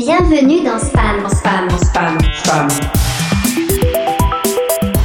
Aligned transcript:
Bienvenue 0.00 0.64
dans 0.64 0.78
Spam. 0.78 1.28
Spam. 1.28 1.68
Spam. 1.78 2.18
Spam. 2.42 2.68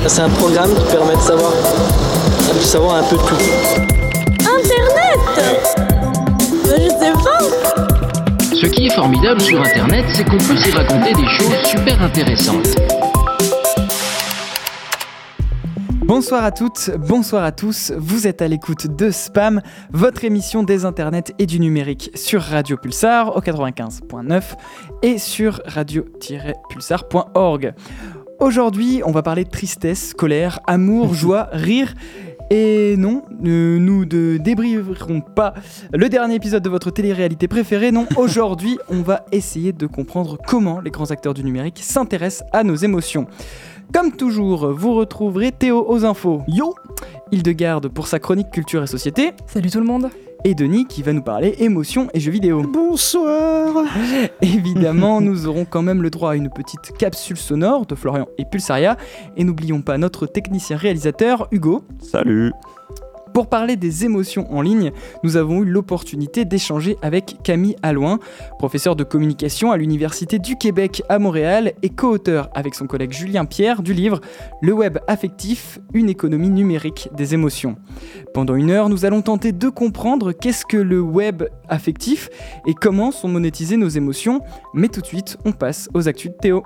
C'est 0.08 0.21
un 0.21 0.29
programme 0.29 0.74
qui 0.74 0.96
permet 0.96 1.18
de 1.18 1.20
savoir, 1.20 1.52
de 2.54 2.60
savoir 2.60 2.96
un 2.96 3.04
peu 3.04 3.18
tout. 3.18 3.36
Internet 4.39 5.20
Je 6.63 6.88
sais 6.88 7.12
pas 7.12 8.56
Ce 8.56 8.66
qui 8.67 8.88
est 8.88 8.96
formidable 8.96 9.42
sur 9.42 9.60
Internet, 9.60 10.06
c'est 10.13 10.24
qu'on 10.24 10.38
peut 10.38 10.56
s'y 10.56 10.71
raconter 10.71 11.12
des 11.12 11.28
choses 11.28 11.57
super 11.66 12.02
intéressantes. 12.02 12.95
Bonsoir 16.05 16.44
à 16.44 16.52
toutes, 16.52 16.91
bonsoir 16.99 17.44
à 17.44 17.52
tous, 17.52 17.91
vous 17.98 18.27
êtes 18.27 18.44
à 18.44 18.48
l'écoute 18.48 18.85
de 18.85 19.09
Spam, 19.09 19.63
votre 19.91 20.23
émission 20.23 20.62
des 20.62 20.85
internets 20.85 21.34
et 21.39 21.48
du 21.48 21.59
numérique 21.59 22.12
sur 22.13 22.44
Radio 22.44 22.77
Pulsar 22.77 23.35
au 23.35 23.41
95.9 23.41 24.44
et 25.02 25.17
sur 25.17 25.63
radio-pulsar.org. 25.66 27.73
Aujourd'hui, 28.39 29.02
on 29.03 29.11
va 29.11 29.23
parler 29.23 29.45
de 29.45 29.49
tristesse, 29.49 30.13
colère, 30.13 30.59
amour, 30.67 31.13
joie, 31.16 31.49
rire 31.52 31.95
et 32.52 32.95
non, 32.95 33.23
euh, 33.44 33.80
nous 33.80 34.05
ne 34.05 34.38
débriverons 34.38 35.22
pas 35.22 35.55
le 35.91 36.09
dernier 36.09 36.35
épisode 36.35 36.61
de 36.61 36.69
votre 36.69 36.91
télé-réalité 36.91 37.47
préférée. 37.47 37.91
Non, 37.91 38.05
aujourd'hui, 38.17 38.77
on 38.89 39.02
va 39.02 39.25
essayer 39.31 39.73
de 39.73 39.88
comprendre 39.88 40.38
comment 40.45 40.80
les 40.80 40.91
grands 40.91 41.09
acteurs 41.09 41.33
du 41.33 41.44
numérique 41.44 41.80
s'intéressent 41.81 42.47
à 42.53 42.63
nos 42.63 42.75
émotions. 42.75 43.25
Comme 43.94 44.12
toujours, 44.12 44.71
vous 44.71 44.94
retrouverez 44.94 45.52
Théo 45.52 45.85
aux 45.88 46.05
infos. 46.05 46.41
Yo 46.48 46.75
Hildegarde 47.31 47.88
pour 47.88 48.08
sa 48.08 48.20
chronique 48.20 48.52
culture 48.52 48.84
et 48.84 48.88
société. 48.88 49.31
Salut 49.48 49.70
tout 49.70 49.80
le 49.80 49.85
monde 49.85 50.09
Et 50.44 50.53
Denis 50.53 50.85
qui 50.85 51.02
va 51.02 51.13
nous 51.13 51.21
parler 51.21 51.55
émotions 51.59 52.08
et 52.13 52.20
jeux 52.20 52.31
vidéo. 52.31 52.61
Bonsoir 52.61 53.85
Évidemment, 54.41 55.22
nous 55.22 55.47
aurons 55.47 55.66
quand 55.66 55.81
même 55.81 56.02
le 56.02 56.09
droit 56.09 56.31
à 56.31 56.36
une 56.36 56.50
petite 56.50 56.97
capsule 56.97 57.38
sonore 57.38 57.86
de 57.86 57.95
Florian 57.95 58.28
et 58.38 58.45
Pulsaria. 58.45 58.97
Et 59.38 59.44
n'oublions 59.44 59.81
pas 59.81 59.97
notre 59.97 60.28
technicien 60.28 60.78
réalisateur 60.78 61.47
Hugo. 61.52 61.83
Salut 62.00 62.52
Pour 63.36 63.47
parler 63.47 63.75
des 63.75 64.05
émotions 64.05 64.50
en 64.50 64.61
ligne, 64.61 64.94
nous 65.25 65.36
avons 65.36 65.61
eu 65.61 65.66
l'opportunité 65.66 66.45
d'échanger 66.45 66.95
avec 67.02 67.36
Camille 67.44 67.75
Alloin, 67.83 68.17
professeur 68.59 68.95
de 68.95 69.03
communication 69.03 69.73
à 69.73 69.78
l'Université 69.78 70.39
du 70.39 70.55
Québec 70.55 71.03
à 71.09 71.19
Montréal 71.19 71.73
et 71.83 71.89
co-auteur 71.89 72.50
avec 72.53 72.75
son 72.75 72.88
collègue 72.88 73.11
Julien 73.11 73.44
Pierre 73.44 73.81
du 73.81 73.94
livre 73.94 74.22
Le 74.61 74.72
web 74.72 75.00
affectif, 75.09 75.80
une 75.94 76.08
économie 76.08 76.50
numérique 76.50 77.09
des 77.13 77.33
émotions. 77.33 77.75
Pendant 78.33 78.56
une 78.56 78.72
heure, 78.72 78.88
nous 78.88 79.03
allons 79.03 79.22
tenter 79.22 79.52
de 79.52 79.67
comprendre 79.67 80.31
qu'est-ce 80.31 80.66
que 80.66 80.78
le 80.78 81.02
web 81.02 81.44
affectif 81.67 82.30
et 82.66 82.73
comment 82.73 83.11
sont 83.11 83.28
monétisées 83.28 83.75
nos 83.75 83.89
émotions. 83.89 84.39
Mais 84.73 84.88
tout 84.88 85.02
de 85.02 85.08
suite, 85.08 85.38
on 85.44 85.52
passe 85.52 85.89
aux 85.94 86.08
actus 86.08 86.31
de 86.31 86.38
Théo. 86.38 86.63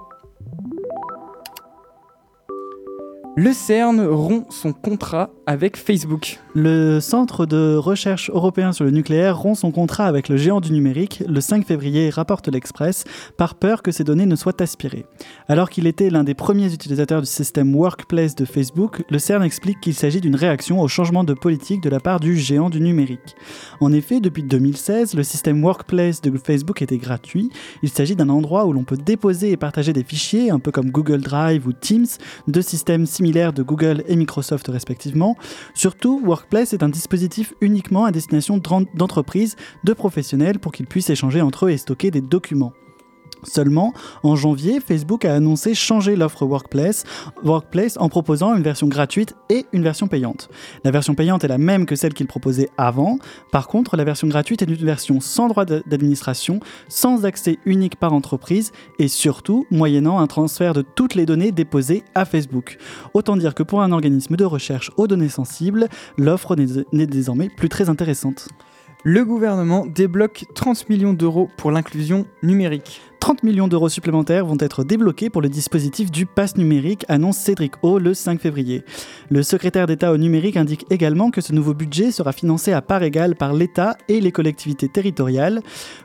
Le 3.41 3.53
CERN 3.53 4.01
rompt 4.01 4.51
son 4.51 4.73
contrat 4.73 5.29
avec 5.45 5.77
Facebook. 5.77 6.39
Le 6.53 6.99
Centre 6.99 7.45
de 7.45 7.77
recherche 7.77 8.29
européen 8.29 8.73
sur 8.73 8.83
le 8.83 8.91
nucléaire 8.91 9.39
rompt 9.39 9.55
son 9.55 9.71
contrat 9.71 10.07
avec 10.07 10.27
le 10.27 10.35
géant 10.35 10.59
du 10.59 10.73
numérique 10.73 11.23
le 11.25 11.39
5 11.39 11.65
février, 11.65 12.09
rapporte 12.09 12.49
l'Express, 12.49 13.05
par 13.37 13.55
peur 13.55 13.81
que 13.81 13.93
ces 13.93 14.03
données 14.03 14.25
ne 14.25 14.35
soient 14.35 14.61
aspirées. 14.61 15.05
Alors 15.47 15.69
qu'il 15.69 15.87
était 15.87 16.09
l'un 16.09 16.25
des 16.25 16.33
premiers 16.33 16.73
utilisateurs 16.73 17.21
du 17.21 17.27
système 17.27 17.73
Workplace 17.73 18.35
de 18.35 18.43
Facebook, 18.43 19.03
le 19.09 19.19
CERN 19.19 19.41
explique 19.41 19.79
qu'il 19.79 19.93
s'agit 19.93 20.19
d'une 20.19 20.35
réaction 20.35 20.81
au 20.81 20.89
changement 20.89 21.23
de 21.23 21.33
politique 21.33 21.81
de 21.81 21.89
la 21.89 22.01
part 22.01 22.19
du 22.19 22.37
géant 22.37 22.69
du 22.69 22.81
numérique. 22.81 23.37
En 23.79 23.93
effet, 23.93 24.19
depuis 24.19 24.43
2016, 24.43 25.13
le 25.13 25.23
système 25.23 25.63
Workplace 25.63 26.19
de 26.19 26.37
Facebook 26.37 26.81
était 26.81 26.97
gratuit. 26.97 27.49
Il 27.83 27.89
s'agit 27.89 28.17
d'un 28.17 28.27
endroit 28.27 28.65
où 28.65 28.73
l'on 28.73 28.83
peut 28.83 28.97
déposer 28.97 29.51
et 29.51 29.57
partager 29.57 29.93
des 29.93 30.03
fichiers, 30.03 30.51
un 30.51 30.59
peu 30.59 30.73
comme 30.73 30.91
Google 30.91 31.21
Drive 31.21 31.65
ou 31.65 31.71
Teams, 31.71 32.05
deux 32.49 32.61
systèmes 32.61 33.05
similaires 33.05 33.28
de 33.31 33.63
Google 33.63 34.03
et 34.07 34.15
Microsoft 34.15 34.67
respectivement. 34.67 35.37
Surtout, 35.73 36.21
Workplace 36.25 36.73
est 36.73 36.83
un 36.83 36.89
dispositif 36.89 37.53
uniquement 37.61 38.05
à 38.05 38.11
destination 38.11 38.57
d'entreprises, 38.57 39.55
de 39.83 39.93
professionnels 39.93 40.59
pour 40.59 40.71
qu'ils 40.71 40.87
puissent 40.87 41.09
échanger 41.09 41.41
entre 41.41 41.67
eux 41.67 41.69
et 41.69 41.77
stocker 41.77 42.11
des 42.11 42.21
documents. 42.21 42.73
Seulement, 43.43 43.93
en 44.23 44.35
janvier, 44.35 44.79
Facebook 44.79 45.25
a 45.25 45.33
annoncé 45.33 45.73
changer 45.73 46.15
l'offre 46.15 46.45
Workplace, 46.45 47.05
en 47.97 48.09
proposant 48.09 48.55
une 48.55 48.63
version 48.63 48.87
gratuite 48.87 49.35
et 49.49 49.65
une 49.71 49.83
version 49.83 50.07
payante. 50.07 50.49
La 50.83 50.91
version 50.91 51.15
payante 51.15 51.43
est 51.43 51.47
la 51.47 51.57
même 51.57 51.85
que 51.85 51.95
celle 51.95 52.13
qu'il 52.13 52.27
proposait 52.27 52.69
avant. 52.77 53.17
Par 53.51 53.67
contre, 53.67 53.95
la 53.97 54.03
version 54.03 54.27
gratuite 54.27 54.61
est 54.61 54.65
une 54.65 54.75
version 54.75 55.19
sans 55.19 55.47
droit 55.47 55.65
d'administration, 55.65 56.59
sans 56.87 57.25
accès 57.25 57.57
unique 57.65 57.95
par 57.95 58.13
entreprise 58.13 58.71
et 58.99 59.07
surtout 59.07 59.65
moyennant 59.71 60.19
un 60.19 60.27
transfert 60.27 60.73
de 60.73 60.81
toutes 60.81 61.15
les 61.15 61.25
données 61.25 61.51
déposées 61.51 62.03
à 62.15 62.25
Facebook. 62.25 62.77
Autant 63.13 63.37
dire 63.37 63.55
que 63.55 63.63
pour 63.63 63.81
un 63.81 63.91
organisme 63.91 64.35
de 64.35 64.45
recherche 64.45 64.91
aux 64.97 65.07
données 65.07 65.29
sensibles, 65.29 65.87
l'offre 66.17 66.55
n'est 66.55 67.07
désormais 67.07 67.49
plus 67.49 67.69
très 67.69 67.89
intéressante. 67.89 68.49
Le 69.03 69.23
gouvernement 69.23 69.85
débloque 69.85 70.43
30 70.55 70.89
millions 70.89 71.13
d'euros 71.13 71.49
pour 71.55 71.71
l'inclusion 71.71 72.25
numérique. 72.43 73.01
30 73.19 73.43
millions 73.43 73.67
d'euros 73.67 73.89
supplémentaires 73.89 74.45
vont 74.45 74.57
être 74.59 74.83
débloqués 74.83 75.29
pour 75.29 75.41
le 75.41 75.49
dispositif 75.49 76.09
du 76.09 76.25
pass 76.25 76.55
numérique, 76.55 77.03
annonce 77.09 77.37
Cédric 77.37 77.73
O 77.81 77.99
le 77.99 78.13
5 78.13 78.39
février. 78.39 78.83
Le 79.29 79.43
secrétaire 79.43 79.87
d'État 79.87 80.13
au 80.13 80.17
numérique 80.17 80.55
indique 80.55 80.85
également 80.89 81.29
que 81.29 81.41
ce 81.41 81.51
nouveau 81.51 81.73
budget 81.73 82.11
sera 82.11 82.31
financé 82.31 82.71
à 82.71 82.81
part 82.81 83.03
égale 83.03 83.35
par 83.35 83.53
l'État 83.53 83.97
et 84.07 84.21
les 84.21 84.31
collectivités 84.31 84.87
territoriales. 84.87 85.61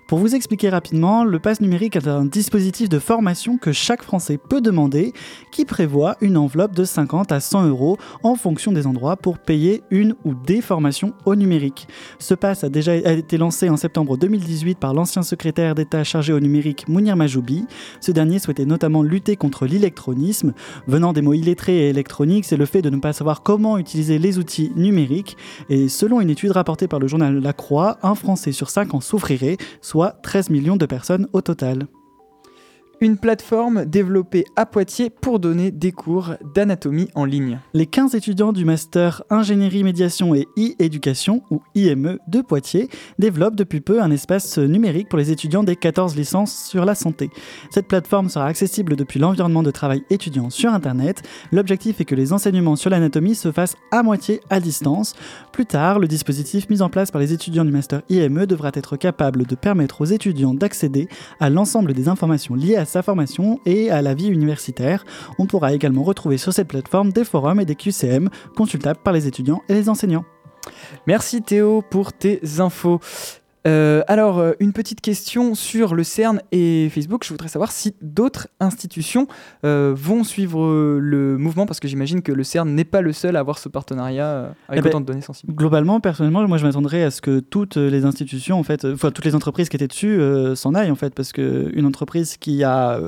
Pour 0.09 0.19
vous 0.19 0.35
expliquer 0.35 0.69
rapidement, 0.69 1.25
le 1.25 1.39
pass 1.39 1.61
numérique 1.61 1.97
est 1.97 2.09
un 2.09 2.25
dispositif 2.25 2.89
de 2.89 2.99
formation 2.99 3.59
que 3.59 3.73
chaque 3.73 4.03
Français 4.03 4.39
peut 4.39 4.61
demander, 4.61 5.13
qui 5.53 5.65
prévoit 5.65 6.17
une 6.21 6.37
enveloppe 6.37 6.75
de 6.75 6.85
50 6.85 7.31
à 7.31 7.41
100 7.41 7.69
euros 7.69 7.97
en 8.23 8.35
fonction 8.35 8.73
des 8.73 8.87
endroits 8.87 9.17
pour 9.17 9.39
payer 9.39 9.83
une 9.91 10.17
ou 10.25 10.35
des 10.35 10.61
formations 10.61 11.15
au 11.25 11.37
numérique. 11.37 11.87
Ce 12.19 12.35
pass 12.35 12.65
a 12.65 12.69
déjà 12.69 12.97
été 12.97 13.39
lancé 13.39 13.71
en 13.71 13.77
septembre 13.77 14.17
2018 14.17 14.79
par 14.79 14.95
l'ancien 14.95 15.23
secrétaire 15.23 15.75
d'État 15.75 16.03
chargé 16.03 16.33
au 16.33 16.41
numérique 16.41 16.87
Majoubi. 17.15 17.67
Ce 18.01 18.11
dernier 18.11 18.39
souhaitait 18.39 18.65
notamment 18.65 19.03
lutter 19.03 19.37
contre 19.37 19.67
l'électronisme. 19.67 20.55
Venant 20.87 21.13
des 21.13 21.23
mots 21.23 21.35
illettrés 21.35 21.87
et 21.87 21.89
électroniques, 21.91 22.47
c'est 22.47 22.57
le 22.57 22.67
fait 22.67 22.83
de 22.83 22.91
ne 22.91 22.97
pas 22.97 23.13
savoir 23.13 23.43
comment 23.43 23.77
utiliser 23.77 24.19
les 24.19 24.39
outils 24.39 24.73
numériques. 24.77 25.37
Et 25.69 25.89
selon 25.89 26.21
une 26.21 26.31
étude 26.31 26.53
rapportée 26.53 26.89
par 26.89 27.01
le 27.01 27.07
journal 27.07 27.39
La 27.41 27.53
Croix, 27.53 27.99
un 28.03 28.15
Français 28.15 28.53
sur 28.53 28.71
cinq 28.71 28.95
en 28.95 29.01
souffrirait, 29.01 29.59
soit 29.83 30.13
13 30.23 30.51
millions 30.51 30.77
de 30.77 30.87
personnes 30.87 31.29
au 31.33 31.43
total 31.43 31.87
une 33.01 33.17
plateforme 33.17 33.85
développée 33.85 34.45
à 34.57 34.67
Poitiers 34.67 35.11
pour 35.11 35.41
donner 35.41 35.71
des 35.71 35.93
cours 35.93 36.35
d'anatomie 36.55 37.09
en 37.15 37.25
ligne. 37.25 37.61
Les 37.73 37.87
15 37.87 38.15
étudiants 38.15 38.53
du 38.53 38.65
master 38.65 39.23
Ingénierie 39.31 39.85
Médiation 39.85 40.35
et 40.35 40.47
e-Éducation, 40.59 41.43
ou 41.51 41.61
IME, 41.75 42.19
de 42.29 42.41
Poitiers, 42.41 42.89
développent 43.19 43.57
depuis 43.57 43.81
peu 43.81 44.03
un 44.03 44.11
espace 44.11 44.59
numérique 44.59 45.09
pour 45.09 45.19
les 45.19 45.31
étudiants 45.31 45.65
des 45.65 45.77
14 45.77 46.17
licences 46.17 46.67
sur 46.69 46.85
la 46.85 46.95
santé. 46.95 47.31
Cette 47.71 47.89
plateforme 47.89 48.29
sera 48.29 48.47
accessible 48.47 48.97
depuis 48.97 49.21
l'environnement 49.21 49.63
de 49.63 49.71
travail 49.71 50.03
étudiant 50.11 50.51
sur 50.51 50.73
Internet. 50.73 51.23
L'objectif 51.53 52.01
est 52.01 52.05
que 52.05 52.15
les 52.15 52.33
enseignements 52.33 52.77
sur 52.77 52.91
l'anatomie 52.91 53.35
se 53.35 53.53
fassent 53.53 53.77
à 53.91 54.03
moitié 54.03 54.41
à 54.51 54.61
distance. 54.61 55.15
Plus 55.53 55.67
tard, 55.67 55.99
le 55.99 56.09
dispositif 56.09 56.69
mis 56.71 56.83
en 56.83 56.89
place 56.89 57.11
par 57.11 57.21
les 57.21 57.33
étudiants 57.33 57.65
du 57.65 57.73
master 57.73 58.03
IME 58.09 58.47
devra 58.47 58.71
être 58.75 58.97
capable 58.97 59.47
de 59.47 59.55
permettre 59.55 60.01
aux 60.01 60.07
étudiants 60.07 60.55
d'accéder 60.55 61.09
à 61.41 61.51
l'ensemble 61.51 61.93
des 61.93 62.09
informations 62.09 62.55
liées 62.55 62.77
à 62.77 62.85
sa 62.95 63.03
formation 63.03 63.61
et 63.67 63.91
à 63.91 64.03
la 64.03 64.15
vie 64.15 64.29
universitaire. 64.29 65.05
On 65.39 65.47
pourra 65.47 65.73
également 65.73 66.05
retrouver 66.05 66.39
sur 66.39 66.53
cette 66.53 66.69
plateforme 66.69 67.13
des 67.13 67.25
forums 67.25 67.61
et 67.61 67.65
des 67.65 67.75
QCM 67.75 68.31
consultables 68.57 69.01
par 69.03 69.13
les 69.13 69.27
étudiants 69.27 69.63
et 69.69 69.75
les 69.75 69.89
enseignants. 69.89 70.25
Merci 71.07 71.43
Théo 71.43 71.83
pour 71.83 72.13
tes 72.13 72.41
infos. 72.61 73.01
Euh, 73.67 74.03
alors, 74.09 74.39
euh, 74.39 74.53
une 74.61 74.73
petite 74.73 75.01
question 75.01 75.55
sur 75.55 75.95
le 75.95 76.05
CERN 76.05 76.41
et 76.53 76.89
Facebook. 76.91 77.25
Je 77.25 77.31
voudrais 77.31 77.49
savoir 77.49 77.73
si 77.73 77.95
d'autres 78.03 78.49
institutions 78.61 79.27
euh, 79.65 79.95
vont 79.97 80.23
suivre 80.23 80.99
le 80.99 81.39
mouvement, 81.39 81.65
parce 81.67 81.81
que 81.81 81.89
j'imagine 81.89 82.21
que 82.23 82.33
le 82.33 82.45
CERN 82.45 82.69
n'est 82.69 82.85
pas 82.85 83.01
le 83.01 83.13
seul 83.13 83.37
à 83.37 83.41
avoir 83.41 83.59
ce 83.59 83.69
partenariat 83.69 84.55
avec 84.69 84.81
Eh 84.81 84.83
ben, 84.83 84.89
autant 84.89 85.01
de 85.01 85.07
données 85.07 85.23
sensibles. 85.23 85.55
Globalement, 85.55 86.01
personnellement, 86.01 86.47
moi 86.47 86.59
je 86.59 86.67
m'attendrais 86.67 87.05
à 87.05 87.11
ce 87.11 87.23
que 87.23 87.41
toutes 87.41 87.77
les 87.77 88.05
institutions, 88.05 88.59
en 88.59 88.63
fait, 88.63 88.85
enfin 88.85 89.11
toutes 89.11 89.25
les 89.25 89.35
entreprises 89.35 89.69
qui 89.69 89.77
étaient 89.77 89.89
dessus 89.89 90.21
euh, 90.21 90.55
s'en 90.55 90.75
aillent, 90.75 90.91
en 90.91 90.97
fait, 90.97 91.15
parce 91.15 91.33
qu'une 91.33 91.87
entreprise 91.87 92.37
qui 92.37 92.65
a, 92.65 92.99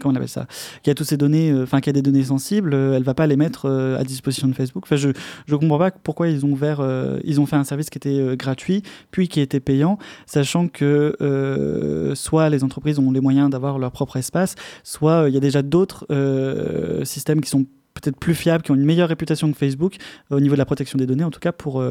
comment 0.00 0.12
on 0.12 0.16
appelle 0.16 0.28
ça, 0.28 0.46
qui 0.82 0.90
a 0.90 0.94
toutes 0.94 1.08
ces 1.08 1.16
données, 1.16 1.52
enfin 1.62 1.80
qui 1.80 1.90
a 1.90 1.92
des 1.92 2.02
données 2.02 2.24
sensibles, 2.24 2.74
elle 2.74 3.02
va 3.02 3.14
pas 3.14 3.26
les 3.26 3.36
mettre 3.36 3.68
à 3.68 4.04
disposition 4.04 4.46
de 4.46 4.52
Facebook. 4.52 4.84
Enfin, 4.86 4.96
je 4.96 5.10
je 5.46 5.56
comprends 5.56 5.78
pas 5.78 5.90
pourquoi 5.90 6.28
ils 6.28 6.44
ont 6.46 6.50
ouvert, 6.50 6.86
ils 7.24 7.40
ont 7.40 7.46
fait 7.46 7.56
un 7.56 7.64
service 7.64 7.90
qui 7.90 7.98
était 7.98 8.36
gratuit, 8.36 8.82
puis 9.10 9.28
qui 9.28 9.40
était 9.40 9.60
payant, 9.60 9.95
sachant 10.26 10.68
que 10.68 11.16
euh, 11.20 12.14
soit 12.14 12.48
les 12.50 12.64
entreprises 12.64 12.98
ont 12.98 13.10
les 13.10 13.20
moyens 13.20 13.50
d'avoir 13.50 13.78
leur 13.78 13.92
propre 13.92 14.16
espace, 14.16 14.54
soit 14.82 15.22
euh, 15.22 15.28
il 15.28 15.34
y 15.34 15.36
a 15.36 15.40
déjà 15.40 15.62
d'autres 15.62 16.06
euh, 16.10 17.04
systèmes 17.04 17.40
qui 17.40 17.50
sont 17.50 17.66
peut-être 17.94 18.18
plus 18.18 18.34
fiables, 18.34 18.62
qui 18.62 18.70
ont 18.70 18.74
une 18.74 18.84
meilleure 18.84 19.08
réputation 19.08 19.50
que 19.50 19.56
Facebook 19.56 19.96
au 20.30 20.38
niveau 20.40 20.54
de 20.54 20.58
la 20.58 20.66
protection 20.66 20.98
des 20.98 21.06
données, 21.06 21.24
en 21.24 21.30
tout 21.30 21.40
cas 21.40 21.52
pour, 21.52 21.82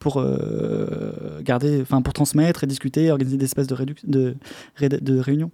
pour 0.00 0.24
garder, 1.42 1.84
pour 1.84 2.12
transmettre 2.12 2.64
et 2.64 2.66
discuter, 2.66 3.12
organiser 3.12 3.36
des 3.36 3.44
espaces 3.44 3.68
de, 3.68 3.76
de, 4.08 4.34
de 4.80 5.18
réunion. 5.20 5.52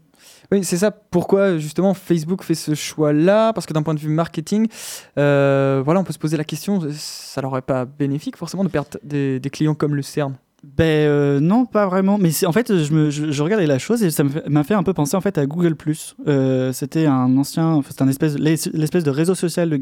Oui, 0.50 0.64
c'est 0.64 0.78
ça. 0.78 0.90
Pourquoi 0.90 1.58
justement 1.58 1.92
Facebook 1.92 2.42
fait 2.42 2.54
ce 2.54 2.74
choix-là? 2.74 3.52
Parce 3.52 3.66
que 3.66 3.74
d'un 3.74 3.82
point 3.82 3.92
de 3.92 4.00
vue 4.00 4.08
marketing, 4.08 4.66
voilà, 5.14 6.00
on 6.00 6.04
peut 6.04 6.14
se 6.14 6.18
poser 6.18 6.38
la 6.38 6.44
question 6.44 6.80
ça 6.92 7.42
leur 7.42 7.62
pas 7.62 7.84
bénéfique 7.84 8.38
forcément 8.38 8.64
de 8.64 8.70
perdre 8.70 8.98
des 9.02 9.50
clients 9.52 9.74
comme 9.74 9.94
le 9.94 10.00
CERN? 10.00 10.36
Ben 10.64 11.06
euh, 11.06 11.38
non, 11.38 11.64
pas 11.66 11.86
vraiment. 11.86 12.18
Mais 12.18 12.30
en 12.44 12.50
fait, 12.52 12.76
je, 12.76 12.92
me, 12.92 13.10
je, 13.10 13.30
je 13.30 13.42
regardais 13.42 13.66
la 13.66 13.78
chose 13.78 14.02
et 14.02 14.10
ça 14.10 14.24
m'a 14.48 14.64
fait 14.64 14.74
un 14.74 14.82
peu 14.82 14.94
penser 14.94 15.16
en 15.16 15.20
fait 15.20 15.38
à 15.38 15.46
Google 15.46 15.76
Euh, 16.26 16.72
C'était 16.72 17.06
un 17.06 17.36
ancien, 17.36 17.82
c'était 17.86 18.02
un 18.02 18.08
espèce, 18.08 18.36
l'es- 18.38 18.70
l'espèce 18.72 19.04
de 19.04 19.10
réseau 19.10 19.34
social 19.34 19.68
de, 19.68 19.76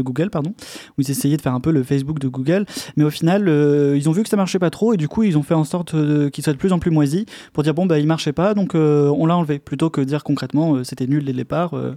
Google, 0.00 0.30
pardon, 0.30 0.54
où 0.96 1.02
ils 1.02 1.10
essayaient 1.10 1.36
de 1.36 1.42
faire 1.42 1.52
un 1.52 1.60
peu 1.60 1.72
le 1.72 1.82
Facebook 1.82 2.20
de 2.20 2.28
Google. 2.28 2.64
Mais 2.96 3.04
au 3.04 3.10
final, 3.10 3.48
euh, 3.48 3.96
ils 3.96 4.08
ont 4.08 4.12
vu 4.12 4.22
que 4.22 4.28
ça 4.28 4.36
marchait 4.36 4.60
pas 4.60 4.70
trop 4.70 4.94
et 4.94 4.96
du 4.96 5.08
coup, 5.08 5.24
ils 5.24 5.36
ont 5.36 5.42
fait 5.42 5.54
en 5.54 5.64
sorte 5.64 5.94
qu'il 6.30 6.44
soit 6.44 6.52
de 6.54 6.58
plus 6.58 6.72
en 6.72 6.78
plus 6.78 6.90
moisi 6.92 7.26
pour 7.52 7.62
dire 7.64 7.74
bon 7.74 7.84
bah 7.84 7.98
il 7.98 8.06
marchait 8.06 8.32
pas, 8.32 8.54
donc 8.54 8.74
on 8.74 9.26
l'a 9.26 9.36
enlevé, 9.36 9.58
plutôt 9.58 9.90
que 9.90 10.00
dire 10.00 10.22
concrètement 10.24 10.84
c'était 10.84 11.06
nul 11.08 11.24
dès 11.24 11.32
le 11.32 11.38
départ. 11.38 11.74
Enfin, 11.74 11.96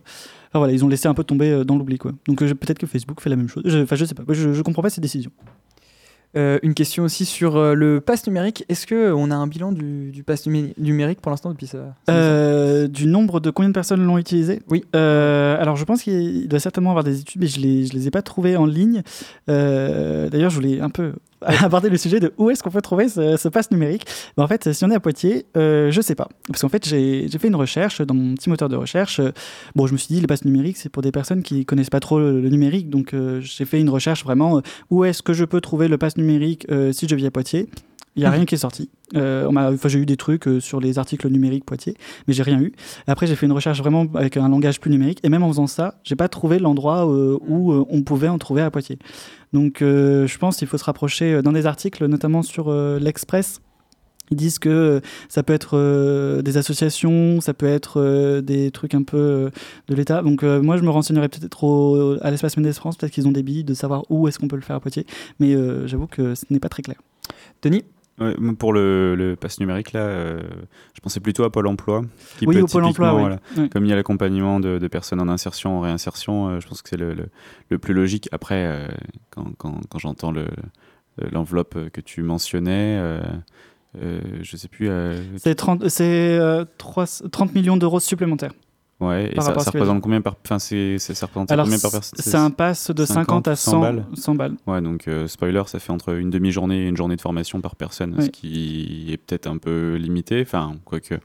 voilà, 0.60 0.74
ils 0.74 0.84
ont 0.84 0.90
laissé 0.90 1.08
un 1.08 1.14
peu 1.14 1.24
tomber 1.24 1.64
dans 1.64 1.78
l'oubli 1.78 1.98
quoi. 1.98 2.12
Donc 2.28 2.44
je- 2.44 2.54
peut-être 2.54 2.80
que 2.80 2.88
Facebook 2.88 3.22
fait 3.22 3.30
la 3.30 3.36
même 3.38 3.48
chose. 3.48 3.64
Je- 3.66 3.80
Enfin 3.80 3.96
je, 3.96 4.04
sais 4.06 4.16
pas, 4.16 4.24
je, 4.28 4.52
je 4.54 4.62
comprends 4.64 4.82
pas 4.82 4.90
ces 4.90 5.00
décisions. 5.02 5.32
Euh, 6.38 6.60
une 6.64 6.74
question 6.74 7.04
aussi 7.04 7.26
sur 7.26 7.58
euh, 7.58 7.74
le 7.74 8.00
pass 8.00 8.26
numérique. 8.26 8.64
Est-ce 8.70 8.88
qu'on 8.88 9.32
a 9.32 9.36
un 9.36 9.48
bilan 9.48 9.74
du, 9.74 10.12
du 10.12 10.24
pass 10.24 10.46
numé- 10.48 10.74
numérique 10.78 11.20
pour 11.20 11.30
l'instant 11.30 11.50
depuis 11.50 11.68
ça 11.68 11.94
Euh, 12.10 12.88
du 12.88 13.06
nombre 13.06 13.42
de 13.42 13.50
combien 13.50 13.68
de 13.70 13.74
personnes 13.74 14.06
l'ont 14.06 14.18
utilisé? 14.18 14.62
Oui. 14.70 14.86
Euh, 14.96 15.62
alors 15.62 15.76
je 15.76 15.84
pense 15.84 16.04
qu'il 16.04 16.48
doit 16.48 16.60
certainement 16.62 16.92
avoir 16.92 17.04
des 17.04 17.20
études, 17.20 17.42
mais 17.42 17.48
je 17.48 17.60
les, 17.60 17.86
je 17.86 17.94
les 17.94 18.08
ai 18.08 18.12
pas 18.12 18.22
trouvées 18.22 18.56
en 18.56 18.66
ligne. 18.66 19.02
Euh, 19.50 20.30
D'ailleurs, 20.30 20.50
je 20.52 20.56
voulais 20.56 20.80
un 20.80 20.90
peu 20.90 21.14
aborder 21.64 21.90
le 21.90 21.98
sujet 21.98 22.20
de 22.20 22.34
où 22.38 22.50
est-ce 22.50 22.64
qu'on 22.64 22.70
peut 22.70 22.82
trouver 22.82 23.10
ce, 23.10 23.38
ce 23.38 23.48
pass 23.50 23.72
numérique. 23.72 24.06
En 24.38 24.48
fait, 24.48 24.72
si 24.74 24.86
on 24.86 24.92
est 24.92 24.96
à 24.96 25.00
Poitiers, 25.00 25.46
euh, 25.58 25.92
je 25.92 26.02
sais 26.02 26.16
pas. 26.16 26.30
Parce 26.48 26.62
qu'en 26.62 26.70
fait, 26.70 26.88
j'ai 26.88 27.28
fait 27.30 27.48
une 27.48 27.56
recherche 27.56 28.02
dans 28.02 28.14
mon 28.14 28.36
petit 28.36 28.50
moteur 28.50 28.70
de 28.70 28.76
recherche. 28.76 29.22
Bon, 29.76 29.88
je 29.88 29.94
me 29.94 29.98
suis 29.98 30.14
dit, 30.14 30.22
le 30.22 30.28
pass 30.28 30.46
numérique, 30.46 30.78
c'est 30.78 30.90
pour 30.90 31.02
des 31.02 31.12
personnes 31.12 31.44
qui 31.44 31.66
connaissent 31.66 31.90
pas 31.90 32.00
trop 32.00 32.20
le, 32.20 32.50
numérique. 32.50 32.90
Donc, 32.90 33.14
euh, 33.14 33.42
j'ai 33.42 33.66
fait 33.66 33.80
une 33.80 33.90
recherche 33.90 34.24
vraiment 34.24 34.58
euh, 34.58 34.62
où 34.90 35.04
est-ce 35.04 35.22
que 35.22 35.34
je 35.34 35.46
peux 35.46 35.62
trouver 35.62 35.88
le 35.88 35.98
pass 35.98 36.18
numérique 36.18 36.66
euh, 36.72 36.92
si 36.92 37.08
je 37.08 37.16
vis 37.16 37.26
à 37.26 37.32
Poitiers. 37.32 37.68
Il 38.18 38.20
n'y 38.20 38.26
a 38.26 38.32
rien 38.32 38.44
qui 38.44 38.56
est 38.56 38.58
sorti. 38.58 38.90
Euh, 39.16 39.46
enfin, 39.48 39.88
j'ai 39.88 40.00
eu 40.00 40.06
des 40.06 40.18
trucs 40.18 40.46
euh, 40.48 40.60
sur 40.60 40.82
les 40.82 41.00
articles 41.00 41.28
numériques 41.30 41.64
Poitiers, 41.64 41.96
mais 42.28 42.34
j'ai 42.34 42.44
rien 42.44 42.60
eu. 42.60 42.74
Après, 43.08 43.26
j'ai 43.26 43.38
fait 43.38 43.46
une 43.46 43.54
recherche 43.54 43.80
vraiment 43.80 44.06
avec 44.16 44.36
un 44.36 44.50
langage 44.50 44.82
plus 44.82 44.92
numérique, 44.92 45.20
et 45.24 45.30
même 45.30 45.44
en 45.44 45.48
faisant 45.48 45.68
ça, 45.68 45.96
j'ai 46.04 46.18
pas 46.18 46.28
trouvé 46.28 46.60
l'endroit 46.60 47.10
euh, 47.10 47.38
où 47.48 47.72
on 47.90 48.02
pouvait 48.04 48.28
en 48.28 48.38
trouver 48.38 48.62
à 48.64 48.70
Poitiers. 48.70 49.00
Donc, 49.54 49.78
je 49.80 50.38
pense 50.38 50.58
qu'il 50.58 50.68
faut 50.68 50.78
se 50.78 50.84
rapprocher 50.84 51.42
dans 51.42 51.52
des 51.54 51.66
articles, 51.66 52.06
notamment 52.06 52.42
sur 52.42 52.72
l'Express. 52.74 53.62
Ils 54.30 54.38
disent 54.38 54.60
que 54.60 55.02
ça 55.28 55.44
peut 55.44 55.52
être 55.54 56.42
des 56.42 56.56
associations, 56.58 57.42
ça 57.42 57.54
peut 57.54 57.66
être 57.66 58.40
des 58.42 58.72
trucs 58.72 58.94
un 58.94 59.04
peu 59.04 59.52
de 59.90 59.96
l'État. 59.96 60.22
Donc, 60.22 60.44
moi, 60.44 60.78
je 60.78 60.84
me 60.84 60.90
renseignerais 60.90 61.28
peut-être 61.28 61.64
au- 61.66 62.18
à 62.22 62.32
l'espace 62.32 62.56
Mendes 62.56 62.72
France, 62.72 62.96
peut-être 62.96 63.12
qu'ils 63.12 63.28
ont 63.28 63.34
des 63.34 63.44
billes 63.44 63.66
de 63.66 63.74
savoir 63.74 64.04
où 64.10 64.28
est-ce 64.30 64.40
qu'on 64.40 64.48
peut 64.48 64.56
le 64.56 64.62
faire 64.62 64.78
à 64.78 64.80
Poitiers. 64.80 65.06
Mais 65.42 65.54
j'avoue 65.86 66.08
que 66.08 66.34
ce 66.36 66.46
n'est 66.50 66.60
pas 66.60 66.70
très 66.70 66.82
clair. 66.82 66.98
Denis? 67.62 67.84
Ouais, 68.22 68.36
pour 68.58 68.72
le, 68.74 69.16
le 69.16 69.36
pass 69.36 69.60
numérique, 69.60 69.94
là, 69.94 70.02
euh, 70.02 70.40
je 70.94 71.00
pensais 71.02 71.20
plutôt 71.20 71.44
à 71.44 71.50
Pôle 71.52 71.68
emploi. 71.68 72.04
Qui 72.38 72.46
oui, 72.46 72.56
peut 72.56 72.62
au 72.62 72.68
Pôle 72.68 72.84
emploi, 72.86 73.14
oui. 73.58 73.70
Comme 73.70 73.86
il 73.86 73.90
y 73.90 73.94
a 73.94 73.96
l'accompagnement 73.96 74.60
de, 74.60 74.78
de 74.78 74.88
personnes 74.88 75.20
en 75.20 75.28
insertion, 75.28 75.78
en 75.78 75.82
réinsertion, 75.82 76.50
euh, 76.50 76.60
je 76.60 76.68
pense 76.68 76.82
que 76.82 76.90
c'est 76.90 76.98
le, 76.98 77.14
le- 77.14 77.30
le 77.70 77.78
plus 77.80 77.94
logique. 77.94 78.30
Après, 78.32 78.66
euh, 78.66 78.88
quand, 79.32 79.46
quand- 79.58 79.82
quand 79.90 80.00
j'entends 80.00 80.32
le- 80.32 80.48
l'enveloppe 81.32 81.90
que 81.92 82.00
tu 82.02 82.22
mentionnais, 82.24 83.00
je 83.96 84.56
sais 84.58 84.68
plus. 84.68 84.90
C'est 85.38 85.56
30, 85.56 85.90
c'est, 85.90 86.04
euh, 86.40 86.64
trois- 86.78 87.06
30 87.32 87.54
millions 87.54 87.78
d'euros 87.78 88.00
supplémentaires. 88.00 88.54
Ouais, 89.02 89.32
et 89.36 89.42
ça, 89.42 89.52
représente 89.54 90.02
combien 90.02 90.22
par. 90.22 90.36
Enfin, 90.46 90.60
c'est, 90.60 90.98
ça 91.00 91.26
représente 91.26 91.52
Alors, 91.52 91.66
combien 91.66 91.80
par 91.80 91.92
personne 91.92 92.20
c'est 92.24 92.38
un 92.38 92.50
pass 92.52 92.92
de 92.92 93.06
50, 93.06 93.48
à 93.48 93.56
100, 93.56 93.72
100 93.72 93.82
balles. 93.82 94.06
balles. 94.38 94.56
Ouais, 94.68 94.82
donc 94.82 95.08
euh, 95.08 95.28
spoiler, 95.28 95.64
ça 95.68 95.80
fait 95.80 95.92
entre 95.92 96.14
une 96.14 96.30
demi-journée 96.30 96.86
et 96.86 96.88
une 96.88 96.98
journée 96.98 97.16
de 97.18 97.22
formation 97.22 97.60
par 97.62 97.76
personne, 97.76 98.16
Oui. 98.18 98.26
ce 98.26 98.30
qui 98.30 99.08
est 99.12 99.18
peut-être 99.18 99.48
un 99.48 99.58
peu 99.58 99.96
limité, 99.96 100.42
enfin, 100.42 100.76
quoique. 100.86 101.16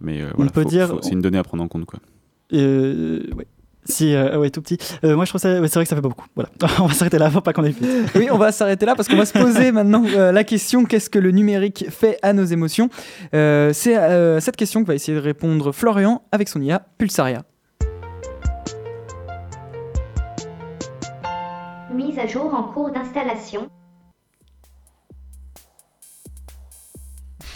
Mais 0.00 0.20
euh, 0.20 0.30
voilà, 0.34 0.50
peut 0.50 0.62
faut- 0.62 0.68
dire- 0.68 0.98
c'est 1.02 1.12
une 1.12 1.22
donnée 1.22 1.38
à 1.38 1.42
prendre 1.42 1.62
en 1.62 1.68
compte, 1.68 1.86
quoi. 1.86 2.00
Euh, 2.52 3.22
ouais. 3.34 3.46
Si, 3.88 4.14
euh, 4.14 4.38
ouais, 4.38 4.50
tout 4.50 4.60
petit. 4.60 4.78
Euh, 5.04 5.14
moi, 5.16 5.24
je 5.24 5.30
trouve 5.30 5.40
ça. 5.40 5.60
ouais, 5.60 5.68
c'est 5.68 5.74
vrai 5.74 5.84
que 5.84 5.88
ça 5.88 5.96
fait 5.96 6.02
pas 6.02 6.08
beaucoup. 6.08 6.26
Voilà. 6.34 6.50
on 6.80 6.86
va 6.86 6.94
s'arrêter 6.94 7.18
là, 7.18 7.30
faut 7.30 7.40
pas 7.40 7.52
qu'on 7.52 7.64
aille 7.64 7.72
plus. 7.72 7.86
Oui, 8.14 8.28
on 8.30 8.38
va 8.38 8.52
s'arrêter 8.52 8.86
là 8.86 8.94
parce 8.94 9.08
qu'on 9.08 9.16
va 9.16 9.26
se 9.26 9.32
poser 9.32 9.72
maintenant 9.72 10.04
euh, 10.14 10.32
la 10.32 10.44
question 10.44 10.84
qu'est-ce 10.84 11.08
que 11.10 11.18
le 11.18 11.30
numérique 11.30 11.86
fait 11.90 12.18
à 12.22 12.32
nos 12.32 12.44
émotions? 12.44 12.88
Euh, 13.34 13.72
C'est 13.72 13.96
euh, 13.96 14.40
cette 14.40 14.56
question 14.56 14.82
que 14.82 14.88
va 14.88 14.94
essayer 14.94 15.16
de 15.16 15.22
répondre 15.22 15.72
Florian 15.72 16.22
avec 16.32 16.48
son 16.48 16.60
IA 16.60 16.82
Pulsaria. 16.98 17.42
Mise 21.94 22.18
à 22.18 22.26
jour 22.26 22.52
en 22.54 22.64
cours 22.64 22.90
d'installation. 22.90 23.68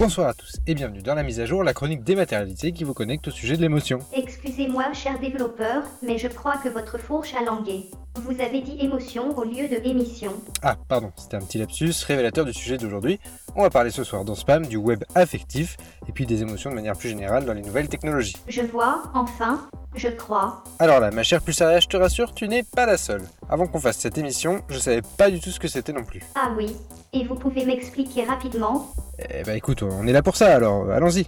Bonsoir 0.01 0.29
à 0.29 0.33
tous 0.33 0.57
et 0.67 0.75
bienvenue 0.75 1.03
dans 1.03 1.15
la 1.15 1.23
mise 1.23 1.41
à 1.41 1.45
jour, 1.45 1.63
la 1.63 1.75
chronique 1.75 2.03
dématérialisée 2.03 2.73
qui 2.73 2.85
vous 2.85 2.95
connecte 2.95 3.29
au 3.29 3.31
sujet 3.31 3.59
de 3.59 3.61
l'émotion. 3.61 3.99
Excusez-moi, 4.15 4.95
cher 4.95 5.21
développeur, 5.21 5.83
mais 6.03 6.17
je 6.17 6.27
crois 6.27 6.57
que 6.57 6.71
votre 6.71 6.97
fourche 6.97 7.35
a 7.35 7.45
langué. 7.45 7.85
Vous 8.15 8.41
avez 8.41 8.63
dit 8.63 8.79
émotion 8.81 9.37
au 9.37 9.45
lieu 9.45 9.69
de 9.69 9.87
émission. 9.87 10.33
Ah, 10.63 10.77
pardon, 10.89 11.13
c'était 11.19 11.37
un 11.37 11.41
petit 11.41 11.59
lapsus 11.59 11.93
révélateur 12.07 12.47
du 12.47 12.55
sujet 12.55 12.79
d'aujourd'hui. 12.79 13.21
On 13.55 13.61
va 13.61 13.69
parler 13.69 13.91
ce 13.91 14.03
soir 14.03 14.25
dans 14.25 14.35
Spam 14.35 14.65
du 14.65 14.79
web 14.79 15.05
affectif 15.15 15.77
et 16.09 16.13
puis 16.13 16.25
des 16.25 16.41
émotions 16.41 16.71
de 16.71 16.77
manière 16.77 16.97
plus 16.97 17.11
générale 17.11 17.45
dans 17.45 17.53
les 17.53 17.61
nouvelles 17.61 17.91
technologies. 17.91 18.37
Je 18.49 18.63
vois, 18.63 19.03
enfin, 19.13 19.69
je 19.95 20.09
crois. 20.09 20.65
Alors 20.79 21.01
là, 21.01 21.11
ma 21.11 21.25
chère 21.25 21.43
Pulsaria, 21.43 21.79
je 21.79 21.89
te 21.89 21.99
rassure, 21.99 22.33
tu 22.33 22.49
n'es 22.49 22.63
pas 22.63 22.87
la 22.87 22.97
seule. 22.97 23.25
Avant 23.51 23.67
qu'on 23.67 23.81
fasse 23.81 23.99
cette 23.99 24.17
émission, 24.17 24.63
je 24.71 24.79
savais 24.79 25.03
pas 25.19 25.31
du 25.31 25.41
tout 25.41 25.51
ce 25.51 25.61
que 25.61 25.69
c'était 25.69 25.93
non 25.93 26.05
plus. 26.05 26.23
Ah 26.37 26.53
oui, 26.57 26.75
et 27.13 27.27
vous 27.27 27.35
pouvez 27.35 27.67
m'expliquer 27.67 28.25
rapidement 28.25 28.95
Eh 29.29 29.43
bah 29.45 29.55
écoute, 29.55 29.83
on 29.83 30.07
est 30.07 30.13
là 30.13 30.23
pour 30.23 30.37
ça 30.37 30.55
alors, 30.55 30.91
allons-y. 30.91 31.27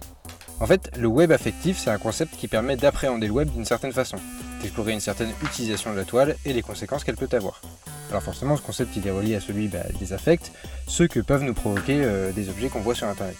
En 0.59 0.65
fait, 0.65 0.91
le 0.97 1.07
web 1.07 1.31
affectif, 1.31 1.77
c'est 1.77 1.89
un 1.89 1.97
concept 1.97 2.35
qui 2.37 2.47
permet 2.47 2.77
d'appréhender 2.77 3.27
le 3.27 3.33
web 3.33 3.49
d'une 3.49 3.65
certaine 3.65 3.91
façon, 3.91 4.17
d'explorer 4.61 4.93
une 4.93 4.99
certaine 4.99 5.31
utilisation 5.43 5.91
de 5.91 5.97
la 5.97 6.05
toile 6.05 6.35
et 6.45 6.53
les 6.53 6.61
conséquences 6.61 7.03
qu'elle 7.03 7.17
peut 7.17 7.29
avoir. 7.35 7.61
Alors 8.09 8.23
forcément, 8.23 8.55
ce 8.55 8.61
concept 8.61 8.95
il 8.95 9.07
est 9.07 9.11
relié 9.11 9.35
à 9.35 9.41
celui 9.41 9.67
bah, 9.67 9.79
des 9.99 10.13
affects, 10.13 10.51
ceux 10.87 11.07
que 11.07 11.19
peuvent 11.19 11.43
nous 11.43 11.53
provoquer 11.53 12.01
euh, 12.03 12.31
des 12.31 12.49
objets 12.49 12.69
qu'on 12.69 12.81
voit 12.81 12.95
sur 12.95 13.07
Internet. 13.07 13.35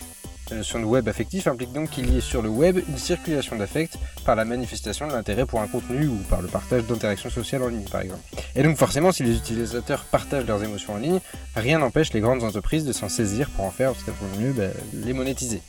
Notion 0.53 0.79
de 0.79 0.85
web 0.85 1.07
affectif 1.07 1.47
implique 1.47 1.73
donc 1.73 1.89
qu'il 1.89 2.13
y 2.13 2.17
ait 2.17 2.21
sur 2.21 2.41
le 2.41 2.49
web 2.49 2.79
une 2.87 2.97
circulation 2.97 3.55
d'affects 3.55 3.97
par 4.25 4.35
la 4.35 4.45
manifestation 4.45 5.07
de 5.07 5.13
l'intérêt 5.13 5.45
pour 5.45 5.61
un 5.61 5.67
contenu 5.67 6.07
ou 6.07 6.17
par 6.29 6.41
le 6.41 6.47
partage 6.47 6.85
d'interactions 6.85 7.29
sociales 7.29 7.63
en 7.63 7.67
ligne 7.67 7.85
par 7.91 8.01
exemple. 8.01 8.21
Et 8.55 8.63
donc 8.63 8.77
forcément, 8.77 9.11
si 9.11 9.23
les 9.23 9.35
utilisateurs 9.35 10.05
partagent 10.05 10.45
leurs 10.45 10.63
émotions 10.63 10.93
en 10.93 10.97
ligne, 10.97 11.19
rien 11.55 11.79
n'empêche 11.79 12.13
les 12.13 12.19
grandes 12.19 12.43
entreprises 12.43 12.85
de 12.85 12.93
s'en 12.93 13.09
saisir 13.09 13.49
pour 13.49 13.65
en 13.65 13.71
faire, 13.71 13.93
ce 13.95 14.05
qu'elles 14.05 14.13
mieux, 14.39 14.53
bah, 14.53 14.69
les 14.93 15.13
monétiser. 15.13 15.61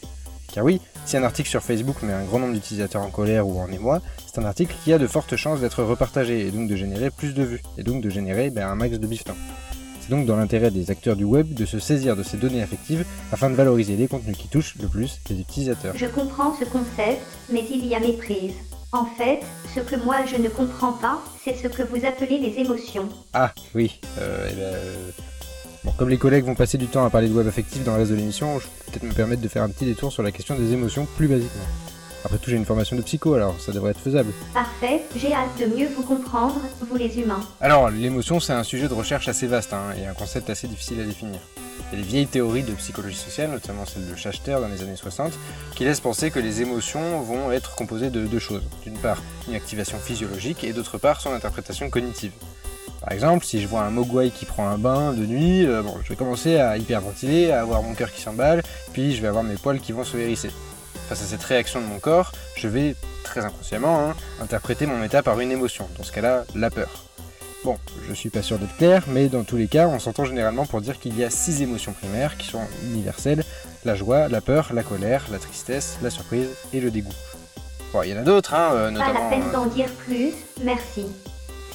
Car 0.52 0.64
oui, 0.64 0.80
si 1.04 1.16
un 1.16 1.24
article 1.24 1.48
sur 1.48 1.62
Facebook 1.62 2.02
met 2.02 2.12
un 2.12 2.24
grand 2.24 2.38
nombre 2.38 2.54
d'utilisateurs 2.54 3.02
en 3.02 3.10
colère 3.10 3.48
ou 3.48 3.58
en 3.60 3.70
émoi, 3.72 4.00
c'est 4.26 4.40
un 4.40 4.44
article 4.44 4.74
qui 4.84 4.92
a 4.92 4.98
de 4.98 5.06
fortes 5.06 5.34
chances 5.34 5.60
d'être 5.60 5.82
repartagé 5.82 6.46
et 6.46 6.50
donc 6.50 6.68
de 6.68 6.76
générer 6.76 7.10
plus 7.10 7.34
de 7.34 7.42
vues, 7.42 7.62
et 7.76 7.82
donc 7.82 8.02
de 8.02 8.10
générer 8.10 8.50
ben, 8.50 8.68
un 8.68 8.76
max 8.76 8.98
de 8.98 9.06
bifetons. 9.06 9.34
C'est 10.04 10.14
donc 10.14 10.26
dans 10.26 10.36
l'intérêt 10.36 10.70
des 10.70 10.90
acteurs 10.90 11.16
du 11.16 11.24
web 11.24 11.54
de 11.54 11.64
se 11.64 11.78
saisir 11.78 12.14
de 12.14 12.22
ces 12.22 12.36
données 12.36 12.60
affectives 12.60 13.06
afin 13.32 13.48
de 13.48 13.54
valoriser 13.54 13.96
les 13.96 14.06
contenus 14.06 14.36
qui 14.36 14.48
touchent 14.48 14.74
le 14.82 14.86
plus 14.86 15.18
les 15.30 15.40
utilisateurs. 15.40 15.96
Je 15.96 16.04
comprends 16.04 16.54
ce 16.54 16.66
concept, 16.66 17.22
mais 17.50 17.64
il 17.70 17.86
y 17.86 17.94
a 17.94 18.00
méprise. 18.00 18.52
En 18.92 19.06
fait, 19.06 19.40
ce 19.74 19.80
que 19.80 19.96
moi 19.96 20.16
je 20.26 20.36
ne 20.36 20.50
comprends 20.50 20.92
pas, 20.92 21.22
c'est 21.42 21.54
ce 21.54 21.68
que 21.68 21.82
vous 21.84 22.04
appelez 22.04 22.36
les 22.36 22.60
émotions. 22.60 23.08
Ah 23.32 23.54
oui, 23.74 23.98
euh, 24.18 24.46
eh 24.52 24.54
ben, 24.54 24.60
euh, 24.60 25.10
Bon, 25.84 25.92
comme 25.92 26.10
les 26.10 26.18
collègues 26.18 26.44
vont 26.44 26.54
passer 26.54 26.76
du 26.76 26.86
temps 26.86 27.06
à 27.06 27.10
parler 27.10 27.28
de 27.28 27.34
web 27.34 27.48
affectif 27.48 27.82
dans 27.82 27.92
le 27.92 28.00
reste 28.00 28.10
de 28.10 28.16
l'émission, 28.16 28.58
je 28.58 28.66
peux 28.66 28.90
peut-être 28.90 29.04
me 29.04 29.12
permettre 29.12 29.40
de 29.40 29.48
faire 29.48 29.62
un 29.62 29.70
petit 29.70 29.86
détour 29.86 30.12
sur 30.12 30.22
la 30.22 30.32
question 30.32 30.54
des 30.54 30.72
émotions 30.72 31.06
plus 31.16 31.28
basiquement. 31.28 31.64
Après 32.24 32.38
tout, 32.38 32.48
j'ai 32.48 32.56
une 32.56 32.64
formation 32.64 32.96
de 32.96 33.02
psycho, 33.02 33.34
alors 33.34 33.54
ça 33.60 33.70
devrait 33.70 33.90
être 33.90 34.00
faisable. 34.00 34.32
Parfait, 34.54 35.02
j'ai 35.14 35.34
hâte 35.34 35.58
de 35.60 35.66
mieux 35.66 35.88
vous 35.94 36.02
comprendre, 36.02 36.58
vous 36.80 36.96
les 36.96 37.18
humains. 37.18 37.40
Alors, 37.60 37.90
l'émotion, 37.90 38.40
c'est 38.40 38.54
un 38.54 38.62
sujet 38.62 38.88
de 38.88 38.94
recherche 38.94 39.28
assez 39.28 39.46
vaste 39.46 39.74
hein, 39.74 39.92
et 40.00 40.06
un 40.06 40.14
concept 40.14 40.48
assez 40.48 40.66
difficile 40.66 41.00
à 41.00 41.04
définir. 41.04 41.38
Il 41.92 41.98
y 41.98 42.00
a 42.00 42.02
des 42.02 42.08
vieilles 42.08 42.26
théories 42.26 42.62
de 42.62 42.72
psychologie 42.72 43.16
sociale, 43.16 43.50
notamment 43.50 43.84
celle 43.84 44.08
de 44.08 44.16
Schachter 44.16 44.56
dans 44.58 44.68
les 44.68 44.82
années 44.82 44.96
60, 44.96 45.32
qui 45.74 45.84
laissent 45.84 46.00
penser 46.00 46.30
que 46.30 46.38
les 46.38 46.62
émotions 46.62 47.20
vont 47.20 47.52
être 47.52 47.74
composées 47.74 48.08
de 48.08 48.26
deux 48.26 48.38
choses. 48.38 48.62
D'une 48.84 48.96
part, 48.96 49.22
une 49.46 49.54
activation 49.54 49.98
physiologique 49.98 50.64
et 50.64 50.72
d'autre 50.72 50.96
part, 50.96 51.20
son 51.20 51.32
interprétation 51.32 51.90
cognitive. 51.90 52.32
Par 53.02 53.12
exemple, 53.12 53.44
si 53.44 53.60
je 53.60 53.68
vois 53.68 53.82
un 53.82 53.90
mogwai 53.90 54.30
qui 54.30 54.46
prend 54.46 54.66
un 54.66 54.78
bain 54.78 55.12
de 55.12 55.26
nuit, 55.26 55.66
euh, 55.66 55.82
bon, 55.82 55.94
je 56.02 56.08
vais 56.08 56.16
commencer 56.16 56.56
à 56.56 56.78
hyperventiler, 56.78 57.50
à 57.50 57.60
avoir 57.60 57.82
mon 57.82 57.92
cœur 57.92 58.10
qui 58.10 58.22
s'emballe, 58.22 58.62
puis 58.94 59.14
je 59.14 59.20
vais 59.20 59.28
avoir 59.28 59.44
mes 59.44 59.56
poils 59.56 59.78
qui 59.78 59.92
vont 59.92 60.04
se 60.04 60.16
hérisser. 60.16 60.50
Face 61.08 61.22
à 61.22 61.26
cette 61.26 61.42
réaction 61.42 61.80
de 61.80 61.86
mon 61.86 61.98
corps, 61.98 62.32
je 62.56 62.68
vais, 62.68 62.96
très 63.24 63.44
inconsciemment, 63.44 64.08
hein, 64.08 64.14
interpréter 64.40 64.86
mon 64.86 65.02
état 65.02 65.22
par 65.22 65.38
une 65.40 65.52
émotion, 65.52 65.88
dans 65.98 66.04
ce 66.04 66.12
cas-là, 66.12 66.44
la 66.54 66.70
peur. 66.70 66.88
Bon, 67.62 67.78
je 68.08 68.14
suis 68.14 68.30
pas 68.30 68.42
sûr 68.42 68.58
d'être 68.58 68.76
clair, 68.76 69.04
mais 69.08 69.28
dans 69.28 69.44
tous 69.44 69.56
les 69.56 69.68
cas, 69.68 69.88
on 69.88 69.98
s'entend 69.98 70.24
généralement 70.24 70.66
pour 70.66 70.80
dire 70.80 70.98
qu'il 70.98 71.18
y 71.18 71.24
a 71.24 71.30
six 71.30 71.62
émotions 71.62 71.92
primaires 71.92 72.36
qui 72.36 72.46
sont 72.46 72.66
universelles 72.84 73.44
la 73.84 73.94
joie, 73.94 74.28
la 74.28 74.40
peur, 74.40 74.70
la 74.72 74.82
colère, 74.82 75.26
la 75.30 75.38
tristesse, 75.38 75.98
la 76.02 76.10
surprise 76.10 76.48
et 76.72 76.80
le 76.80 76.90
dégoût. 76.90 77.12
Bon, 77.92 78.02
il 78.02 78.10
y 78.10 78.14
en 78.14 78.18
a 78.18 78.22
d'autres, 78.22 78.54
hein, 78.54 78.70
euh, 78.72 78.86
Pas 78.86 78.90
notamment. 78.90 79.24
la 79.24 79.30
peine 79.30 79.48
euh, 79.48 79.52
d'en 79.52 79.66
dire 79.66 79.88
plus, 80.06 80.32
merci. 80.62 81.06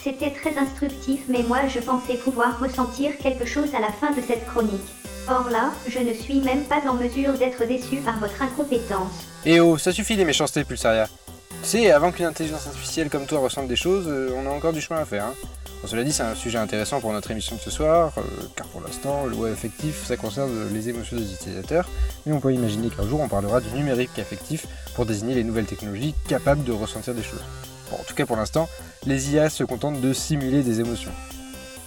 C'était 0.03 0.31
très 0.31 0.57
instructif, 0.57 1.21
mais 1.27 1.43
moi 1.43 1.67
je 1.67 1.79
pensais 1.79 2.15
pouvoir 2.15 2.59
ressentir 2.59 3.17
quelque 3.17 3.45
chose 3.45 3.73
à 3.75 3.79
la 3.79 3.91
fin 3.91 4.11
de 4.11 4.21
cette 4.21 4.45
chronique. 4.47 4.73
Or 5.31 5.47
là, 5.51 5.71
je 5.87 5.99
ne 5.99 6.11
suis 6.11 6.39
même 6.39 6.63
pas 6.63 6.81
en 6.89 6.95
mesure 6.95 7.33
d'être 7.33 7.63
déçu 7.67 7.97
par 7.97 8.17
votre 8.17 8.41
incompétence. 8.41 9.11
Eh 9.45 9.59
oh, 9.59 9.77
ça 9.77 9.91
suffit 9.91 10.15
les 10.15 10.25
méchancetés, 10.25 10.63
Pulsaria. 10.63 11.07
Tu 11.61 11.69
sais, 11.69 11.91
avant 11.91 12.11
qu'une 12.11 12.25
intelligence 12.25 12.65
artificielle 12.65 13.09
comme 13.11 13.27
toi 13.27 13.39
ressente 13.39 13.67
des 13.67 13.75
choses, 13.75 14.05
euh, 14.07 14.33
on 14.35 14.47
a 14.47 14.49
encore 14.49 14.73
du 14.73 14.81
chemin 14.81 15.01
à 15.01 15.05
faire. 15.05 15.25
Hein. 15.25 15.33
Bon, 15.81 15.87
cela 15.87 16.03
dit, 16.03 16.11
c'est 16.11 16.23
un 16.23 16.33
sujet 16.33 16.57
intéressant 16.57 16.99
pour 16.99 17.13
notre 17.13 17.29
émission 17.29 17.57
de 17.57 17.61
ce 17.61 17.69
soir, 17.69 18.11
euh, 18.17 18.21
car 18.55 18.65
pour 18.67 18.81
l'instant, 18.81 19.27
le 19.27 19.35
web 19.35 19.53
affectif, 19.53 20.03
ça 20.03 20.17
concerne 20.17 20.51
les 20.73 20.89
émotions 20.89 21.17
des 21.17 21.31
utilisateurs, 21.31 21.87
mais 22.25 22.33
on 22.33 22.39
peut 22.39 22.53
imaginer 22.53 22.89
qu'un 22.89 23.07
jour 23.07 23.21
on 23.21 23.27
parlera 23.27 23.61
du 23.61 23.69
numérique 23.71 24.17
affectif 24.17 24.65
pour 24.95 25.05
désigner 25.05 25.35
les 25.35 25.43
nouvelles 25.43 25.67
technologies 25.67 26.15
capables 26.27 26.63
de 26.63 26.71
ressentir 26.71 27.13
des 27.13 27.23
choses. 27.23 27.43
Bon, 27.91 27.97
en 27.97 28.03
tout 28.03 28.15
cas 28.15 28.25
pour 28.25 28.35
l'instant, 28.35 28.67
les 29.05 29.31
IA 29.33 29.51
se 29.51 29.63
contentent 29.63 30.01
de 30.01 30.11
simuler 30.11 30.63
des 30.63 30.79
émotions. 30.79 31.11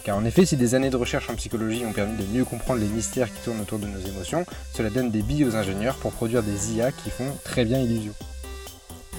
Car 0.04 0.16
en 0.16 0.24
effet, 0.24 0.44
si 0.44 0.56
des 0.56 0.74
années 0.74 0.90
de 0.90 0.96
recherche 0.96 1.30
en 1.30 1.34
psychologie 1.36 1.84
ont 1.86 1.92
permis 1.92 2.16
de 2.16 2.24
mieux 2.24 2.44
comprendre 2.44 2.80
les 2.80 2.88
mystères 2.88 3.32
qui 3.32 3.40
tournent 3.44 3.60
autour 3.60 3.78
de 3.78 3.86
nos 3.86 4.00
émotions, 4.00 4.44
cela 4.74 4.90
donne 4.90 5.10
des 5.10 5.22
billes 5.22 5.44
aux 5.44 5.54
ingénieurs 5.54 5.96
pour 5.96 6.12
produire 6.12 6.42
des 6.42 6.72
IA 6.72 6.90
qui 6.90 7.10
font 7.10 7.30
très 7.44 7.64
bien 7.64 7.78
illusion. 7.78 8.12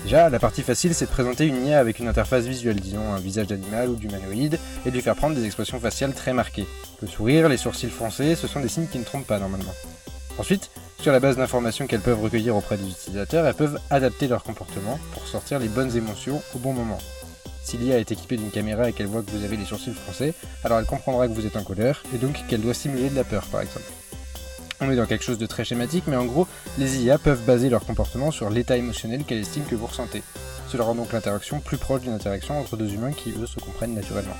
Déjà, 0.03 0.29
la 0.29 0.39
partie 0.39 0.63
facile, 0.63 0.93
c'est 0.93 1.05
de 1.05 1.11
présenter 1.11 1.45
une 1.45 1.65
IA 1.65 1.79
avec 1.79 1.99
une 1.99 2.09
interface 2.09 2.43
visuelle, 2.43 2.81
disons 2.81 3.13
un 3.13 3.19
visage 3.19 3.47
d'animal 3.47 3.87
ou 3.87 3.95
d'humanoïde, 3.95 4.59
et 4.85 4.89
de 4.89 4.95
lui 4.95 5.01
faire 5.01 5.15
prendre 5.15 5.35
des 5.35 5.45
expressions 5.45 5.79
faciales 5.79 6.13
très 6.13 6.33
marquées. 6.33 6.67
Le 7.01 7.07
sourire, 7.07 7.47
les 7.47 7.55
sourcils 7.55 7.89
foncés, 7.89 8.35
ce 8.35 8.47
sont 8.47 8.59
des 8.59 8.67
signes 8.67 8.87
qui 8.87 8.99
ne 8.99 9.05
trompent 9.05 9.25
pas 9.25 9.39
normalement. 9.39 9.73
Ensuite, 10.37 10.71
sur 10.99 11.13
la 11.13 11.21
base 11.21 11.37
d'informations 11.37 11.87
qu'elles 11.87 12.01
peuvent 12.01 12.21
recueillir 12.21 12.57
auprès 12.57 12.75
des 12.75 12.89
utilisateurs, 12.89 13.45
elles 13.45 13.53
peuvent 13.53 13.79
adapter 13.89 14.27
leur 14.27 14.43
comportement 14.43 14.99
pour 15.13 15.25
sortir 15.25 15.59
les 15.59 15.69
bonnes 15.69 15.95
émotions 15.95 16.41
au 16.53 16.59
bon 16.59 16.73
moment. 16.73 16.97
Si 17.63 17.77
l'IA 17.77 17.99
est 17.99 18.11
équipée 18.11 18.37
d'une 18.37 18.51
caméra 18.51 18.89
et 18.89 18.93
qu'elle 18.93 19.07
voit 19.07 19.21
que 19.21 19.31
vous 19.31 19.43
avez 19.43 19.57
les 19.57 19.65
sourcils 19.65 19.93
froncés, 19.93 20.33
alors 20.63 20.79
elle 20.79 20.85
comprendra 20.85 21.27
que 21.27 21.33
vous 21.33 21.45
êtes 21.45 21.55
en 21.55 21.63
colère, 21.63 22.03
et 22.13 22.17
donc 22.17 22.45
qu'elle 22.47 22.61
doit 22.61 22.73
simuler 22.73 23.09
de 23.09 23.15
la 23.15 23.23
peur 23.23 23.45
par 23.45 23.61
exemple. 23.61 23.85
On 24.81 24.91
est 24.91 24.95
dans 24.95 25.05
quelque 25.05 25.23
chose 25.23 25.37
de 25.37 25.45
très 25.45 25.63
schématique, 25.63 26.03
mais 26.07 26.17
en 26.17 26.25
gros, 26.25 26.47
les 26.77 27.03
IA 27.03 27.17
peuvent 27.17 27.43
baser 27.45 27.69
leur 27.69 27.85
comportement 27.85 28.31
sur 28.31 28.49
l'état 28.49 28.75
émotionnel 28.75 29.23
qu'elles 29.23 29.39
estiment 29.39 29.65
que 29.65 29.75
vous 29.75 29.85
ressentez. 29.85 30.23
Cela 30.67 30.83
rend 30.83 30.95
donc 30.95 31.13
l'interaction 31.13 31.59
plus 31.59 31.77
proche 31.77 32.01
d'une 32.01 32.13
interaction 32.13 32.59
entre 32.59 32.75
deux 32.75 32.93
humains 32.93 33.13
qui, 33.13 33.31
eux, 33.31 33.45
se 33.45 33.59
comprennent 33.59 33.93
naturellement. 33.93 34.35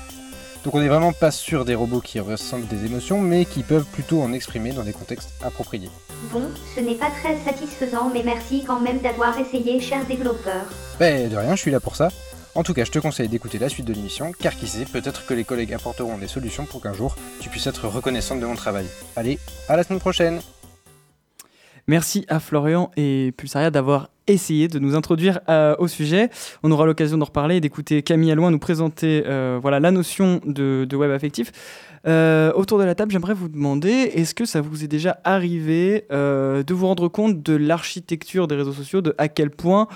Donc 0.64 0.74
on 0.74 0.80
n'est 0.80 0.88
vraiment 0.88 1.12
pas 1.12 1.30
sûr 1.30 1.66
des 1.66 1.74
robots 1.74 2.00
qui 2.00 2.20
ressentent 2.20 2.66
des 2.68 2.86
émotions, 2.86 3.20
mais 3.20 3.44
qui 3.44 3.62
peuvent 3.62 3.84
plutôt 3.84 4.22
en 4.22 4.32
exprimer 4.32 4.72
dans 4.72 4.82
des 4.82 4.94
contextes 4.94 5.30
appropriés. 5.42 5.90
Bon, 6.32 6.44
ce 6.74 6.80
n'est 6.80 6.94
pas 6.94 7.10
très 7.22 7.38
satisfaisant, 7.44 8.10
mais 8.12 8.22
merci 8.22 8.64
quand 8.66 8.80
même 8.80 8.98
d'avoir 9.00 9.38
essayé, 9.38 9.78
chers 9.78 10.06
développeurs. 10.06 10.64
Ben 10.98 11.28
de 11.28 11.36
rien, 11.36 11.54
je 11.54 11.60
suis 11.60 11.70
là 11.70 11.80
pour 11.80 11.96
ça. 11.96 12.08
En 12.56 12.62
tout 12.62 12.72
cas, 12.72 12.84
je 12.84 12.92
te 12.92 13.00
conseille 13.00 13.28
d'écouter 13.28 13.58
la 13.58 13.68
suite 13.68 13.84
de 13.84 13.92
l'émission, 13.92 14.30
car 14.38 14.54
qui 14.54 14.68
sait, 14.68 14.84
peut-être 14.84 15.26
que 15.26 15.34
les 15.34 15.42
collègues 15.42 15.74
apporteront 15.74 16.18
des 16.18 16.28
solutions 16.28 16.66
pour 16.66 16.80
qu'un 16.80 16.92
jour, 16.92 17.16
tu 17.40 17.48
puisses 17.48 17.66
être 17.66 17.88
reconnaissante 17.88 18.38
de 18.38 18.46
mon 18.46 18.54
travail. 18.54 18.86
Allez, 19.16 19.40
à 19.68 19.76
la 19.76 19.82
semaine 19.82 19.98
prochaine 19.98 20.40
Merci 21.86 22.24
à 22.28 22.40
Florian 22.40 22.90
et 22.96 23.34
Pulsaria 23.36 23.70
d'avoir 23.70 24.08
essayé 24.26 24.68
de 24.68 24.78
nous 24.78 24.94
introduire 24.94 25.40
euh, 25.50 25.74
au 25.78 25.86
sujet. 25.88 26.30
On 26.62 26.70
aura 26.70 26.86
l'occasion 26.86 27.18
d'en 27.18 27.26
reparler 27.26 27.56
et 27.56 27.60
d'écouter 27.60 28.02
Camille 28.02 28.32
Alloin 28.32 28.50
nous 28.50 28.58
présenter 28.58 29.24
euh, 29.26 29.58
voilà, 29.60 29.80
la 29.80 29.90
notion 29.90 30.40
de, 30.46 30.88
web 30.94 31.10
affectif. 31.10 31.52
Euh, 32.06 32.52
autour 32.54 32.78
de 32.78 32.84
la 32.84 32.94
table, 32.94 33.12
j'aimerais 33.12 33.34
vous 33.34 33.48
demander, 33.48 33.90
est-ce 33.90 34.34
que 34.34 34.46
ça 34.46 34.62
vous 34.62 34.82
est 34.82 34.88
déjà 34.88 35.20
arrivé 35.24 36.06
de 36.10 36.72
vous 36.72 36.86
rendre 36.86 37.08
compte 37.08 37.42
de 37.42 37.54
l'architecture 37.54 38.46
des 38.46 38.54
réseaux 38.54 38.72
sociaux, 38.72 39.02
de 39.02 39.14
à 39.18 39.28
quel 39.28 39.50
point 39.50 39.88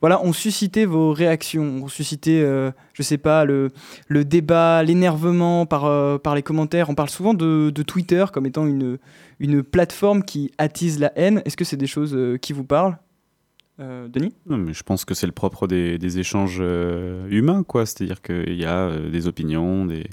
voilà, 0.00 0.22
ont 0.22 0.32
suscité 0.32 0.86
vos 0.86 1.12
réactions, 1.12 1.84
ont 1.84 1.88
suscité, 1.88 2.42
euh, 2.42 2.70
je 2.94 3.02
sais 3.02 3.18
pas, 3.18 3.44
le, 3.44 3.70
débat, 4.08 4.82
l'énervement 4.82 5.66
par, 5.66 5.84
euh, 5.84 6.18
par 6.18 6.34
les 6.34 6.42
commentaires. 6.42 6.88
On 6.88 6.94
parle 6.94 7.10
souvent 7.10 7.34
de, 7.34 7.70
Twitter 7.82 8.24
comme 8.32 8.46
étant 8.46 8.66
une, 8.66 9.62
plateforme 9.62 10.22
qui 10.22 10.52
attise 10.58 10.98
la 10.98 11.12
haine. 11.16 11.42
Est-ce 11.44 11.56
que 11.56 11.64
c'est 11.64 11.76
des 11.76 11.86
choses 11.86 12.14
euh, 12.14 12.38
qui 12.38 12.52
vous 12.52 12.64
parlent 12.64 12.98
Euh, 13.78 14.08
Denis? 14.08 14.32
Je 14.48 14.82
pense 14.82 15.04
que 15.04 15.14
c'est 15.14 15.26
le 15.26 15.32
propre 15.32 15.66
des, 15.66 16.18
échanges 16.18 16.62
humains, 17.30 17.62
quoi. 17.62 17.84
C'est-à-dire 17.84 18.22
qu'il 18.22 18.54
y 18.54 18.64
a 18.64 18.90
des 18.96 19.26
opinions, 19.26 19.84
des, 19.84 20.04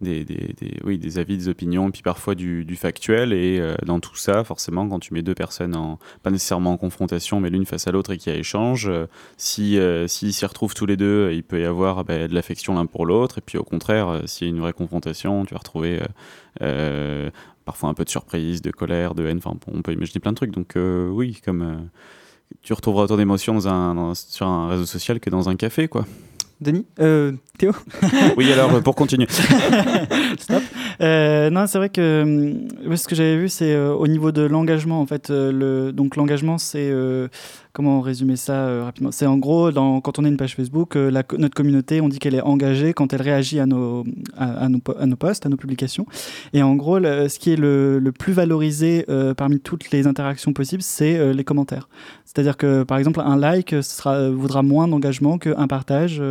des, 0.00 0.24
des- 0.24 0.54
des- 0.60 0.80
oui, 0.84 0.98
des 0.98 1.18
avis, 1.18 1.36
des 1.36 1.48
opinions, 1.48 1.90
puis 1.90 2.02
parfois 2.02 2.34
du, 2.34 2.64
du 2.64 2.76
factuel. 2.76 3.32
Et 3.32 3.58
euh, 3.58 3.74
dans 3.84 4.00
tout 4.00 4.16
ça, 4.16 4.44
forcément, 4.44 4.88
quand 4.88 5.00
tu 5.00 5.12
mets 5.14 5.22
deux 5.22 5.34
personnes, 5.34 5.74
en, 5.76 5.98
pas 6.22 6.30
nécessairement 6.30 6.72
en 6.72 6.76
confrontation, 6.76 7.40
mais 7.40 7.50
l'une 7.50 7.66
face 7.66 7.86
à 7.88 7.92
l'autre 7.92 8.12
et 8.12 8.18
qui 8.18 8.30
a 8.30 8.34
échange, 8.36 8.88
euh, 8.88 9.06
si, 9.36 9.78
euh, 9.78 10.06
s'ils 10.06 10.32
s'y 10.32 10.46
retrouvent 10.46 10.74
tous 10.74 10.86
les 10.86 10.96
deux, 10.96 11.30
il 11.32 11.42
peut 11.42 11.60
y 11.60 11.64
avoir 11.64 12.04
bah, 12.04 12.28
de 12.28 12.34
l'affection 12.34 12.74
l'un 12.74 12.86
pour 12.86 13.06
l'autre. 13.06 13.38
Et 13.38 13.40
puis 13.40 13.58
au 13.58 13.64
contraire, 13.64 14.08
euh, 14.08 14.20
s'il 14.26 14.46
y 14.46 14.50
a 14.50 14.54
une 14.54 14.60
vraie 14.60 14.72
confrontation, 14.72 15.44
tu 15.44 15.54
vas 15.54 15.58
retrouver... 15.58 16.00
euh, 16.62 17.30
parfois 17.64 17.90
un 17.90 17.94
peu 17.94 18.04
de 18.04 18.08
surprise, 18.08 18.62
de 18.62 18.70
colère, 18.70 19.14
de 19.14 19.26
haine, 19.26 19.36
enfin 19.44 19.54
on 19.66 19.82
peut 19.82 19.92
imaginer 19.92 20.20
plein 20.20 20.32
de 20.32 20.36
trucs. 20.36 20.52
Donc 20.52 20.72
oui, 20.76 21.38
comme 21.44 21.90
tu 22.62 22.72
retrouveras 22.72 23.04
autant 23.04 23.18
d'émotions 23.18 23.58
dans 23.58 23.94
dans- 23.94 24.14
sur 24.14 24.46
un 24.46 24.68
réseau 24.68 24.86
social 24.86 25.20
que 25.20 25.28
dans 25.28 25.50
un 25.50 25.54
café, 25.56 25.86
quoi. 25.86 26.06
Denis? 26.60 26.86
Euh, 27.00 27.32
Théo? 27.56 27.72
Oui, 28.36 28.52
alors 28.52 28.74
euh, 28.74 28.80
pour 28.80 28.94
continuer. 28.96 29.26
Stop. 30.38 30.62
Euh, 31.00 31.50
non, 31.50 31.66
c'est 31.66 31.78
vrai 31.78 31.88
que 31.88 32.52
ce 32.94 33.08
que 33.08 33.14
j'avais 33.14 33.36
vu, 33.36 33.48
c'est 33.48 33.72
euh, 33.72 33.94
au 33.94 34.06
niveau 34.08 34.32
de 34.32 34.42
l'engagement. 34.42 35.00
En 35.00 35.06
fait, 35.06 35.30
le, 35.30 35.92
donc 35.92 36.16
l'engagement, 36.16 36.58
c'est 36.58 36.90
comment 37.72 38.00
résumer 38.00 38.36
ça 38.36 38.52
euh, 38.52 38.84
rapidement? 38.84 39.12
C'est 39.12 39.26
en 39.26 39.36
gros, 39.36 39.70
dans, 39.70 40.00
quand 40.00 40.18
on 40.18 40.24
a 40.24 40.28
une 40.28 40.36
page 40.36 40.54
Facebook, 40.54 40.96
euh, 40.96 41.10
la, 41.10 41.22
notre 41.38 41.54
communauté, 41.54 42.00
on 42.00 42.08
dit 42.08 42.18
qu'elle 42.18 42.34
est 42.34 42.42
engagée 42.42 42.92
quand 42.92 43.12
elle 43.12 43.22
réagit 43.22 43.60
à 43.60 43.66
nos, 43.66 44.04
à, 44.36 44.64
à 44.64 44.68
nos, 44.68 44.80
à 44.98 45.06
nos 45.06 45.16
posts, 45.16 45.46
à 45.46 45.48
nos 45.48 45.56
publications. 45.56 46.06
Et 46.52 46.62
en 46.62 46.74
gros, 46.76 46.98
ce 47.00 47.38
qui 47.38 47.52
est 47.52 47.56
le, 47.56 47.98
le 47.98 48.12
plus 48.12 48.32
valorisé 48.32 49.04
euh, 49.08 49.34
parmi 49.34 49.60
toutes 49.60 49.90
les 49.90 50.06
interactions 50.06 50.52
possibles, 50.52 50.82
c'est 50.82 51.32
les 51.32 51.44
commentaires. 51.44 51.88
C'est-à-dire 52.24 52.56
que, 52.56 52.82
par 52.82 52.98
exemple, 52.98 53.20
un 53.20 53.36
like 53.36 53.74
sera, 53.82 54.30
vaudra 54.30 54.62
moins 54.62 54.88
d'engagement 54.88 55.38
qu'un 55.38 55.66
partage 55.66 56.22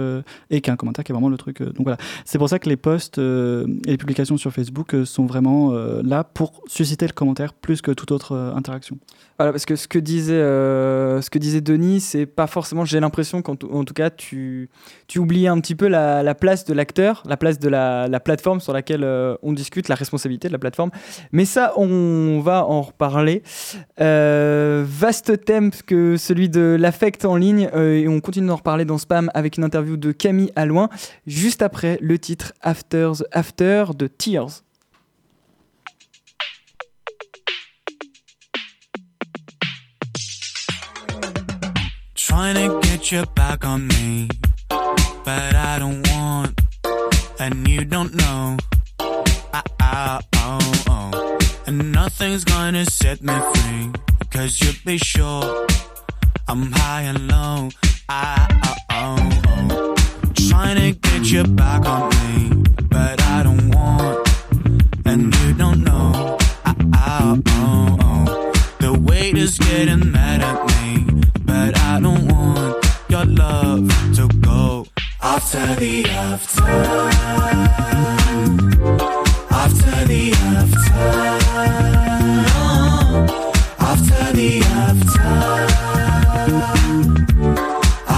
et 0.50 0.62
qu'un 0.62 0.76
commentaire 0.76 1.04
qui 1.04 1.12
est 1.12 1.14
vraiment 1.14 1.30
le 1.30 1.38
truc. 1.38 1.62
donc 1.62 1.84
voilà. 1.84 1.98
C'est 2.26 2.38
pour 2.38 2.50
ça 2.50 2.60
que 2.60 2.70
les 2.70 2.78
posts 2.78 3.18
et 3.18 3.66
les 3.86 3.98
publications 3.98 4.38
sur 4.38 4.52
Facebook 4.52 4.96
sont 5.06 5.26
vraiment 5.26 5.72
là 6.04 6.24
pour 6.24 6.62
susciter 6.68 7.08
le 7.08 7.14
commentaire 7.14 7.54
plus 7.54 7.82
que 7.82 7.92
toute 7.92 8.12
autre 8.12 8.36
interaction. 8.56 8.98
Parce 9.38 9.66
que 9.66 9.76
ce 9.76 9.88
que 9.88 10.00
disait, 10.00 10.34
euh, 10.34 11.22
ce 11.22 11.30
que 11.30 11.38
disait 11.38 11.62
Denis, 11.62 12.00
c'est 12.02 12.26
pas 12.26 12.48
forcément, 12.48 12.86
j'ai 12.86 13.00
l'impression 13.00 13.44
qu'en 13.44 13.56
tout- 13.56 13.94
cas, 13.94 14.10
tu, 14.10 14.70
tu 15.08 15.20
oublies 15.20 15.48
un 15.48 15.60
petit 15.60 15.76
peu 15.76 15.88
la, 15.88 16.24
la 16.24 16.34
place 16.34 16.66
de 16.66 16.74
l'acteur, 16.74 17.22
la 17.28 17.38
place 17.38 17.60
de 17.60 17.70
la, 17.70 18.08
la 18.08 18.20
plateforme 18.20 18.60
sur 18.60 18.74
laquelle 18.74 19.04
euh, 19.04 19.36
on 19.44 19.54
discute, 19.54 19.90
la 19.90 19.96
responsabilité 19.96 20.48
de 20.48 20.54
la 20.54 20.58
plateforme. 20.60 20.90
Mais 21.32 21.46
ça, 21.46 21.74
on 21.78 22.40
va 22.44 22.66
en 22.66 22.82
reparler. 22.82 23.44
Euh, 24.02 24.84
vaste 24.88 25.46
thème 25.46 25.70
que 25.86 26.18
celui 26.18 26.50
de 26.50 26.76
l'affect 26.80 27.24
en 27.24 27.36
ligne, 27.36 27.70
et 27.76 28.08
on 28.08 28.20
continue 28.20 28.48
d'en 28.48 28.56
reparler 28.56 28.86
dans 28.86 28.98
Spam 28.98 29.30
avec 29.36 29.58
une 29.58 29.64
interview 29.64 29.98
de 29.98 30.12
Camille 30.12 30.52
Alloin, 30.56 30.90
juste 31.28 31.62
après 31.62 32.00
le 32.02 32.18
titre 32.18 32.54
After 32.62 33.12
the 33.20 33.24
After 33.32 33.86
de 33.96 34.08
Tears. 34.08 34.64
Trying 42.38 42.70
to 42.70 42.80
get 42.88 43.12
you 43.12 43.26
back 43.34 43.66
on 43.66 43.88
me, 43.88 44.30
but 44.70 45.56
I 45.56 45.80
don't 45.80 46.08
want, 46.12 46.62
and 47.40 47.68
you 47.68 47.84
don't 47.84 48.14
know. 48.14 48.58
Ah, 49.00 49.64
ah, 49.82 50.20
oh, 50.36 50.84
oh. 50.88 51.40
And 51.66 51.92
nothing's 51.92 52.44
gonna 52.44 52.86
set 52.86 53.24
me 53.24 53.34
free, 53.54 53.92
cause 54.30 54.62
you'll 54.62 54.82
be 54.86 55.00
sure 55.00 55.66
I'm 56.48 56.72
high 56.74 57.02
and 57.12 57.28
low. 57.28 57.70
Ah, 58.08 58.48
ah, 58.62 58.76
oh, 58.92 59.42
oh. 59.72 59.96
Trying 60.48 60.78
to 60.78 60.92
get 61.10 61.32
you 61.32 61.44
back 61.44 61.88
on 61.88 62.10
me, 62.20 62.64
but 62.88 63.20
I 63.20 63.42
don't 63.42 63.72
want, 63.72 64.30
and 65.08 65.36
you 65.40 65.54
don't 65.56 65.84
know. 65.84 66.38
Ah, 66.94 67.36
oh, 67.48 67.98
oh. 68.00 68.54
The 68.80 68.94
weight 68.94 69.36
is 69.36 69.58
getting 69.58 70.12
mad 70.12 70.42
at 70.42 70.60
me, 70.68 70.77
but 71.58 71.74
I 71.80 72.00
don't 72.00 72.26
want 72.32 72.86
your 73.10 73.26
love 73.26 73.88
to 74.18 74.28
go 74.50 74.86
after 75.22 75.66
the 75.82 76.06
after. 76.06 76.74
After 79.64 79.98
the 80.12 80.24
after. 80.56 81.06
After 83.92 84.26
the 84.40 84.52
after. 84.86 85.34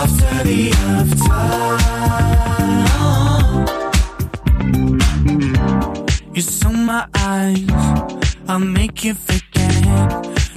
After 0.01 0.35
the 0.47 0.59
after. 0.95 1.43
You 6.35 6.41
saw 6.41 6.71
my 6.71 7.03
eyes, 7.15 7.69
I'll 8.47 8.59
make 8.59 9.03
you 9.05 9.13
feel 9.13 9.48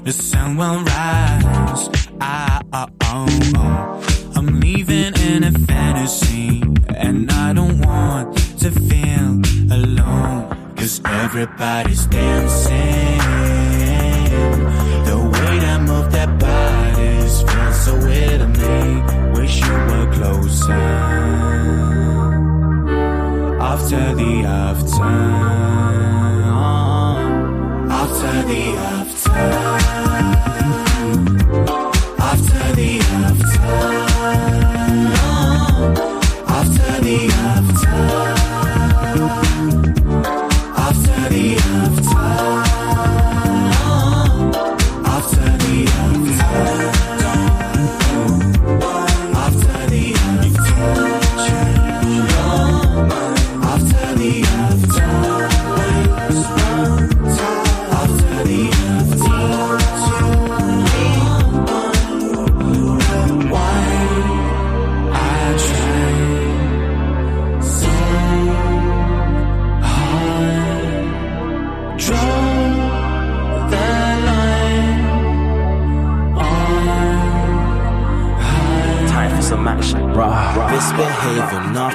the 0.05 0.13
sun 0.13 0.57
will 0.57 0.83
rise. 0.83 1.89
I, 2.21 2.61
oh, 2.73 2.87
oh, 3.03 3.27
oh. 3.57 4.33
I'm 4.35 4.61
leaving 4.61 5.15
in 5.15 5.45
a 5.45 5.53
fantasy, 5.53 6.63
and 6.97 7.31
I 7.31 7.53
don't 7.53 7.81
want 7.81 8.37
to 8.61 8.71
feel 8.71 9.41
alone. 9.71 10.75
Cause 10.77 11.01
everybody's 11.05 12.07
dancing. 12.07 13.19
The 15.05 15.17
way 15.33 15.59
that 15.61 15.81
move 15.83 16.11
their 16.11 16.27
bodies 16.27 17.43
feels 17.43 17.85
so 17.85 17.95
weird 18.05 18.41
to 18.41 18.49
me. 18.49 19.41
Wish 19.41 19.61
you 19.61 19.73
were 19.73 20.13
closer. 20.13 20.73
After 23.61 24.15
the 24.17 24.45
after. 24.45 26.32
After 28.03 28.43
the 28.49 28.63
after. 28.79 30.42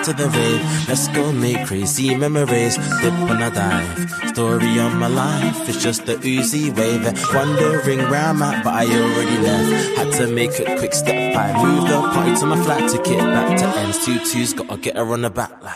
After 0.08 0.24
the 0.24 0.30
rave. 0.30 0.88
Let's 0.88 1.10
go 1.10 1.34
make 1.34 1.68
crazy 1.68 2.16
memories. 2.16 2.78
Dip 2.78 3.12
on 3.28 3.42
a 3.42 3.52
dive. 3.52 4.30
Story 4.30 4.80
of 4.80 4.96
my 4.96 5.08
life. 5.08 5.68
It's 5.68 5.84
just 5.84 6.06
the 6.06 6.16
oozy 6.26 6.72
wave. 6.72 7.04
Wondering 7.34 8.00
where 8.10 8.16
I'm 8.16 8.42
at, 8.42 8.64
but 8.64 8.74
I 8.74 8.86
already 8.86 9.38
left. 9.40 9.98
Had 9.98 10.14
to 10.14 10.28
make 10.28 10.58
a 10.60 10.78
quick 10.78 10.94
step 10.94 11.34
by. 11.34 11.52
Moved 11.62 11.92
the 11.92 12.00
party 12.00 12.36
to 12.40 12.46
my 12.46 12.64
flat 12.64 12.90
to 12.92 12.98
get 13.04 13.20
back 13.20 13.58
to 13.60 13.66
ends. 13.80 14.06
Two 14.06 14.18
twos, 14.20 14.54
gotta 14.54 14.78
get 14.78 14.96
her 14.96 15.12
on 15.12 15.24
the 15.24 15.30
back 15.30 15.62
line. 15.62 15.76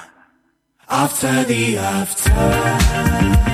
After 0.87 1.43
the. 1.43 1.77
After 1.77 3.50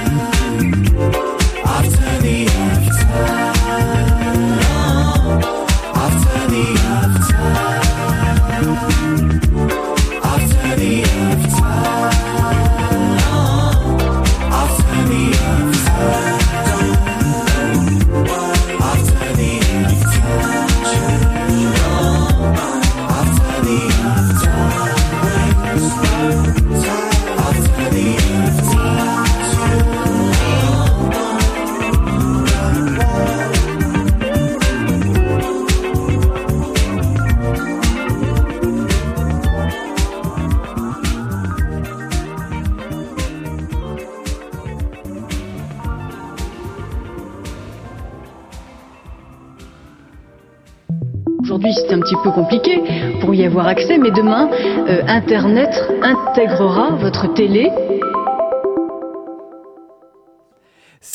petit 52.07 52.15
peu 52.24 52.31
compliqué 52.31 52.81
pour 53.20 53.35
y 53.35 53.46
avoir 53.46 53.67
accès, 53.67 53.98
mais 53.98 54.11
demain, 54.11 54.50
euh, 54.87 55.01
Internet 55.07 55.70
intégrera 56.01 56.91
votre 56.96 57.33
télé. 57.33 57.70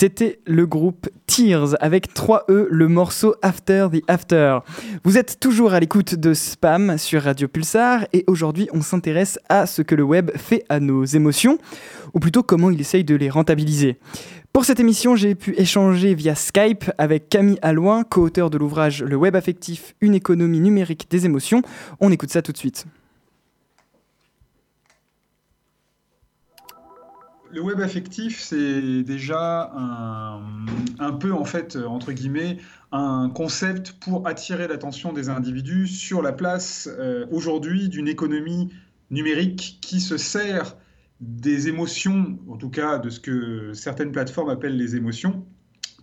C'était 0.02 0.40
le 0.48 0.66
groupe 0.66 1.08
Tears 1.28 1.76
avec 1.78 2.12
3E, 2.12 2.66
le 2.68 2.88
morceau 2.88 3.36
After 3.40 3.86
the 3.92 4.02
After. 4.08 4.58
Vous 5.04 5.16
êtes 5.16 5.38
toujours 5.38 5.74
à 5.74 5.78
l'écoute 5.78 6.16
de 6.16 6.34
Spam 6.34 6.98
sur 6.98 7.22
Radio 7.22 7.46
Pulsar 7.46 8.06
et 8.12 8.24
aujourd'hui 8.26 8.68
on 8.72 8.82
s'intéresse 8.82 9.38
à 9.48 9.64
ce 9.64 9.80
que 9.80 9.94
le 9.94 10.02
web 10.02 10.32
fait 10.34 10.64
à 10.68 10.80
nos 10.80 11.04
émotions, 11.04 11.58
ou 12.14 12.18
plutôt 12.18 12.42
comment 12.42 12.72
il 12.72 12.80
essaye 12.80 13.04
de 13.04 13.14
les 13.14 13.30
rentabiliser. 13.30 14.00
Pour 14.52 14.64
cette 14.64 14.80
émission, 14.80 15.14
j'ai 15.14 15.36
pu 15.36 15.54
échanger 15.56 16.16
via 16.16 16.34
Skype 16.34 16.90
avec 16.98 17.28
Camille 17.28 17.60
Alloin, 17.62 18.02
co-auteur 18.02 18.50
de 18.50 18.58
l'ouvrage 18.58 19.04
Le 19.04 19.14
web 19.14 19.36
affectif, 19.36 19.94
une 20.00 20.16
économie 20.16 20.58
numérique 20.58 21.06
des 21.12 21.26
émotions. 21.26 21.62
On 22.00 22.10
écoute 22.10 22.32
ça 22.32 22.42
tout 22.42 22.50
de 22.50 22.58
suite. 22.58 22.86
Le 27.52 27.60
web 27.60 27.80
affectif, 27.82 28.40
c'est 28.40 29.02
déjà 29.02 29.70
un, 29.74 31.12
peu, 31.12 31.34
en 31.34 31.44
fait, 31.44 31.76
entre 31.76 32.12
guillemets, 32.12 32.56
un 32.92 33.28
concept 33.28 33.92
pour 34.00 34.26
attirer 34.26 34.68
l'attention 34.68 35.12
des 35.12 35.28
individus 35.28 35.86
sur 35.86 36.22
la 36.22 36.32
place 36.32 36.88
euh, 36.98 37.26
aujourd'hui 37.30 37.90
d'une 37.90 38.08
économie 38.08 38.72
numérique 39.10 39.78
qui 39.82 40.00
se 40.00 40.16
sert 40.16 40.76
des 41.20 41.68
émotions, 41.68 42.38
en 42.48 42.56
tout 42.56 42.70
cas 42.70 42.98
de 42.98 43.10
ce 43.10 43.20
que 43.20 43.74
certaines 43.74 44.12
plateformes 44.12 44.48
appellent 44.48 44.78
les 44.78 44.96
émotions, 44.96 45.44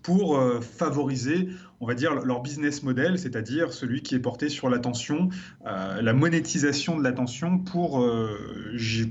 pour 0.03 0.37
euh, 0.37 0.61
favoriser, 0.61 1.49
on 1.81 1.85
va 1.85 1.93
dire, 1.93 2.13
leur 2.13 2.41
business 2.41 2.83
model, 2.83 3.17
c'est-à-dire 3.17 3.71
celui 3.71 4.01
qui 4.01 4.15
est 4.15 4.19
porté 4.19 4.49
sur 4.49 4.69
l'attention, 4.69 5.29
euh, 5.65 6.01
la 6.01 6.13
monétisation 6.13 6.97
de 6.97 7.03
l'attention 7.03 7.57
pour, 7.57 8.01
euh, 8.01 8.37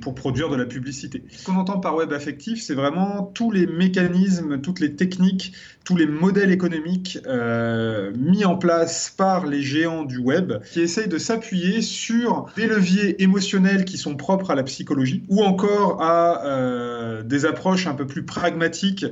pour 0.03 0.15
produire 0.15 0.51
de 0.51 0.57
la 0.57 0.67
publicité. 0.67 1.25
Ce 1.31 1.47
qu'on 1.47 1.57
entend 1.57 1.81
par 1.81 1.97
web 1.97 2.13
affectif, 2.13 2.63
c'est 2.63 2.75
vraiment 2.75 3.23
tous 3.23 3.51
les 3.51 3.67
mécanismes, 3.67 4.61
toutes 4.61 4.81
les 4.81 4.97
techniques, 4.97 5.55
tous 5.85 5.97
les 5.97 6.07
modèles 6.07 6.51
économiques 6.51 7.19
euh, 7.27 8.13
mis 8.15 8.45
en 8.45 8.57
place 8.57 9.15
par 9.17 9.47
les 9.47 9.63
géants 9.63 10.05
du 10.05 10.19
web 10.19 10.53
qui 10.71 10.81
essayent 10.81 11.09
de 11.09 11.17
s'appuyer 11.17 11.81
sur 11.81 12.51
des 12.57 12.67
leviers 12.67 13.23
émotionnels 13.23 13.87
qui 13.87 13.97
sont 13.97 14.15
propres 14.15 14.51
à 14.51 14.55
la 14.55 14.65
psychologie 14.65 15.25
ou 15.29 15.43
encore 15.43 16.03
à 16.03 17.23
des 17.25 17.47
approches 17.47 17.87
un 17.87 17.95
peu 17.95 18.07
plus 18.07 18.25
pragmatiques 18.25 19.07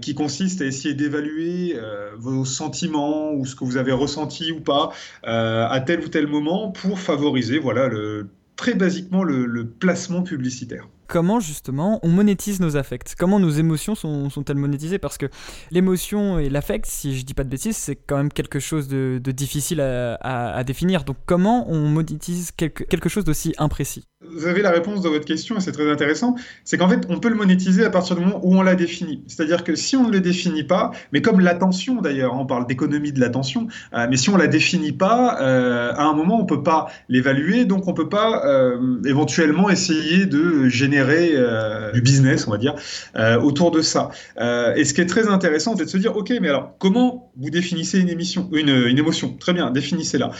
qui 0.00 0.14
consistent 0.14 0.62
à 0.62 0.64
essayer 0.64 0.94
d'évaluer 0.94 1.78
vos 2.16 2.44
sentiments 2.44 2.95
ou 2.96 3.44
ce 3.46 3.54
que 3.54 3.64
vous 3.64 3.76
avez 3.76 3.92
ressenti 3.92 4.52
ou 4.52 4.60
pas 4.60 4.92
à 5.24 5.80
tel 5.80 6.00
ou 6.00 6.08
tel 6.08 6.26
moment 6.26 6.70
pour 6.70 6.98
favoriser 6.98 7.58
voilà, 7.58 7.88
le, 7.88 8.28
très 8.56 8.74
basiquement 8.74 9.22
le, 9.22 9.46
le 9.46 9.66
placement 9.66 10.22
publicitaire 10.22 10.88
comment 11.06 11.40
justement 11.40 12.00
on 12.02 12.08
monétise 12.08 12.60
nos 12.60 12.76
affects? 12.76 13.14
Comment 13.18 13.38
nos 13.38 13.50
émotions 13.50 13.94
sont, 13.94 14.30
sont-elles 14.30 14.56
monétisées? 14.56 14.98
Parce 14.98 15.18
que 15.18 15.26
l'émotion 15.70 16.38
et 16.38 16.48
l'affect, 16.48 16.86
si 16.86 17.16
je 17.18 17.24
dis 17.24 17.34
pas 17.34 17.44
de 17.44 17.48
bêtises, 17.48 17.76
c'est 17.76 17.96
quand 17.96 18.16
même 18.16 18.32
quelque 18.32 18.58
chose 18.58 18.88
de, 18.88 19.18
difficile 19.18 19.80
à, 19.80 20.64
définir. 20.64 21.04
Donc 21.04 21.16
comment 21.26 21.70
on 21.70 21.88
monétise 21.88 22.50
quelque, 22.52 23.08
chose 23.08 23.24
d'aussi 23.24 23.54
imprécis? 23.58 24.04
Vous 24.28 24.46
avez 24.46 24.62
la 24.62 24.70
réponse 24.70 25.02
dans 25.02 25.10
votre 25.10 25.26
question 25.26 25.56
et 25.56 25.60
c'est 25.60 25.72
très 25.72 25.90
intéressant. 25.90 26.34
C'est 26.64 26.78
qu'en 26.78 26.88
fait, 26.88 27.06
on 27.08 27.20
peut 27.20 27.28
le 27.28 27.36
monétiser 27.36 27.84
à 27.84 27.90
partir 27.90 28.16
du 28.16 28.24
moment 28.24 28.40
où 28.42 28.56
on 28.56 28.62
l'a 28.62 28.74
défini. 28.74 29.22
C'est-à-dire 29.28 29.62
que 29.62 29.74
si 29.74 29.94
on 29.96 30.08
ne 30.08 30.12
le 30.12 30.20
définit 30.20 30.64
pas, 30.64 30.90
mais 31.12 31.22
comme 31.22 31.40
l'attention 31.40 32.00
d'ailleurs, 32.00 32.34
on 32.34 32.46
parle 32.46 32.66
d'économie 32.66 33.12
de 33.12 33.20
l'attention, 33.20 33.68
euh, 33.94 34.06
mais 34.10 34.16
si 34.16 34.30
on 34.30 34.36
la 34.36 34.46
définit 34.46 34.92
pas, 34.92 35.38
euh, 35.40 35.92
à 35.94 36.04
un 36.04 36.14
moment 36.14 36.40
on 36.40 36.46
peut 36.46 36.62
pas 36.62 36.86
l'évaluer, 37.08 37.64
donc 37.66 37.86
on 37.88 37.94
peut 37.94 38.08
pas 38.08 38.44
euh, 38.46 39.00
éventuellement 39.04 39.70
essayer 39.70 40.26
de 40.26 40.68
générer 40.68 40.95
euh, 41.00 41.92
du 41.92 42.00
business, 42.00 42.46
on 42.46 42.50
va 42.50 42.58
dire, 42.58 42.74
euh, 43.16 43.40
autour 43.40 43.70
de 43.70 43.82
ça. 43.82 44.10
Euh, 44.38 44.74
et 44.74 44.84
ce 44.84 44.94
qui 44.94 45.00
est 45.00 45.06
très 45.06 45.28
intéressant, 45.28 45.76
c'est 45.76 45.84
de 45.84 45.90
se 45.90 45.98
dire, 45.98 46.16
ok, 46.16 46.32
mais 46.40 46.48
alors 46.48 46.74
comment 46.78 47.32
vous 47.36 47.50
définissez 47.50 47.98
une 48.00 48.08
émission, 48.08 48.48
une, 48.52 48.68
une 48.68 48.98
émotion? 48.98 49.36
Très 49.38 49.52
bien, 49.52 49.70
définissez-la. 49.70 50.30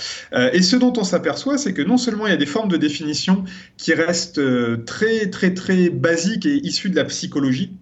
et 0.52 0.62
ce 0.62 0.76
dont 0.76 0.92
on 0.96 1.04
s'aperçoit, 1.04 1.58
c'est 1.58 1.72
que 1.72 1.82
non 1.82 1.96
seulement 1.96 2.26
il 2.26 2.30
y 2.30 2.34
a 2.34 2.38
des 2.38 2.46
formes 2.46 2.70
de 2.70 2.76
définition 2.76 3.44
qui 3.76 3.94
restent 3.94 4.40
très 4.84 5.30
très 5.30 5.54
très 5.54 5.90
basiques 5.90 6.46
et 6.46 6.56
issues 6.66 6.90
de 6.90 6.96
la 6.96 7.04
psychologie. 7.04 7.72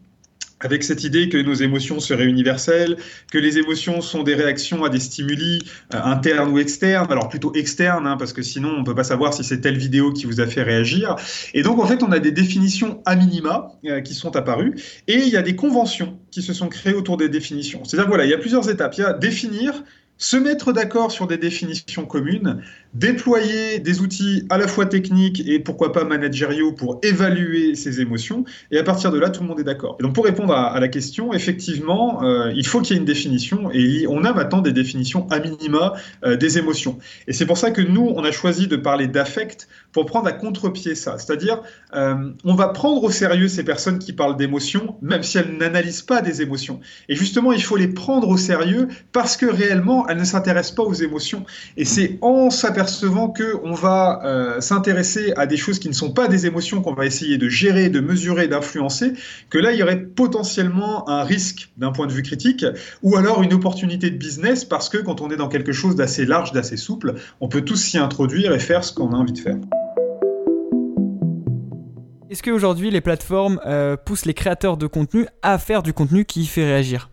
Avec 0.65 0.83
cette 0.83 1.05
idée 1.05 1.29
que 1.29 1.39
nos 1.39 1.55
émotions 1.55 2.01
seraient 2.01 2.25
universelles, 2.25 2.97
que 3.31 3.39
les 3.39 3.59
émotions 3.59 4.01
sont 4.01 4.23
des 4.23 4.35
réactions 4.35 4.83
à 4.83 4.89
des 4.89 4.99
stimuli 4.99 5.61
euh, 5.95 5.99
internes 6.03 6.51
ou 6.51 6.59
externes, 6.59 7.07
alors 7.11 7.29
plutôt 7.29 7.53
externes, 7.55 8.07
hein, 8.07 8.17
parce 8.17 8.33
que 8.33 8.43
sinon 8.43 8.71
on 8.71 8.81
ne 8.81 8.85
peut 8.85 8.95
pas 8.95 9.05
savoir 9.05 9.35
si 9.35 9.45
c'est 9.45 9.61
telle 9.61 9.77
vidéo 9.77 10.13
qui 10.13 10.27
vous 10.27 10.41
a 10.41 10.47
fait 10.47 10.63
réagir. 10.63 11.17
Et 11.53 11.63
donc 11.63 11.79
en 11.79 11.87
fait 11.87 12.03
on 12.03 12.11
a 12.11 12.19
des 12.19 12.33
définitions 12.33 13.03
à 13.05 13.15
minima 13.15 13.73
euh, 13.85 14.01
qui 14.01 14.15
sont 14.15 14.35
apparues, 14.37 14.75
et 15.07 15.19
il 15.19 15.29
y 15.29 15.37
a 15.37 15.43
des 15.43 15.55
conventions 15.55 16.19
qui 16.31 16.43
se 16.43 16.53
sont 16.53 16.69
créées 16.69 16.95
autour 16.95 17.19
des 17.19 17.29
définitions. 17.29 17.85
C'est-à-dire 17.85 18.09
voilà, 18.09 18.25
il 18.25 18.31
y 18.31 18.35
a 18.35 18.39
plusieurs 18.39 18.69
étapes. 18.71 18.95
Il 18.97 19.03
y 19.03 19.05
a 19.05 19.13
définir, 19.13 19.85
se 20.17 20.37
mettre 20.37 20.73
d'accord 20.73 21.11
sur 21.11 21.27
des 21.27 21.37
définitions 21.37 22.07
communes, 22.07 22.63
déployer 22.95 23.81
des 23.81 24.01
outils 24.01 24.47
à 24.49 24.59
la 24.59 24.69
fois 24.69 24.87
techniques 24.87 25.43
et 25.47 25.59
pourquoi 25.59 25.93
pas 25.93 26.05
managériaux 26.05 26.73
pour 26.73 27.01
évaluer 27.03 27.75
ces 27.75 28.01
émotions, 28.01 28.45
et 28.71 28.79
à 28.79 28.85
partir 28.85 29.11
de 29.11 29.19
là, 29.19 29.31
tout 29.31 29.43
le 29.43 29.49
monde 29.49 29.61
est 29.61 29.65
d'accord. 29.65 29.97
Donc 30.01 30.15
pour 30.15 30.25
répondre 30.25 30.55
à, 30.55 30.79
la 30.79 30.89
question, 30.89 31.33
effectivement, 31.33 32.23
euh, 32.23 32.53
il 32.55 32.67
faut 32.67 32.81
qu'il 32.81 32.95
y 32.95 32.97
ait 32.97 33.01
une 33.01 33.07
définition, 33.07 33.71
et 33.73 34.07
on 34.09 34.25
a 34.25 34.33
maintenant 34.33 34.61
des 34.61 34.73
définitions 34.73 35.27
à 35.31 35.41
minima 35.41 35.95
euh, 36.25 36.37
des 36.37 36.59
émotions. 36.59 36.99
Et 37.27 37.33
c'est 37.33 37.47
pour 37.47 37.59
ça 37.59 37.73
que 37.73 37.83
nous, 37.83 38.13
on 38.15 38.25
a 38.25 38.31
choisi 38.31 38.69
de 38.69 38.77
parler 38.77 39.09
d'affect 39.09 39.69
pour 39.93 40.07
prendre 40.07 40.29
à 40.29 40.33
contre-pied 40.33 40.95
ça. 40.95 41.19
C'est-à-dire, 41.19 41.63
euh, 41.95 42.15
on 42.45 42.55
va 42.55 42.69
prendre 42.69 43.03
au 43.03 43.11
sérieux 43.11 43.49
ces 43.49 43.65
personnes 43.65 43.99
qui 43.99 44.13
parlent 44.13 44.37
d'émotions, 44.37 44.97
même 45.03 45.23
si 45.23 45.39
elles 45.39 45.57
n'analysent 45.57 46.03
pas 46.03 46.21
des 46.21 46.43
émotions. 46.43 46.81
Et 47.09 47.17
justement, 47.17 47.53
il 47.53 47.63
faut 47.63 47.77
les 47.77 47.89
prendre 47.89 48.29
au 48.29 48.37
sérieux 48.37 48.89
parce 49.13 49.37
que 49.37 49.47
réellement, 49.47 50.04
elles 50.09 50.19
ne 50.19 50.25
s'intéressent 50.25 50.75
pas 50.75 50.83
aux 50.83 50.95
émotions. 50.95 51.45
Et 51.77 51.85
c'est 51.85 52.19
en 52.21 52.51
s'apercevant 52.51 53.33
qu'on 53.33 53.73
va 53.73 54.21
euh, 54.25 54.61
s'intéresser 54.61 55.33
à 55.37 55.47
des 55.47 55.57
choses 55.57 55.79
qui 55.79 55.89
ne 55.89 55.95
sont 55.95 56.13
pas 56.13 56.29
des 56.29 56.47
émotions 56.47 56.83
qu'on 56.83 56.95
va 56.95 57.07
essayer 57.07 57.39
de 57.39 57.49
gérer, 57.49 57.89
de 57.89 58.01
mesurer, 58.01 58.49
d'influencer, 58.49 59.13
que 59.51 59.59
là, 59.59 59.73
il 59.73 59.79
y 59.79 59.83
aurait 59.83 60.01
potentiellement 60.01 61.09
un 61.09 61.23
risque 61.23 61.71
d'un 61.77 61.93
point 61.93 62.07
de 62.07 62.13
vue 62.13 62.23
critique, 62.23 62.65
ou 63.03 63.17
alors 63.17 63.43
une 63.43 63.53
opportunité 63.53 64.11
de 64.11 64.17
business, 64.17 64.65
parce 64.65 64.89
que 64.89 64.99
quand 64.99 65.21
on 65.21 65.31
est 65.31 65.37
dans 65.37 65.49
quelque 65.49 65.73
chose 65.73 65.97
d'assez 65.97 66.27
large, 66.27 66.53
d'assez 66.53 66.77
souple, 66.77 67.15
on 67.41 67.49
peut 67.49 67.63
tous 67.63 67.77
s'y 67.77 67.99
introduire 67.99 68.53
et 68.53 68.59
faire 68.59 68.85
ce 68.85 68.93
qu'on 68.93 69.13
a 69.13 69.17
envie 69.17 69.33
de 69.33 69.39
faire. 69.39 69.57
Est-ce 72.35 72.43
qu'aujourd'hui 72.43 72.91
les 72.91 73.01
plateformes 73.01 73.61
euh, 73.65 73.97
poussent 73.97 74.25
les 74.25 74.35
créateurs 74.35 74.77
de 74.77 74.89
contenu 74.89 75.27
à 75.43 75.57
faire 75.57 75.85
du 75.85 75.93
contenu 75.93 76.25
qui 76.25 76.47
fait 76.47 76.65
réagir? 76.65 77.11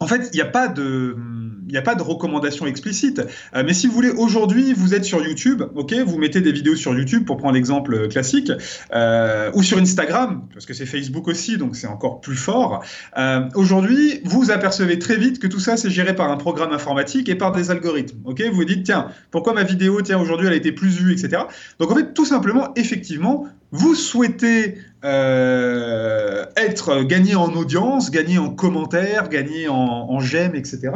En 0.00 0.06
fait, 0.06 0.30
il 0.32 0.36
n'y 0.36 0.42
a 0.42 0.46
pas 0.46 0.68
de, 0.68 2.02
recommandation 2.02 2.66
explicite. 2.66 3.22
Euh, 3.54 3.62
mais 3.64 3.72
si 3.74 3.86
vous 3.86 3.92
voulez, 3.92 4.10
aujourd'hui, 4.10 4.72
vous 4.72 4.94
êtes 4.94 5.04
sur 5.04 5.22
YouTube, 5.22 5.62
ok, 5.74 5.94
vous 6.06 6.18
mettez 6.18 6.40
des 6.40 6.52
vidéos 6.52 6.74
sur 6.74 6.94
YouTube 6.94 7.24
pour 7.24 7.36
prendre 7.36 7.54
l'exemple 7.54 8.08
classique, 8.08 8.50
euh, 8.92 9.50
ou 9.54 9.62
sur 9.62 9.78
Instagram, 9.78 10.46
parce 10.52 10.66
que 10.66 10.74
c'est 10.74 10.86
Facebook 10.86 11.28
aussi, 11.28 11.56
donc 11.56 11.76
c'est 11.76 11.86
encore 11.86 12.20
plus 12.20 12.36
fort. 12.36 12.84
Euh, 13.16 13.48
aujourd'hui, 13.54 14.20
vous 14.24 14.50
apercevez 14.50 14.98
très 14.98 15.16
vite 15.16 15.38
que 15.38 15.46
tout 15.46 15.60
ça 15.60 15.76
c'est 15.76 15.90
géré 15.90 16.14
par 16.14 16.30
un 16.30 16.36
programme 16.36 16.72
informatique 16.72 17.28
et 17.28 17.34
par 17.34 17.52
des 17.52 17.70
algorithmes, 17.70 18.18
ok. 18.24 18.42
Vous 18.50 18.56
vous 18.56 18.64
dites 18.64 18.84
tiens, 18.84 19.08
pourquoi 19.30 19.52
ma 19.52 19.62
vidéo, 19.62 20.02
tiens 20.02 20.18
aujourd'hui 20.18 20.48
elle 20.48 20.52
a 20.54 20.56
été 20.56 20.72
plus 20.72 20.88
vue, 20.88 21.12
etc. 21.12 21.42
Donc 21.78 21.90
en 21.90 21.94
fait, 21.94 22.14
tout 22.14 22.24
simplement, 22.24 22.72
effectivement, 22.76 23.46
vous 23.74 23.96
souhaitez 23.96 24.78
euh, 25.04 26.46
être 26.56 27.02
gagné 27.02 27.34
en 27.34 27.52
audience, 27.54 28.12
gagné 28.12 28.38
en 28.38 28.50
commentaires, 28.50 29.28
gagné 29.28 29.66
en, 29.68 30.20
j'aime, 30.20 30.54
etc. 30.54 30.92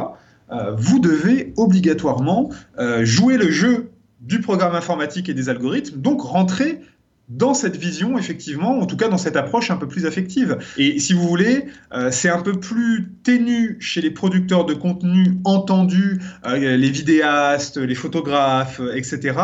Euh, 0.49 0.71
vous 0.77 0.99
devez 0.99 1.53
obligatoirement 1.57 2.49
euh, 2.77 3.03
jouer 3.03 3.35
le 3.35 3.51
jeu 3.51 3.91
du 4.21 4.39
programme 4.39 4.75
informatique 4.75 5.27
et 5.27 5.33
des 5.33 5.49
algorithmes, 5.49 5.99
donc 5.99 6.21
rentrer 6.21 6.79
dans 7.29 7.53
cette 7.53 7.77
vision, 7.77 8.17
effectivement, 8.17 8.79
en 8.79 8.87
tout 8.87 8.97
cas 8.97 9.07
dans 9.07 9.17
cette 9.19 9.35
approche 9.35 9.69
un 9.69 9.77
peu 9.77 9.87
plus 9.87 10.07
affective. 10.07 10.57
Et 10.77 10.99
si 10.99 11.13
vous 11.13 11.27
voulez, 11.27 11.65
euh, 11.93 12.09
c'est 12.11 12.29
un 12.29 12.41
peu 12.41 12.53
plus 12.53 13.11
ténu 13.23 13.77
chez 13.79 14.01
les 14.01 14.09
producteurs 14.09 14.65
de 14.65 14.73
contenu 14.73 15.37
entendus, 15.43 16.19
euh, 16.47 16.75
les 16.75 16.89
vidéastes, 16.89 17.77
les 17.77 17.93
photographes, 17.93 18.79
euh, 18.79 18.95
etc. 18.95 19.37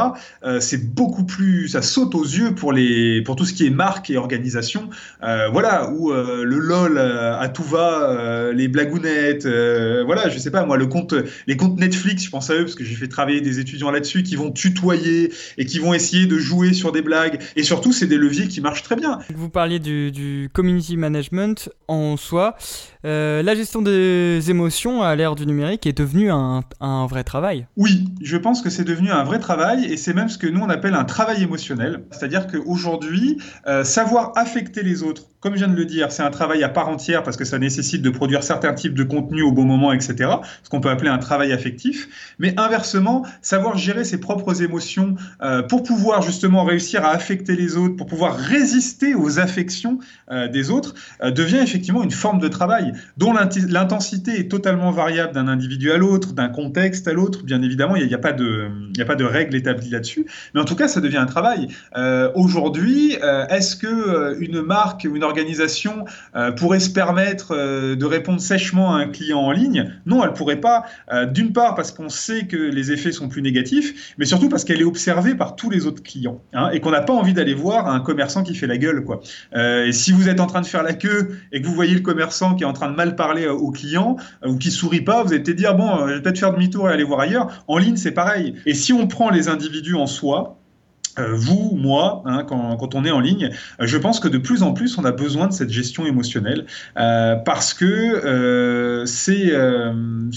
c'est 0.60 0.93
beaucoup 0.93 1.26
plus, 1.26 1.69
ça 1.69 1.82
saute 1.82 2.15
aux 2.15 2.24
yeux 2.24 2.56
pour 2.56 2.74
les, 2.74 3.21
pour 3.21 3.36
tout 3.36 3.45
ce 3.45 3.54
qui 3.54 3.65
est 3.65 3.69
marque 3.71 4.10
et 4.10 4.17
organisation. 4.17 4.89
voilà, 5.21 5.91
où 5.91 6.12
le 6.12 6.58
lol 6.58 6.98
à 6.98 7.48
tout 7.50 7.63
va, 7.63 8.52
les 8.54 8.67
blagounettes, 8.67 9.48
voilà, 10.06 10.30
je 10.30 10.39
sais 10.39 10.52
pas 10.52 10.65
moi, 10.65 10.78
le 10.78 10.88
les 11.48 11.58
comptes 11.58 11.78
Netflix, 11.78 12.24
je 12.24 12.30
pense 12.30 12.50
à 12.50 12.56
eux 12.56 12.63
parce 12.63 12.76
que 12.76 12.84
j'ai 12.84 12.95
fait 12.95 13.08
travailler 13.08 13.41
des 13.41 13.60
étudiants 13.60 13.91
là-dessus 13.91 14.24
qui 14.24 14.36
vont 14.36 14.52
tutoyer 14.52 15.32
et 15.58 15.65
qui 15.65 15.80
vont 15.80 15.93
essayer 15.93 16.26
de 16.26 16.38
jouer 16.38 16.74
sur 16.74 16.91
des 16.91 17.02
blagues 17.02 17.41
et 17.56 17.63
sur 17.63 17.75
surtout, 17.76 17.92
c'est 17.92 18.08
des 18.08 18.18
leviers 18.18 18.48
qui 18.48 18.62
marchent 18.62 18.84
très 18.84 18.96
bien. 18.96 19.20
Vous 19.36 19.50
parliez 19.50 19.80
du, 19.80 20.50
community 20.54 20.96
management 20.96 21.70
en 21.90 22.16
soi. 22.16 22.56
Euh, 23.04 23.44
la 23.44 23.54
gestion 23.54 23.82
des 23.82 24.50
émotions 24.50 25.04
à 25.04 25.14
l'ère 25.16 25.36
du 25.36 25.46
numérique 25.46 25.86
est 25.86 25.98
devenue 25.98 26.32
un, 26.32 26.64
vrai 27.08 27.26
travail. 27.26 27.68
Oui, 27.76 28.06
je 28.22 28.38
pense 28.38 28.62
que 28.62 28.70
c'est 28.70 28.86
devenu 28.86 29.12
un 29.12 29.24
vrai 29.24 29.40
travail 29.40 29.86
et 29.86 29.98
c'est 29.98 30.14
même 30.14 30.30
ce 30.30 30.38
que 30.38 30.48
nous 30.48 30.62
on 30.62 30.70
appelle 30.70 30.94
un 30.94 31.04
travail 31.04 31.44
émotionnel. 31.44 32.06
C'est-à-dire 32.12 32.48
qu'aujourd'hui, 32.48 33.38
euh, 33.68 33.84
savoir 33.84 34.32
affecter 34.38 34.82
les 34.82 35.04
autres, 35.04 35.24
comme 35.46 35.54
je 35.54 35.60
viens 35.60 35.68
de 35.68 35.78
le 35.78 35.86
dire, 35.86 36.12
c'est 36.12 36.24
un 36.24 36.32
travail 36.32 36.64
à 36.64 36.70
part 36.70 36.90
entière 36.90 37.22
parce 37.22 37.38
que 37.38 37.46
ça 37.46 37.60
nécessite 37.60 38.02
de 38.02 38.10
produire 38.10 38.42
certains 38.42 38.74
types 38.74 38.96
de 38.96 39.04
contenus 39.04 39.44
au 39.44 39.52
bon 39.52 39.64
moment, 39.64 39.94
etc. 39.94 40.28
Ce 40.64 40.72
qu'on 40.72 40.82
peut 40.82 40.90
appeler 40.90 41.12
un 41.12 41.20
travail 41.20 41.54
affectif. 41.54 42.36
Mais 42.40 42.60
inversement, 42.60 43.24
savoir 43.44 43.78
gérer 43.78 44.06
ses 44.06 44.20
propres 44.20 44.64
émotions 44.64 45.14
euh, 45.44 45.62
pour 45.62 45.84
pouvoir 45.84 46.24
justement 46.24 46.64
réussir 46.64 47.06
à 47.06 47.12
affecter 47.12 47.56
les 47.56 47.78
autres, 47.78 47.96
pour 47.96 48.08
pouvoir 48.08 48.36
résister 48.36 49.14
aux 49.14 49.38
affections 49.38 50.00
des 50.52 50.72
autres, 50.72 50.96
devient 51.24 51.60
effectivement 51.62 52.02
une 52.02 52.10
forme 52.10 52.40
de 52.40 52.48
travail 52.48 52.94
dont 53.18 53.32
l'intensité 53.32 54.40
est 54.40 54.50
totalement 54.50 54.90
variable 54.90 55.34
d'un 55.34 55.48
individu 55.48 55.92
à 55.92 55.98
l'autre, 55.98 56.34
d'un 56.34 56.50
contexte 56.50 57.08
à 57.08 57.14
l'autre. 57.14 57.44
Bien 57.44 57.62
évidemment, 57.62 57.96
il 57.96 58.08
n'y 58.08 58.14
a, 58.16 58.18
pas 58.18 58.32
de, 58.32 58.72
a 59.00 59.06
pas 59.06 59.14
de 59.14 59.24
règle 59.24 59.56
établie 59.56 59.92
là-dessus. 59.92 60.26
Mais 60.56 60.62
en 60.62 60.66
tout 60.66 60.76
cas, 60.76 60.88
ça 60.88 61.02
devient 61.02 61.18
un 61.18 61.28
travail. 61.28 61.68
Euh, 61.96 62.32
aujourd'hui, 62.34 63.18
euh, 63.22 63.46
est-ce 63.50 63.76
que 63.76 63.86
euh, 63.86 64.36
une 64.40 64.64
marque 64.64 65.08
ou 65.08 65.16
une 65.16 65.24
organisation 65.24 65.35
pourrait 66.58 66.80
se 66.80 66.89
permettre 66.89 67.56
de 67.95 68.06
répondre 68.06 68.39
sèchement 68.39 68.95
à 68.95 69.00
un 69.00 69.08
client 69.08 69.39
en 69.39 69.52
ligne 69.52 69.91
Non, 70.06 70.24
elle 70.24 70.34
pourrait 70.34 70.62
pas. 70.62 70.86
D'une 71.32 71.54
part 71.54 71.76
parce 71.76 71.91
qu'on 71.91 72.10
sait 72.10 72.48
que 72.48 72.58
les 72.58 72.91
effets 72.91 73.12
sont 73.12 73.30
plus 73.30 73.41
négatifs, 73.41 74.13
mais 74.17 74.26
surtout 74.26 74.50
parce 74.50 74.63
qu'elle 74.63 74.82
est 74.82 74.86
observée 74.86 75.36
par 75.36 75.56
tous 75.56 75.69
les 75.69 75.86
autres 75.86 76.04
clients 76.04 76.41
hein, 76.54 76.69
et 76.71 76.80
qu'on 76.80 76.91
n'a 76.91 77.02
pas 77.02 77.13
envie 77.13 77.34
d'aller 77.34 77.54
voir 77.54 77.88
un 77.88 78.00
commerçant 78.00 78.43
qui 78.43 78.56
fait 78.56 78.67
la 78.67 78.78
gueule. 78.78 79.06
Si 79.91 80.12
vous 80.12 80.30
êtes 80.30 80.39
en 80.39 80.48
train 80.48 80.62
de 80.62 80.67
faire 80.67 80.84
la 80.84 80.93
queue 80.93 81.38
et 81.52 81.62
que 81.62 81.67
vous 81.67 81.74
voyez 81.74 81.93
le 81.93 82.02
commerçant 82.02 82.56
qui 82.56 82.63
est 82.63 82.67
en 82.67 82.74
train 82.74 82.89
de 82.89 82.95
mal 82.95 83.15
parler 83.15 83.48
au 83.48 83.71
client 83.71 84.17
euh, 84.43 84.50
ou 84.50 84.58
qui 84.58 84.71
sourit 84.71 85.02
pas, 85.02 85.24
vous 85.24 85.34
allez 85.34 85.43
peut-être 85.43 85.58
dire 85.58 85.76
bon, 85.76 85.89
euh, 85.89 86.08
je 86.08 86.13
vais 86.15 86.21
peut-être 86.21 86.39
faire 86.39 86.54
demi-tour 86.54 86.89
et 86.89 86.93
aller 86.93 87.04
voir 87.04 87.19
ailleurs. 87.19 87.63
En 87.67 87.78
ligne, 87.78 87.98
c'est 87.98 88.12
pareil. 88.12 88.56
Et 88.65 88.74
si 88.74 88.93
on 88.93 89.08
prend 89.08 89.30
les 89.30 89.48
individus 89.48 89.95
en 89.95 90.08
soi, 90.08 90.60
euh, 90.60 90.64
vous, 91.17 91.75
moi, 91.75 92.23
hein, 92.25 92.43
quand, 92.47 92.78
quand, 92.78 92.95
on 92.95 93.06
est 93.06 93.12
en 93.12 93.19
ligne, 93.19 93.51
euh, 93.80 93.88
je 93.88 93.97
pense 93.97 94.19
que 94.19 94.28
de 94.28 94.38
plus 94.38 94.63
en 94.63 94.73
plus, 94.73 94.97
on 94.97 95.06
a 95.06 95.12
besoin 95.12 95.47
de 95.47 95.54
cette 95.54 95.69
gestion 95.69 96.06
émotionnelle 96.06 96.65
euh, 96.97 97.36
parce 97.36 97.73
que 97.73 97.86
euh, 97.86 99.06
c'est 99.06 99.54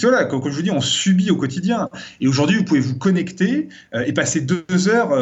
voilà, 0.00 0.24
comme, 0.24 0.42
je 0.44 0.56
vous 0.56 0.62
dis, 0.62 0.70
on 0.70 0.80
subit 0.80 1.30
au 1.30 1.36
quotidien. 1.36 1.88
Et 2.20 2.28
aujourd'hui, 2.28 2.58
vous 2.58 2.64
pouvez 2.64 2.80
vous 2.80 2.96
connecter 2.96 3.68
et 3.94 4.12
passer 4.12 4.40
deux 4.40 4.88
heures 4.88 5.12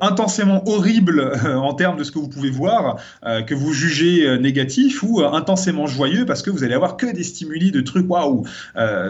intensément 0.00 0.62
horribles 0.68 1.32
en 1.44 1.74
termes 1.74 1.96
de 1.96 2.04
ce 2.04 2.12
que 2.12 2.18
vous 2.18 2.28
pouvez 2.28 2.50
voir, 2.50 2.96
que 3.22 3.54
vous 3.54 3.72
jugez 3.72 4.38
négatif 4.38 5.02
ou 5.02 5.22
intensément 5.22 5.86
joyeux 5.86 6.26
parce 6.26 6.42
que 6.42 6.50
vous 6.50 6.64
allez 6.64 6.74
avoir 6.74 6.96
que 6.96 7.12
des 7.12 7.24
stimuli 7.24 7.70
de 7.70 7.80
trucs 7.80 8.08
waouh 8.08 8.44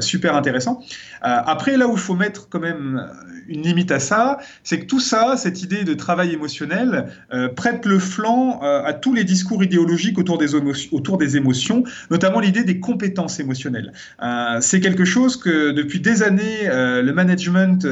super 0.00 0.36
intéressants. 0.36 0.82
après, 1.20 1.76
là 1.76 1.86
où 1.86 1.92
il 1.92 1.98
faut 1.98 2.14
mettre 2.14 2.48
quand 2.48 2.60
même 2.60 3.06
une 3.48 3.62
limite 3.62 3.90
à 3.92 4.00
ça, 4.00 4.38
c'est 4.62 4.80
que 4.80 4.86
tout 4.86 5.00
ça, 5.00 5.36
cette 5.36 5.62
idée 5.62 5.84
de 5.84 5.94
travail 5.94 6.32
émotionnel, 6.32 7.06
euh, 7.32 7.48
prête 7.48 7.86
le 7.86 7.98
flanc 7.98 8.60
euh, 8.62 8.82
à 8.84 8.92
tous 8.92 9.14
les 9.14 9.24
discours 9.24 9.62
idéologiques 9.62 10.18
autour 10.18 10.38
des, 10.38 11.36
émotions, 11.36 11.84
notamment 12.10 12.40
l'idée 12.40 12.64
des 12.64 12.80
compétences 12.80 13.40
émotionnelles. 13.40 13.92
Euh, 14.22 14.58
c'est 14.60 14.80
quelque 14.80 15.04
chose 15.04 15.36
que 15.36 15.70
depuis 15.72 16.00
des 16.00 16.22
années, 16.22 16.64
le 16.64 17.12
management 17.12 17.86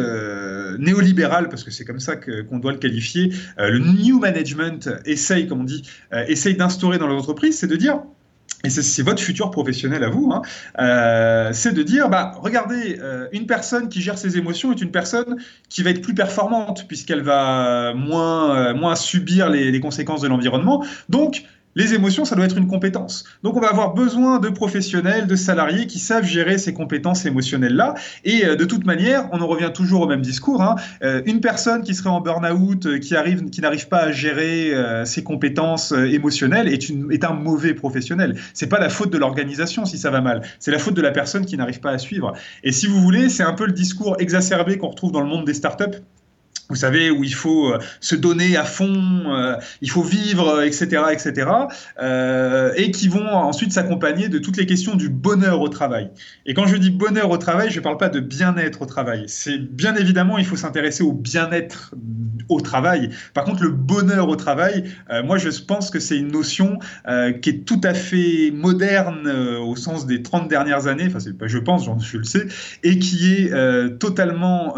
néolibéral, 0.78 1.48
parce 1.48 1.64
que 1.64 1.70
c'est 1.70 1.84
comme 1.84 2.00
ça 2.00 2.16
qu'on 2.16 2.58
doit 2.58 2.72
le 2.72 2.78
qualifier, 2.78 3.32
le 3.58 3.78
new 3.78 4.18
management 4.18 4.88
essaye, 5.04 5.46
comme 5.46 5.60
on 5.60 5.64
dit, 5.64 5.82
essaye 6.28 6.56
d'instaurer 6.56 6.98
dans 6.98 7.06
l'entreprise, 7.06 7.58
c'est 7.58 7.66
de 7.66 7.76
dire 7.76 8.00
et 8.64 8.70
c'est 8.70 9.02
votre 9.02 9.20
futur 9.20 9.50
professionnel 9.50 10.04
à 10.04 10.08
vous, 10.08 10.30
hein, 10.32 10.42
euh, 10.78 11.50
c'est 11.52 11.72
de 11.72 11.82
dire, 11.82 12.08
bah, 12.08 12.32
regardez, 12.40 12.98
euh, 13.00 13.26
une 13.32 13.46
personne 13.46 13.88
qui 13.88 14.00
gère 14.00 14.18
ses 14.18 14.36
émotions 14.36 14.72
est 14.72 14.80
une 14.80 14.92
personne 14.92 15.36
qui 15.68 15.82
va 15.82 15.90
être 15.90 16.00
plus 16.00 16.14
performante 16.14 16.86
puisqu'elle 16.86 17.22
va 17.22 17.92
moins, 17.94 18.56
euh, 18.56 18.74
moins 18.74 18.94
subir 18.94 19.48
les, 19.48 19.70
les, 19.70 19.80
conséquences 19.80 20.20
de 20.20 20.28
l'environnement. 20.28 20.84
Donc, 21.08 21.44
Les 21.74 21.94
émotions, 21.94 22.26
ça 22.26 22.36
doit 22.36 22.44
être 22.44 22.58
une 22.58 22.66
compétence. 22.66 23.24
Donc 23.42 23.56
on 23.56 23.60
va 23.60 23.68
avoir 23.68 23.94
besoin 23.94 24.38
de 24.38 24.50
professionnels, 24.50 25.26
de 25.26 25.36
salariés 25.36 25.86
qui 25.86 25.98
savent 25.98 26.24
gérer 26.24 26.58
ces 26.58 26.74
compétences 26.74 27.24
émotionnelles-là. 27.24 27.94
Et 28.24 28.44
euh, 28.44 28.56
de 28.56 28.64
toute 28.66 28.84
manière, 28.84 29.28
on 29.32 29.40
en 29.40 29.46
revient 29.46 29.70
toujours 29.72 30.02
au 30.02 30.06
même 30.06 30.20
discours. 30.20 30.62
Hein. 30.62 30.76
Euh, 31.02 31.22
une 31.24 31.40
personne 31.40 31.82
qui 31.82 31.94
serait 31.94 32.10
en 32.10 32.20
burn-out, 32.20 32.84
euh, 32.84 32.98
qui 32.98 33.16
arrive, 33.16 33.48
qui 33.48 33.62
n'arrive 33.62 33.88
pas 33.88 34.02
à 34.02 34.12
gérer 34.12 34.72
ses 35.04 35.22
compétences 35.22 35.92
émotionnelles, 35.92 36.68
est, 36.68 36.90
est 37.10 37.24
un 37.24 37.32
mauvais 37.32 37.74
professionnel. 37.74 38.36
C'est 38.52 38.66
pas 38.66 38.78
la 38.78 38.88
faute 38.88 39.10
de 39.10 39.18
l'organisation 39.18 39.84
si 39.84 39.96
ça 39.96 40.10
va 40.10 40.20
mal. 40.20 40.42
C'est 40.58 40.70
la 40.70 40.78
faute 40.78 40.94
de 40.94 41.02
la 41.02 41.10
personne 41.10 41.46
qui 41.46 41.56
n'arrive 41.56 41.80
pas 41.80 41.90
à 41.90 41.98
suivre. 41.98 42.34
Et 42.64 42.72
si 42.72 42.86
vous 42.86 43.00
voulez, 43.00 43.28
c'est 43.28 43.42
un 43.42 43.54
peu 43.54 43.66
le 43.66 43.72
discours 43.72 44.16
exacerbé 44.18 44.76
qu'on 44.76 44.88
retrouve 44.88 45.12
dans 45.12 45.20
le 45.20 45.28
monde 45.28 45.46
des 45.46 45.54
startups 45.54 46.02
vous 46.68 46.76
savez, 46.76 47.10
où 47.10 47.22
il 47.22 47.34
faut 47.34 47.72
euh, 47.72 47.78
se 48.00 48.14
donner 48.14 48.56
à 48.56 48.64
fond, 48.64 49.24
euh, 49.26 49.56
il 49.82 49.90
faut 49.90 50.02
vivre, 50.02 50.62
etc., 50.62 51.02
etc., 51.12 51.50
euh, 52.00 52.72
et 52.76 52.90
qui 52.90 53.08
vont 53.08 53.28
ensuite 53.28 53.72
s'accompagner 53.72 54.28
de 54.28 54.38
toutes 54.38 54.56
les 54.56 54.64
questions 54.66 54.94
du 54.94 55.08
bonheur 55.08 55.60
au 55.60 55.68
travail. 55.68 56.10
Et 56.46 56.54
quand 56.54 56.66
je 56.66 56.76
dis 56.76 56.90
bonheur 56.90 57.30
au 57.30 57.36
travail, 57.36 57.70
je 57.70 57.78
ne 57.78 57.84
parle 57.84 57.98
pas 57.98 58.08
de 58.08 58.20
bien-être 58.20 58.82
au 58.82 58.86
travail. 58.86 59.24
C'est 59.26 59.58
bien 59.58 59.94
évidemment, 59.96 60.38
il 60.38 60.46
faut 60.46 60.56
s'intéresser 60.56 61.02
au 61.02 61.12
bien-être 61.12 61.94
au 62.48 62.60
travail. 62.60 63.10
Par 63.34 63.44
contre, 63.44 63.62
le 63.62 63.70
bonheur 63.70 64.28
au 64.28 64.36
travail, 64.36 64.84
moi, 65.24 65.38
je 65.38 65.48
pense 65.62 65.90
que 65.90 66.00
c'est 66.00 66.16
une 66.16 66.32
notion 66.32 66.78
qui 67.40 67.50
est 67.50 67.64
tout 67.64 67.80
à 67.84 67.94
fait 67.94 68.50
moderne 68.52 69.28
au 69.60 69.76
sens 69.76 70.06
des 70.06 70.22
30 70.22 70.48
dernières 70.48 70.86
années, 70.86 71.06
enfin, 71.06 71.18
pas 71.38 71.46
je 71.46 71.58
pense, 71.58 71.88
je 72.00 72.18
le 72.18 72.24
sais, 72.24 72.46
et 72.82 72.98
qui 72.98 73.28
est 73.28 73.98
totalement 73.98 74.74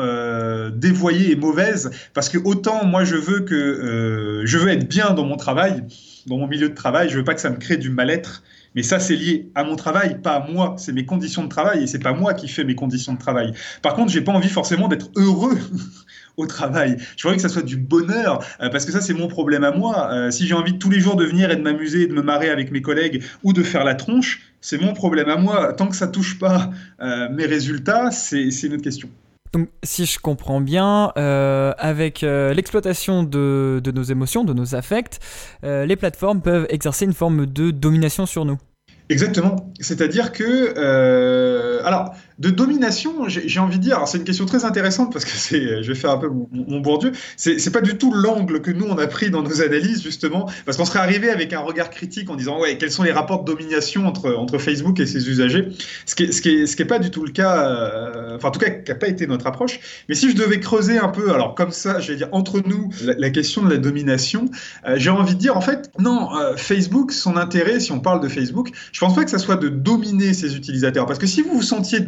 dévoyée 0.75 1.33
et 1.33 1.37
mauvaise 1.37 1.84
parce 2.13 2.29
que 2.29 2.39
autant 2.39 2.85
moi 2.85 3.05
je 3.05 3.17
veux 3.17 3.41
que 3.41 3.55
euh, 3.55 4.47
je 4.47 4.59
veux 4.59 4.69
être 4.71 4.89
bien 4.89 5.13
dans 5.13 5.25
mon 5.25 5.37
travail, 5.37 5.85
dans 6.27 6.39
mon 6.39 6.47
milieu 6.47 6.69
de 6.69 6.75
travail, 6.75 7.09
je 7.09 7.17
veux 7.17 7.25
pas 7.25 7.35
que 7.35 7.41
ça 7.41 7.51
me 7.51 7.57
crée 7.57 7.77
du 7.77 7.91
mal-être. 7.91 8.43
Mais 8.75 8.83
ça, 8.83 8.99
c'est 8.99 9.15
lié 9.15 9.51
à 9.55 9.63
mon 9.63 9.77
travail, 9.77 10.21
pas 10.21 10.35
à 10.35 10.51
moi. 10.51 10.75
C'est 10.79 10.93
mes 10.93 11.05
conditions 11.05 11.45
de 11.45 11.49
travail 11.49 11.85
et 11.85 11.87
c'est 11.87 12.01
pas 12.01 12.13
moi 12.13 12.35
qui 12.35 12.49
fais 12.49 12.65
mes 12.65 12.75
conditions 12.75 13.13
de 13.13 13.19
travail. 13.19 13.53
Par 13.83 13.95
contre, 13.95 14.11
j'ai 14.11 14.21
pas 14.21 14.33
envie 14.33 14.49
forcément 14.49 14.89
d'être 14.89 15.11
heureux 15.17 15.57
au 16.37 16.47
travail. 16.47 16.97
Je 17.17 17.23
voudrais 17.23 17.37
que 17.37 17.43
ça 17.43 17.49
soit 17.49 17.63
du 17.63 17.77
bonheur, 17.77 18.45
euh, 18.61 18.69
parce 18.71 18.85
que 18.85 18.91
ça, 18.91 19.01
c'est 19.01 19.15
mon 19.15 19.29
problème 19.29 19.63
à 19.63 19.71
moi. 19.71 20.11
Euh, 20.13 20.31
si 20.33 20.47
j'ai 20.47 20.55
envie 20.55 20.79
tous 20.79 20.91
les 20.91 20.99
jours 20.99 21.15
de 21.15 21.25
venir 21.25 21.51
et 21.53 21.57
de 21.57 21.63
m'amuser, 21.63 22.07
de 22.09 22.13
me 22.13 22.23
marrer 22.23 22.51
avec 22.51 22.73
mes 22.73 22.83
collègues 22.83 23.23
ou 23.45 23.53
de 23.53 23.63
faire 23.63 23.85
la 23.85 23.95
tronche, 23.95 24.43
c'est 24.61 24.81
mon 24.81 24.93
problème 24.93 25.29
à 25.29 25.37
moi. 25.37 25.73
Tant 25.75 25.87
que 25.87 25.97
ça 25.97 26.09
touche 26.09 26.39
pas 26.39 26.71
mes 27.01 27.45
résultats, 27.45 28.11
c'est 28.11 28.49
une 28.63 28.75
autre 28.75 28.83
question. 28.83 29.11
Donc, 29.55 29.69
si 29.85 30.05
je 30.05 30.19
comprends 30.19 30.61
bien, 30.61 31.13
euh, 31.17 31.73
avec 31.79 32.25
euh, 32.25 32.53
l'exploitation 32.53 33.23
de, 33.23 33.81
nos 33.95 34.03
émotions, 34.03 34.43
de 34.43 34.53
nos 34.53 34.75
affects, 34.75 35.21
euh, 35.63 35.87
les 35.87 35.95
plateformes 35.95 36.43
peuvent 36.43 36.67
exercer 36.71 37.05
une 37.05 37.13
forme 37.13 37.47
de 37.47 37.71
domination 37.71 38.27
sur 38.27 38.45
nous. 38.45 38.59
Exactement. 39.11 39.73
C'est-à-dire 39.79 40.33
que, 40.33 41.85
alors, 41.85 42.17
de 42.39 42.51
domination, 42.51 43.29
j'ai 43.29 43.61
envie 43.61 43.79
de 43.79 43.83
dire, 43.83 44.07
c'est 44.07 44.19
une 44.19 44.25
question 44.25 44.47
très 44.47 44.65
intéressante 44.65 45.13
parce 45.13 45.25
que 45.25 45.31
c'est, 45.31 45.83
je 45.83 45.89
vais 45.93 45.99
faire 45.99 46.11
un 46.11 46.19
peu 46.19 46.29
mon, 46.29 46.49
mon 46.53 46.81
bourdieu, 46.81 47.13
c'est 47.37 47.73
pas 47.73 47.81
du 47.81 47.97
tout 47.97 48.13
l'angle 48.13 48.61
que 48.61 48.71
nous 48.71 48.87
on 48.87 48.99
a 48.99 49.07
pris 49.07 49.31
dans 49.31 49.43
nos 49.43 49.63
analyses 49.63 50.03
justement, 50.03 50.51
parce 50.65 50.77
qu'on 50.77 50.85
serait 50.85 50.99
arrivé 50.99 51.31
avec 51.31 51.53
un 51.53 51.61
regard 51.61 51.91
critique 51.91 52.29
en 52.31 52.37
disant 52.37 52.61
ouais 52.61 52.77
quels 52.77 52.91
sont 52.91 53.05
les 53.05 53.13
rapports 53.13 53.45
de 53.45 53.53
domination 53.53 54.07
entre 54.07 54.35
entre 54.35 54.59
Facebook 54.59 54.99
et 54.99 55.07
ses 55.07 55.29
usagers, 55.29 55.69
ce 56.07 56.15
qui 56.15 56.25
est, 56.25 56.33
ce 56.33 56.43
qui 56.43 56.51
est, 56.51 56.67
ce 56.67 56.77
qui 56.77 56.83
est 56.83 56.87
pas 56.87 56.99
du 56.99 57.11
tout 57.11 57.25
le 57.25 57.31
cas, 57.31 57.69
euh, 57.69 58.37
enfin 58.37 58.49
en 58.49 58.51
tout 58.51 58.61
cas 58.61 58.71
qui 58.71 58.91
n'a 58.91 58.97
pas 58.97 59.09
été 59.09 59.27
notre 59.27 59.47
approche. 59.47 59.79
Mais 60.09 60.15
si 60.15 60.31
je 60.31 60.37
devais 60.37 60.59
creuser 60.61 60.99
un 60.99 61.09
peu, 61.09 61.33
alors 61.33 61.55
comme 61.55 61.71
ça, 61.71 62.01
je 62.01 62.13
vais 62.13 62.17
dire 62.17 62.29
entre 62.33 62.61
nous 62.67 62.91
la, 63.03 63.31
question 63.31 63.63
de 63.63 63.71
la 63.71 63.79
domination, 63.79 64.47
euh, 64.87 64.95
j'ai 64.97 65.11
envie 65.11 65.35
de 65.35 65.41
dire 65.41 65.57
en 65.57 65.61
fait 65.61 65.91
non, 65.99 66.37
euh, 66.37 66.57
Facebook, 66.57 67.13
son 67.13 67.37
intérêt, 67.37 67.81
si 67.81 67.93
on 67.93 68.01
parle 68.01 68.21
de 68.21 68.29
Facebook, 68.29 68.71
je 68.93 68.99
pense 68.99 69.15
pas 69.15 69.25
que 69.25 69.31
ça 69.31 69.39
soit 69.39 69.57
de 69.57 69.69
dominer 69.69 70.35
ses 70.35 70.57
utilisateurs, 70.57 71.07
parce 71.07 71.19
que 71.19 71.27
si 71.27 71.43
vous 71.43 71.55
vous 71.55 71.63
sentiez 71.63 72.01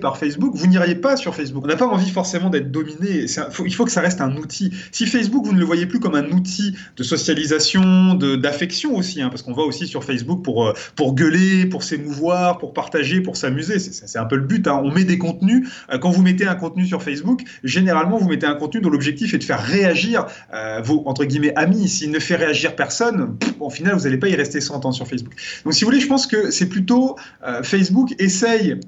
par 0.00 0.16
Facebook, 0.16 0.52
vous 0.54 0.66
n'iriez 0.66 0.94
pas 0.94 1.16
sur 1.16 1.34
Facebook. 1.34 1.64
On 1.64 1.68
n'a 1.68 1.76
pas 1.76 1.86
envie 1.86 2.10
forcément 2.10 2.50
d'être 2.50 2.70
dominé. 2.70 3.26
il 3.64 3.74
faut 3.74 3.84
que 3.84 3.90
ça 3.90 4.00
reste 4.00 4.20
un 4.20 4.36
outil. 4.36 4.72
Si 4.92 5.06
Facebook, 5.06 5.44
vous 5.46 5.52
ne 5.52 5.58
le 5.58 5.64
voyez 5.64 5.86
plus 5.86 6.00
comme 6.00 6.14
un 6.14 6.30
outil 6.30 6.76
de 6.96 7.02
socialisation, 7.02 8.14
d'affection 8.14 8.94
aussi, 8.96 9.20
hein, 9.22 9.28
parce 9.28 9.42
qu'on 9.42 9.52
va 9.52 9.62
aussi 9.62 9.86
sur 9.86 10.04
Facebook 10.04 10.42
pour, 10.42 10.66
euh, 10.66 10.72
pour 10.96 11.14
gueuler, 11.14 11.66
pour 11.66 11.82
s'émouvoir, 11.82 12.58
pour 12.58 12.72
partager, 12.72 13.20
pour 13.20 13.36
s'amuser. 13.36 13.78
C'est 13.78 14.18
un 14.18 14.24
peu 14.24 14.36
le 14.36 14.42
but. 14.42 14.66
Hein. 14.68 14.80
On 14.84 14.92
met 14.92 15.04
des 15.04 15.18
contenus. 15.18 15.68
Euh, 15.90 15.98
quand 15.98 16.10
vous 16.10 16.22
mettez 16.22 16.46
un 16.46 16.54
contenu 16.54 16.86
sur 16.86 17.02
Facebook, 17.02 17.42
généralement, 17.64 18.18
vous 18.18 18.28
mettez 18.28 18.46
un 18.46 18.54
contenu 18.54 18.80
dont 18.80 18.90
l'objectif 18.90 19.34
est 19.34 19.38
de 19.38 19.44
faire 19.44 19.62
réagir 19.62 20.26
euh, 20.54 20.80
vos, 20.82 21.02
entre 21.06 21.24
guillemets, 21.24 21.54
amis. 21.56 21.88
S'il 21.88 22.10
ne 22.10 22.18
fait 22.18 22.36
réagir 22.36 22.76
personne, 22.76 23.36
au 23.60 23.70
final, 23.70 23.94
vous 23.96 24.04
n'allez 24.04 24.18
pas 24.18 24.28
y 24.28 24.34
rester 24.34 24.60
100 24.60 24.84
ans 24.84 24.92
sur 24.92 25.06
Facebook. 25.06 25.34
Donc, 25.64 25.74
si 25.74 25.84
vous 25.84 25.90
voulez, 25.90 26.00
je 26.00 26.08
pense 26.08 26.26
que 26.26 26.50
c'est 26.50 26.68
plutôt 26.68 27.16
Facebook 27.62 28.14
essaye 28.18 28.78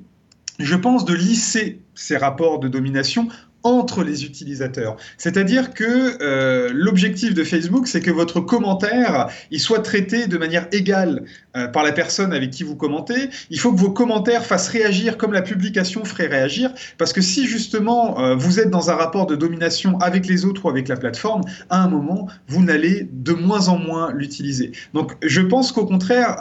je 0.61 0.77
pense, 0.77 1.05
de 1.05 1.15
lisser 1.15 1.81
ces 1.95 2.17
rapports 2.17 2.61
de 2.61 2.69
domination 2.69 3.29
entre 3.63 4.03
les 4.03 4.25
utilisateurs. 4.25 4.97
C'est-à-dire 5.19 5.75
que 5.75 6.23
euh, 6.23 6.71
l'objectif 6.73 7.35
de 7.35 7.45
Facebook, 7.45 7.87
c'est 7.89 8.01
que 8.01 8.11
votre 8.11 8.41
commentaire, 8.41 9.29
il 9.51 9.61
soit 9.61 9.81
traité 9.81 10.27
de 10.27 10.39
manière 10.39 10.67
égale 10.73 11.25
euh, 11.57 11.67
par 11.67 11.83
la 11.83 11.93
personne 11.93 12.33
avec 12.33 12.51
qui 12.51 12.63
vous 12.63 12.77
commentez. 12.77 13.31
Il 13.51 13.59
faut 13.59 13.73
que 13.73 13.79
vos 13.79 13.91
commentaires 13.91 14.45
fassent 14.45 14.69
réagir 14.69 15.17
comme 15.17 15.33
la 15.33 15.43
publication 15.43 16.05
ferait 16.05 16.29
réagir, 16.29 16.73
parce 16.99 17.13
que 17.13 17.21
si 17.21 17.47
justement 17.47 18.21
euh, 18.21 18.35
vous 18.37 18.61
êtes 18.61 18.71
dans 18.71 18.91
un 18.91 18.95
rapport 18.95 19.27
de 19.27 19.37
domination 19.37 19.99
avec 19.99 20.27
les 20.27 20.45
autres 20.45 20.65
ou 20.65 20.69
avec 20.69 20.89
la 20.89 20.97
plateforme, 20.97 21.43
à 21.69 21.83
un 21.83 21.89
moment, 21.89 22.29
vous 22.47 22.63
n'allez 22.63 23.09
de 23.13 23.33
moins 23.33 23.69
en 23.69 23.79
moins 23.79 24.13
l'utiliser. 24.13 24.73
Donc 24.95 25.17
je 25.23 25.41
pense 25.41 25.73
qu'au 25.73 25.87
contraire, 25.87 26.37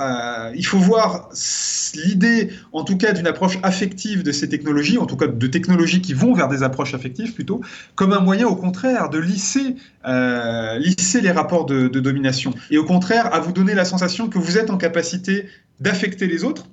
il 0.56 0.66
faut 0.66 0.78
voir 0.78 1.30
l'idée, 1.96 2.50
en 2.72 2.84
tout 2.84 2.98
cas, 2.98 3.14
d'une 3.14 3.28
approche 3.28 3.58
affective 3.64 4.24
de 4.24 4.32
ces 4.32 4.50
technologies, 4.50 4.98
en 4.98 5.06
tout 5.06 5.18
cas 5.18 5.28
de 5.28 5.48
technologies 5.48 6.02
qui 6.02 6.14
vont 6.14 6.34
vers 6.34 6.48
des 6.48 6.64
approches 6.64 6.94
affectives, 6.94 7.34
plutôt, 7.34 7.62
comme 7.96 8.14
un 8.14 8.20
moyen 8.20 8.48
au 8.48 8.56
contraire 8.56 9.10
de 9.10 9.18
lisser, 9.18 9.76
euh, 10.06 10.78
lisser 10.78 11.22
les 11.22 11.32
rapports 11.32 11.66
de, 11.66 11.88
domination. 11.88 12.54
Et 12.72 12.78
au 12.78 12.86
contraire, 12.86 13.34
à 13.34 13.40
vous 13.40 13.52
donner 13.52 13.74
la 13.74 13.86
sensation 13.86 14.30
que 14.30 14.38
vous 14.38 14.58
êtes 14.58 14.70
en 14.70 14.78
capacité 14.78 14.99
d'affecter 15.80 16.28
les 16.28 16.44
autres, 16.44 16.66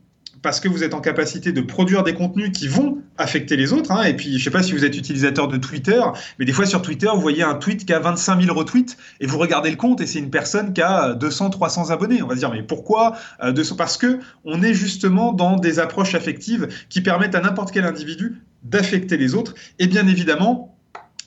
parce 0.42 0.60
que 0.60 0.68
vous 0.68 0.84
êtes 0.84 0.94
en 0.94 1.00
capacité 1.00 1.50
de 1.50 1.60
produire 1.60 2.04
des 2.04 2.14
contenus 2.14 2.52
qui 2.52 2.68
vont 2.68 3.02
affecter 3.18 3.56
les 3.56 3.72
autres. 3.72 3.90
Hein. 3.90 4.04
Et 4.04 4.14
puis, 4.14 4.30
je 4.30 4.34
ne 4.34 4.38
sais 4.38 4.50
pas 4.50 4.62
si 4.62 4.72
vous 4.72 4.84
êtes 4.84 4.96
utilisateur 4.96 5.48
de 5.48 5.56
Twitter, 5.56 6.00
mais 6.38 6.44
des 6.44 6.52
fois 6.52 6.66
sur 6.66 6.82
Twitter, 6.82 7.08
vous 7.12 7.20
voyez 7.20 7.42
un 7.42 7.54
tweet 7.54 7.84
qui 7.84 7.92
a 7.92 7.98
25 7.98 8.42
000 8.42 8.56
retweets 8.56 8.96
et 9.20 9.26
vous 9.26 9.38
regardez 9.38 9.70
le 9.70 9.76
compte 9.76 10.00
et 10.00 10.06
c'est 10.06 10.18
une 10.18 10.30
personne 10.30 10.72
qui 10.72 10.82
a 10.82 11.14
200, 11.14 11.50
300 11.50 11.90
abonnés. 11.90 12.22
On 12.22 12.28
va 12.28 12.34
se 12.34 12.40
dire, 12.40 12.52
mais 12.52 12.62
pourquoi 12.62 13.16
euh, 13.42 13.52
Parce 13.76 13.96
que 13.96 14.20
on 14.44 14.62
est 14.62 14.74
justement 14.74 15.32
dans 15.32 15.56
des 15.56 15.78
approches 15.78 16.14
affectives 16.14 16.68
qui 16.88 17.00
permettent 17.00 17.34
à 17.34 17.40
n'importe 17.40 17.72
quel 17.72 17.84
individu 17.84 18.42
d'affecter 18.62 19.16
les 19.16 19.34
autres. 19.34 19.54
Et 19.78 19.86
bien 19.86 20.06
évidemment, 20.06 20.75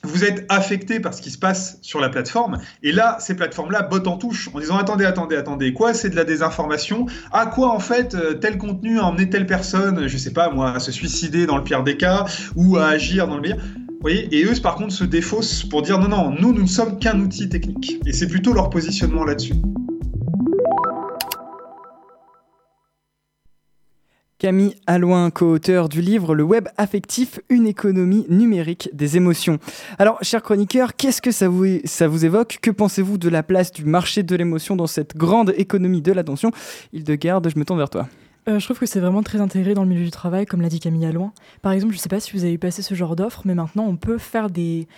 vous 0.02 0.24
êtes 0.24 0.46
affecté 0.48 1.00
par 1.00 1.14
ce 1.14 1.22
qui 1.22 1.30
se 1.30 1.38
passe 1.38 1.78
sur 1.82 2.00
la 2.00 2.08
plateforme. 2.08 2.58
Et 2.82 2.92
là, 2.92 3.18
ces 3.20 3.34
plateformes-là 3.34 3.82
bottent 3.82 4.06
en 4.06 4.16
touche 4.16 4.48
en 4.54 4.60
disant 4.60 4.76
attendez, 4.76 5.04
attendez, 5.04 5.36
attendez, 5.36 5.72
quoi 5.72 5.94
C'est 5.94 6.10
de 6.10 6.16
la 6.16 6.24
désinformation? 6.24 7.06
À 7.32 7.46
quoi 7.46 7.70
en 7.70 7.80
fait 7.80 8.14
euh, 8.14 8.34
tel 8.34 8.58
contenu 8.58 8.98
a 8.98 9.04
emmené 9.04 9.28
telle 9.28 9.46
personne, 9.46 10.08
je 10.08 10.16
sais 10.16 10.32
pas 10.32 10.50
moi, 10.50 10.72
à 10.72 10.80
se 10.80 10.92
suicider 10.92 11.46
dans 11.46 11.56
le 11.56 11.64
pire 11.64 11.82
des 11.82 11.96
cas 11.96 12.24
ou 12.56 12.76
à 12.76 12.86
agir 12.86 13.28
dans 13.28 13.36
le 13.36 13.42
meilleur? 13.42 13.58
Vous 13.58 14.08
voyez, 14.08 14.34
et 14.34 14.44
eux, 14.44 14.54
par 14.62 14.76
contre, 14.76 14.94
se 14.94 15.04
défaussent 15.04 15.64
pour 15.64 15.82
dire 15.82 15.98
non, 15.98 16.08
non, 16.08 16.30
nous, 16.30 16.54
nous 16.54 16.62
ne 16.62 16.66
sommes 16.66 16.98
qu'un 16.98 17.20
outil 17.20 17.50
technique. 17.50 17.98
Et 18.06 18.14
c'est 18.14 18.28
plutôt 18.28 18.54
leur 18.54 18.70
positionnement 18.70 19.24
là-dessus. 19.24 19.54
Camille 24.40 24.74
Alloin, 24.86 25.30
co-auteur 25.30 25.90
du 25.90 26.00
livre 26.00 26.34
Le 26.34 26.42
web 26.42 26.66
affectif, 26.78 27.40
une 27.50 27.66
économie 27.66 28.24
numérique 28.30 28.88
des 28.94 29.18
émotions. 29.18 29.58
Alors, 29.98 30.16
cher 30.22 30.42
chroniqueur, 30.42 30.96
qu'est-ce 30.96 31.20
que 31.20 31.30
ça 31.30 31.46
vous, 31.46 32.24
évoque? 32.24 32.58
Que 32.62 32.70
pensez-vous 32.70 33.18
de 33.18 33.28
la 33.28 33.42
place 33.42 33.70
du 33.70 33.84
marché 33.84 34.22
de 34.22 34.34
l'émotion 34.34 34.76
dans 34.76 34.86
cette 34.86 35.14
grande 35.14 35.52
économie 35.58 36.00
de 36.00 36.10
l'attention? 36.12 36.52
Hildegarde, 36.94 37.50
je 37.54 37.58
me 37.58 37.66
tourne 37.66 37.78
vers 37.78 37.90
toi. 37.90 38.08
Euh, 38.48 38.58
je 38.58 38.64
trouve 38.64 38.78
que 38.78 38.86
c'est 38.86 39.00
vraiment 39.00 39.22
très 39.22 39.42
intégré 39.42 39.74
dans 39.74 39.82
le 39.82 39.90
milieu 39.90 40.04
du 40.04 40.10
travail, 40.10 40.46
comme 40.46 40.62
l'a 40.62 40.70
dit 40.70 40.80
Camille 40.80 41.04
Alloin. 41.04 41.34
Par 41.60 41.72
exemple, 41.72 41.92
je 41.92 41.98
ne 41.98 42.02
sais 42.02 42.08
pas 42.08 42.18
si 42.18 42.32
vous 42.32 42.44
avez 42.44 42.56
passé 42.56 42.80
ce 42.80 42.94
genre 42.94 43.16
d'offre, 43.16 43.42
mais 43.44 43.54
maintenant 43.54 43.84
on 43.86 43.96
peut 43.96 44.16
faire 44.16 44.48
des, 44.48 44.88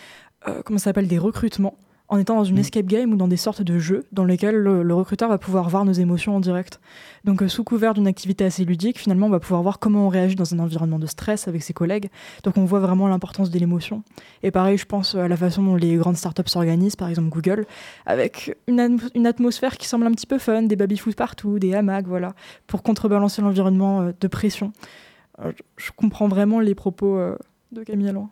euh, 0.46 0.62
comment 0.64 0.78
s'appelle, 0.78 1.08
des 1.08 1.18
recrutements 1.18 1.76
en 2.12 2.18
étant 2.18 2.36
dans 2.36 2.44
une 2.44 2.56
mm. 2.56 2.60
escape 2.60 2.86
game 2.86 3.12
ou 3.14 3.16
dans 3.16 3.26
des 3.26 3.38
sortes 3.38 3.62
de 3.62 3.78
jeux 3.78 4.04
dans 4.12 4.24
lesquels 4.24 4.56
le, 4.56 4.94
recruteur 4.94 5.30
va 5.30 5.38
pouvoir 5.38 5.70
voir 5.70 5.86
nos 5.86 5.92
émotions 5.92 6.36
en 6.36 6.40
direct. 6.40 6.78
Donc 7.24 7.42
euh, 7.42 7.48
sous 7.48 7.64
couvert 7.64 7.94
d'une 7.94 8.06
activité 8.06 8.44
assez 8.44 8.66
ludique, 8.66 8.98
finalement 8.98 9.28
on 9.28 9.30
va 9.30 9.40
pouvoir 9.40 9.62
voir 9.62 9.78
comment 9.78 10.06
on 10.06 10.08
réagit 10.10 10.34
dans 10.34 10.54
un 10.54 10.58
environnement 10.58 10.98
de 10.98 11.06
stress 11.06 11.48
avec 11.48 11.62
ses 11.62 11.72
collègues. 11.72 12.10
Donc 12.44 12.58
on 12.58 12.66
voit 12.66 12.80
vraiment 12.80 13.08
l'importance 13.08 13.48
de 13.48 13.58
l'émotion. 13.58 14.02
Et 14.42 14.50
pareil, 14.50 14.76
je 14.76 14.84
pense 14.84 15.14
à 15.14 15.26
la 15.26 15.36
façon 15.38 15.62
dont 15.62 15.74
les 15.74 15.96
grandes 15.96 16.18
startups 16.18 16.42
s'organisent, 16.48 16.96
par 16.96 17.08
exemple 17.08 17.30
Google, 17.30 17.64
avec 18.04 18.54
une, 18.66 18.98
une, 19.14 19.26
atmosphère 19.26 19.78
qui 19.78 19.88
semble 19.88 20.06
un 20.06 20.12
petit 20.12 20.26
peu 20.26 20.38
fun, 20.38 20.64
des 20.64 20.76
baby-foot 20.76 21.16
partout, 21.16 21.58
des 21.58 21.74
hamacs, 21.74 22.06
voilà, 22.06 22.34
pour 22.66 22.82
contrebalancer 22.82 23.40
l'environnement 23.40 24.02
euh, 24.02 24.12
de 24.20 24.28
pression. 24.28 24.72
Euh, 25.42 25.52
je 25.78 25.92
comprends 25.96 26.28
vraiment 26.28 26.60
les 26.60 26.74
propos 26.74 27.18
de 27.72 27.84
Camille 27.84 28.10
Alloy. 28.10 28.26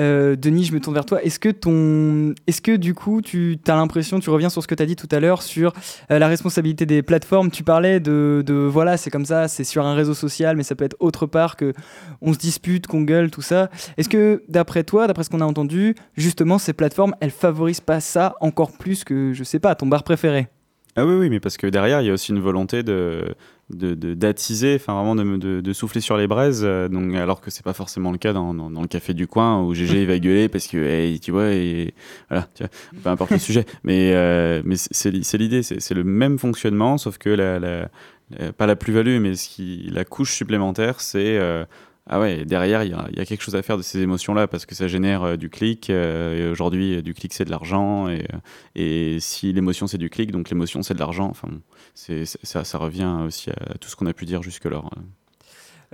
Euh, 0.00 0.36
Denis, 0.36 0.64
je 0.64 0.72
me 0.72 0.80
tourne 0.80 0.94
vers 0.94 1.04
toi. 1.04 1.22
Est-ce 1.22 1.38
que, 1.38 1.50
ton... 1.50 2.34
Est 2.46 2.60
que 2.60 2.76
du 2.76 2.94
coup, 2.94 3.20
tu 3.20 3.58
as 3.66 3.74
l'impression, 3.74 4.20
tu 4.20 4.30
reviens 4.30 4.48
sur 4.48 4.62
ce 4.62 4.68
que 4.68 4.74
tu 4.74 4.82
as 4.82 4.86
dit 4.86 4.96
tout 4.96 5.08
à 5.10 5.20
l'heure, 5.20 5.42
sur 5.42 5.72
euh, 6.10 6.18
la 6.18 6.28
responsabilité 6.28 6.86
des 6.86 7.02
plateformes? 7.02 7.50
Tu 7.50 7.62
parlais 7.62 8.00
de, 8.00 8.42
de 8.46 8.54
voilà, 8.54 8.96
c'est 8.96 9.10
comme 9.10 9.26
ça, 9.26 9.48
c'est 9.48 9.64
sur 9.64 9.84
un 9.84 9.94
réseau 9.94 10.14
social, 10.14 10.56
mais 10.56 10.62
ça 10.62 10.74
peut 10.74 10.84
être 10.84 10.96
autre 11.00 11.26
part, 11.26 11.56
que 11.56 11.72
on 12.20 12.32
se 12.32 12.38
dispute, 12.38 12.86
qu'on 12.86 13.02
gueule, 13.02 13.30
tout 13.30 13.42
ça. 13.42 13.70
Est-ce 13.96 14.08
que, 14.08 14.42
d'après 14.48 14.84
toi, 14.84 15.06
d'après 15.06 15.24
ce 15.24 15.30
qu'on 15.30 15.40
a 15.40 15.46
entendu, 15.46 15.94
justement, 16.16 16.58
ces 16.58 16.72
plateformes, 16.72 17.14
elles 17.20 17.30
favorisent 17.30 17.80
pas 17.80 18.00
ça 18.00 18.36
encore 18.40 18.72
plus 18.72 19.04
que, 19.04 19.32
je 19.32 19.44
sais 19.44 19.58
pas, 19.58 19.74
ton 19.74 19.86
bar 19.86 20.04
préféré? 20.04 20.48
Ah 20.94 21.06
oui, 21.06 21.14
oui, 21.14 21.30
mais 21.30 21.40
parce 21.40 21.56
que 21.56 21.66
derrière, 21.66 22.02
il 22.02 22.06
y 22.06 22.10
a 22.10 22.12
aussi 22.12 22.32
une 22.32 22.40
volonté 22.40 22.82
de 22.82 23.34
de 23.70 23.94
d'attiser, 24.14 24.74
enfin 24.74 24.94
vraiment 24.94 25.14
de, 25.14 25.36
de, 25.36 25.60
de, 25.60 25.72
souffler 25.72 26.00
sur 26.00 26.16
les 26.16 26.26
braises, 26.26 26.62
euh, 26.62 26.88
donc 26.88 27.14
alors 27.14 27.40
que 27.40 27.50
c'est 27.50 27.64
pas 27.64 27.72
forcément 27.72 28.12
le 28.12 28.18
cas 28.18 28.32
dans, 28.32 28.52
dans, 28.52 28.70
dans, 28.70 28.82
le 28.82 28.88
café 28.88 29.14
du 29.14 29.26
coin 29.26 29.62
où 29.62 29.72
GG 29.72 30.04
va 30.04 30.18
gueuler 30.18 30.48
parce 30.48 30.66
que 30.66 30.76
hey, 30.76 31.20
tu 31.20 31.30
vois 31.30 31.50
et 31.52 31.94
voilà, 32.28 32.48
tu 32.54 32.64
vois, 32.64 32.70
peu 33.02 33.08
importe 33.08 33.30
le 33.30 33.38
sujet, 33.38 33.64
mais 33.82 34.12
euh, 34.14 34.62
mais 34.64 34.76
c'est 34.76 35.38
l'idée, 35.38 35.62
c'est 35.62 35.94
le 35.94 36.04
même 36.04 36.38
fonctionnement 36.38 36.98
sauf 36.98 37.16
que 37.16 37.30
la, 37.30 37.58
la, 37.58 37.88
la 38.30 38.52
pas 38.52 38.66
la 38.66 38.76
plus-value 38.76 39.20
mais 39.20 39.36
ce 39.36 39.48
qui 39.48 39.88
la 39.90 40.04
couche 40.04 40.32
supplémentaire 40.34 41.00
c'est 41.00 41.38
euh, 41.38 41.64
ah 42.08 42.18
ouais, 42.18 42.44
derrière, 42.44 42.82
il 42.82 42.88
y, 42.88 43.16
y, 43.16 43.20
a 43.20 43.24
quelque 43.24 43.42
chose 43.42 43.54
à 43.54 43.62
faire 43.62 43.76
de 43.76 43.82
ces 43.82 44.00
émotions-là 44.00 44.48
parce 44.48 44.66
que 44.66 44.74
ça 44.74 44.88
génère 44.88 45.22
euh, 45.22 45.36
du 45.36 45.48
clic. 45.48 45.88
Euh, 45.88 46.48
et 46.48 46.50
aujourd'hui, 46.50 47.00
du 47.00 47.14
clic, 47.14 47.32
c'est 47.32 47.44
de 47.44 47.50
l'argent. 47.50 48.08
Et, 48.08 48.26
et, 48.74 49.20
si 49.20 49.52
l'émotion, 49.52 49.86
c'est 49.86 49.98
du 49.98 50.10
clic, 50.10 50.32
donc 50.32 50.50
l'émotion, 50.50 50.82
c'est 50.82 50.94
de 50.94 50.98
l'argent. 50.98 51.28
Enfin, 51.30 51.48
c'est, 51.48 51.60
ça, 51.94 52.64
ça 52.64 52.78
revient 52.78 53.18
aussi 53.26 53.50
à 53.50 53.74
tout 53.80 53.88
ce 53.88 53.96
qu'on 53.96 54.06
a 54.06 54.12
pu 54.12 54.24
dire 54.24 54.42
jusque-là. 54.42 54.82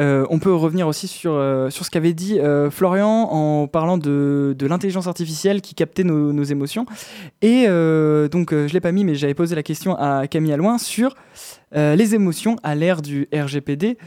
Euh, 0.00 0.26
on 0.30 0.38
peut 0.38 0.54
revenir 0.54 0.86
aussi 0.86 1.08
sur, 1.08 1.32
euh, 1.32 1.70
sur 1.70 1.84
ce 1.84 1.90
qu'avait 1.90 2.12
dit 2.12 2.38
euh, 2.38 2.70
Florian 2.70 3.28
en 3.30 3.66
parlant 3.66 3.98
de, 3.98 4.54
de 4.56 4.66
l'intelligence 4.66 5.08
artificielle 5.08 5.60
qui 5.60 5.74
captait 5.74 6.04
nos, 6.04 6.32
nos 6.32 6.44
émotions. 6.44 6.86
Et 7.42 7.66
donc, 7.66 8.50
je 8.50 8.56
ne 8.56 8.68
l'ai 8.68 8.80
pas 8.80 8.92
mis, 8.92 9.04
mais 9.04 9.14
j'avais 9.14 9.34
posé 9.34 9.54
la 9.54 9.62
question 9.62 9.96
à 9.96 10.26
Camille 10.26 10.52
Alouin 10.52 10.78
sur 10.78 11.14
les 11.72 12.14
émotions 12.14 12.56
à 12.62 12.74
l'ère 12.74 13.02
du 13.02 13.28
RGPD. 13.32 13.98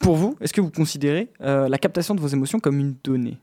pour 0.00 0.16
vous, 0.16 0.36
est-ce 0.40 0.52
que 0.52 0.60
vous 0.60 0.70
considérez 0.70 1.30
la 1.40 1.78
captation 1.78 2.14
de 2.14 2.20
vos 2.20 2.28
émotions 2.28 2.60
comme 2.60 2.78
une 2.78 2.94
donnée? 3.02 3.38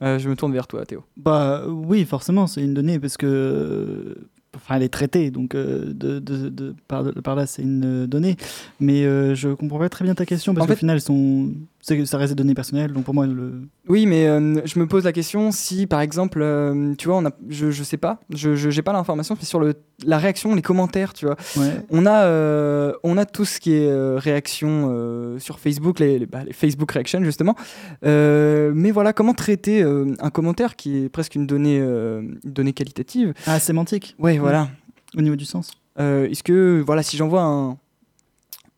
Je 0.00 0.28
me 0.28 0.34
tourne 0.34 0.52
vers 0.52 0.66
toi, 0.66 0.84
Théo. 0.84 1.04
Bah 1.16 1.64
oui, 1.66 2.04
forcément, 2.04 2.46
c'est 2.46 2.62
une 2.62 2.74
donnée 2.74 2.98
parce 2.98 3.16
que 3.16 4.16
enfin 4.56 4.76
elle 4.76 4.82
est 4.82 4.88
traitée 4.88 5.30
donc 5.30 5.54
euh, 5.54 5.92
de, 5.92 6.18
de, 6.18 6.48
de, 6.48 6.74
par, 6.88 7.04
par, 7.22 7.34
là 7.34 7.46
c'est 7.46 7.62
une 7.62 8.06
donnée. 8.06 8.36
Mais 8.78 9.04
euh, 9.04 9.34
je 9.34 9.48
comprends 9.50 9.78
pas 9.78 9.88
très 9.88 10.04
bien 10.04 10.14
ta 10.14 10.26
question 10.26 10.54
parce 10.54 10.66
qu'au 10.66 10.76
final 10.76 10.96
elles 10.96 11.02
sont 11.02 11.52
ça 11.82 12.18
reste 12.18 12.32
des 12.32 12.36
données 12.36 12.54
personnelles 12.54 12.92
donc 12.92 13.04
pour 13.04 13.14
moi 13.14 13.26
le 13.26 13.62
oui 13.88 14.06
mais 14.06 14.26
euh, 14.26 14.60
je 14.64 14.78
me 14.78 14.86
pose 14.86 15.04
la 15.04 15.12
question 15.12 15.50
si 15.50 15.86
par 15.86 16.00
exemple 16.00 16.40
euh, 16.42 16.94
tu 16.96 17.08
vois 17.08 17.16
on 17.16 17.26
a 17.26 17.30
je, 17.48 17.70
je 17.70 17.82
sais 17.82 17.96
pas 17.96 18.20
je 18.30 18.54
j'ai 18.54 18.82
pas 18.82 18.92
l'information 18.92 19.36
mais 19.38 19.46
sur 19.46 19.60
le 19.60 19.74
la 20.04 20.18
réaction 20.18 20.54
les 20.54 20.62
commentaires 20.62 21.12
tu 21.12 21.26
vois. 21.26 21.36
Ouais. 21.56 21.84
on 21.90 22.06
a 22.06 22.24
euh, 22.24 22.92
on 23.02 23.16
a 23.16 23.24
tout 23.24 23.44
ce 23.44 23.60
qui 23.60 23.72
est 23.74 24.16
réaction 24.16 25.36
sur 25.38 25.58
Facebook 25.58 25.98
les, 25.98 26.18
les, 26.18 26.26
bah, 26.26 26.44
les, 26.44 26.52
Facebook 26.52 26.90
reactions 26.92 27.22
justement. 27.22 27.54
Mais 28.02 28.90
voilà 28.90 29.12
comment 29.12 29.34
traiter 29.34 29.82
un 29.82 30.30
commentaire 30.30 30.76
qui 30.76 31.04
est 31.04 31.08
presque 31.08 31.34
une 31.34 31.46
donnée 31.46 31.78
une 31.78 32.38
donnée 32.44 32.72
qualitative? 32.72 33.34
Ah 33.46 33.60
sémantique. 33.60 34.14
Ouais 34.18 34.38
voilà. 34.38 34.68
Au 35.16 35.22
niveau 35.22 35.36
du 35.36 35.44
sens. 35.44 35.72
Est-ce 35.98 36.42
que 36.42 36.82
voilà 36.84 37.02
si 37.02 37.16
j'envoie 37.16 37.42
un 37.42 37.76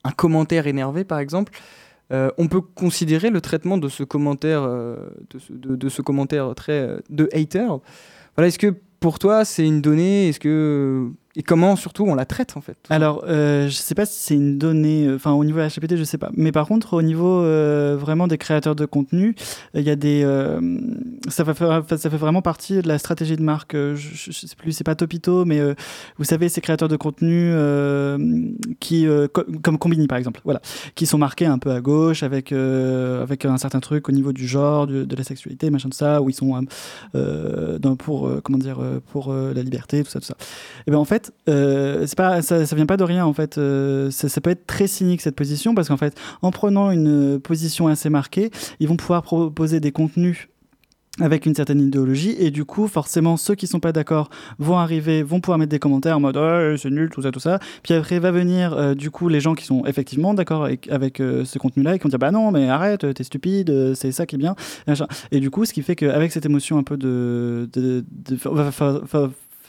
un 0.04 0.10
commentaire 0.10 0.66
énervé 0.66 1.04
par 1.04 1.18
exemple 1.18 1.52
euh, 2.12 2.30
on 2.36 2.48
peut 2.48 2.60
considérer 2.60 3.30
le 3.30 3.40
traitement 3.40 3.78
de 3.78 3.88
ce 3.88 4.02
commentaire, 4.04 4.62
euh, 4.62 4.96
de, 5.50 5.88
très 6.54 6.72
euh, 6.72 6.98
de 7.08 7.28
hater. 7.32 7.68
Pour 9.02 9.18
toi 9.18 9.44
c'est 9.44 9.66
une 9.66 9.82
donnée 9.82 10.28
Est-ce 10.28 10.40
que 10.40 11.12
et 11.34 11.42
comment 11.42 11.76
surtout 11.76 12.04
on 12.04 12.14
la 12.14 12.26
traite 12.26 12.56
en 12.58 12.60
fait 12.60 12.76
Alors, 12.90 13.24
euh, 13.26 13.66
je 13.66 13.72
sais 13.72 13.94
pas 13.94 14.04
si 14.04 14.20
c'est 14.20 14.34
une 14.34 14.58
donnée, 14.58 15.10
enfin 15.14 15.32
au 15.32 15.44
niveau 15.44 15.60
HPT, 15.60 15.96
je 15.96 16.04
sais 16.04 16.18
pas. 16.18 16.30
Mais 16.36 16.52
par 16.52 16.68
contre, 16.68 16.92
au 16.92 17.00
niveau 17.00 17.40
euh, 17.40 17.96
vraiment 17.98 18.26
des 18.26 18.36
créateurs 18.36 18.76
de 18.76 18.84
contenu, 18.84 19.34
il 19.72 19.80
y 19.82 19.88
a 19.88 19.96
des, 19.96 20.22
euh, 20.24 20.60
ça, 21.28 21.46
fait, 21.46 21.96
ça 21.96 22.10
fait 22.10 22.16
vraiment 22.16 22.42
partie 22.42 22.82
de 22.82 22.88
la 22.88 22.98
stratégie 22.98 23.36
de 23.36 23.42
marque. 23.42 23.74
Je, 23.74 23.94
je 23.94 24.30
sais 24.30 24.56
plus, 24.56 24.72
c'est 24.72 24.84
pas 24.84 24.94
Topito, 24.94 25.46
mais 25.46 25.58
vous 26.18 26.24
savez, 26.24 26.50
ces 26.50 26.60
créateurs 26.60 26.88
de 26.88 26.96
contenu 26.96 27.54
qui, 28.78 29.06
co 29.32 29.42
comme 29.62 29.78
Combini 29.78 30.06
par 30.06 30.18
exemple, 30.18 30.40
voilà, 30.44 30.60
qui 30.94 31.06
sont 31.06 31.18
marqués 31.18 31.46
un 31.46 31.58
peu 31.58 31.70
à 31.70 31.80
gauche 31.80 32.22
avec 32.22 32.52
avec 32.52 33.46
un 33.46 33.56
certain 33.56 33.80
truc 33.80 34.08
au 34.08 34.12
niveau 34.12 34.32
du 34.32 34.46
genre, 34.46 34.86
de 34.86 35.16
la 35.16 35.24
sexualité, 35.24 35.70
machin 35.70 35.88
de 35.88 35.94
ça, 35.94 36.20
où 36.20 36.28
ils 36.28 36.34
sont 36.34 36.62
pour 37.98 38.30
comment 38.42 38.58
dire, 38.58 38.78
pour 39.00 39.32
la 39.32 39.62
liberté, 39.62 40.02
tout 40.02 40.10
ça, 40.10 40.20
tout 40.20 40.26
ça. 40.26 40.36
Et 40.86 40.90
ben 40.90 40.98
en 40.98 41.04
fait 41.04 41.32
euh, 41.48 42.06
c'est 42.06 42.16
pas, 42.16 42.42
ça, 42.42 42.66
ça 42.66 42.76
vient 42.76 42.86
pas 42.86 42.96
de 42.96 43.04
rien 43.04 43.24
en 43.24 43.32
fait. 43.32 43.58
Euh, 43.58 44.10
ça, 44.10 44.28
ça, 44.28 44.40
peut 44.40 44.50
être 44.50 44.66
très 44.66 44.86
cynique 44.86 45.20
cette 45.20 45.36
position 45.36 45.74
parce 45.74 45.88
qu'en 45.88 45.96
fait, 45.96 46.16
en 46.42 46.50
prenant 46.50 46.90
une 46.90 47.40
position 47.40 47.88
assez 47.88 48.10
marquée, 48.10 48.50
ils 48.80 48.88
vont 48.88 48.96
pouvoir 48.96 49.22
proposer 49.22 49.80
des 49.80 49.92
contenus 49.92 50.48
avec 51.20 51.44
une 51.44 51.54
certaine 51.54 51.80
idéologie 51.80 52.34
et 52.38 52.50
du 52.50 52.64
coup 52.64 52.88
forcément 52.88 53.36
ceux 53.36 53.54
qui 53.54 53.66
sont 53.66 53.80
pas 53.80 53.92
d'accord 53.92 54.30
vont 54.58 54.78
arriver 54.78 55.22
vont 55.22 55.40
pouvoir 55.40 55.58
mettre 55.58 55.70
des 55.70 55.78
commentaires 55.78 56.16
en 56.16 56.20
mode 56.20 56.38
oh, 56.38 56.76
c'est 56.78 56.90
nul 56.90 57.10
tout 57.10 57.20
ça 57.20 57.30
tout 57.30 57.40
ça 57.40 57.58
puis 57.82 57.92
après 57.92 58.18
va 58.18 58.30
venir 58.30 58.72
euh, 58.72 58.94
du 58.94 59.10
coup 59.10 59.28
les 59.28 59.40
gens 59.40 59.54
qui 59.54 59.66
sont 59.66 59.84
effectivement 59.84 60.32
d'accord 60.32 60.64
avec, 60.64 61.20
euh, 61.20 61.44
ce 61.44 61.58
contenu 61.58 61.82
là 61.82 61.94
et 61.94 61.98
qui 61.98 62.04
vont 62.04 62.08
dire 62.08 62.18
bah 62.18 62.30
non 62.30 62.50
mais 62.50 62.68
arrête 62.70 63.12
t'es 63.14 63.24
stupide 63.24 63.94
c'est 63.94 64.10
ça 64.10 64.24
qui 64.24 64.36
est 64.36 64.38
bien 64.38 64.56
et, 65.30 65.40
du 65.40 65.50
coup 65.50 65.66
ce 65.66 65.74
qui 65.74 65.82
fait 65.82 65.96
qu'avec 65.96 66.32
cette 66.32 66.46
émotion 66.46 66.78
un 66.78 66.82
peu 66.82 66.96
de, 66.96 67.68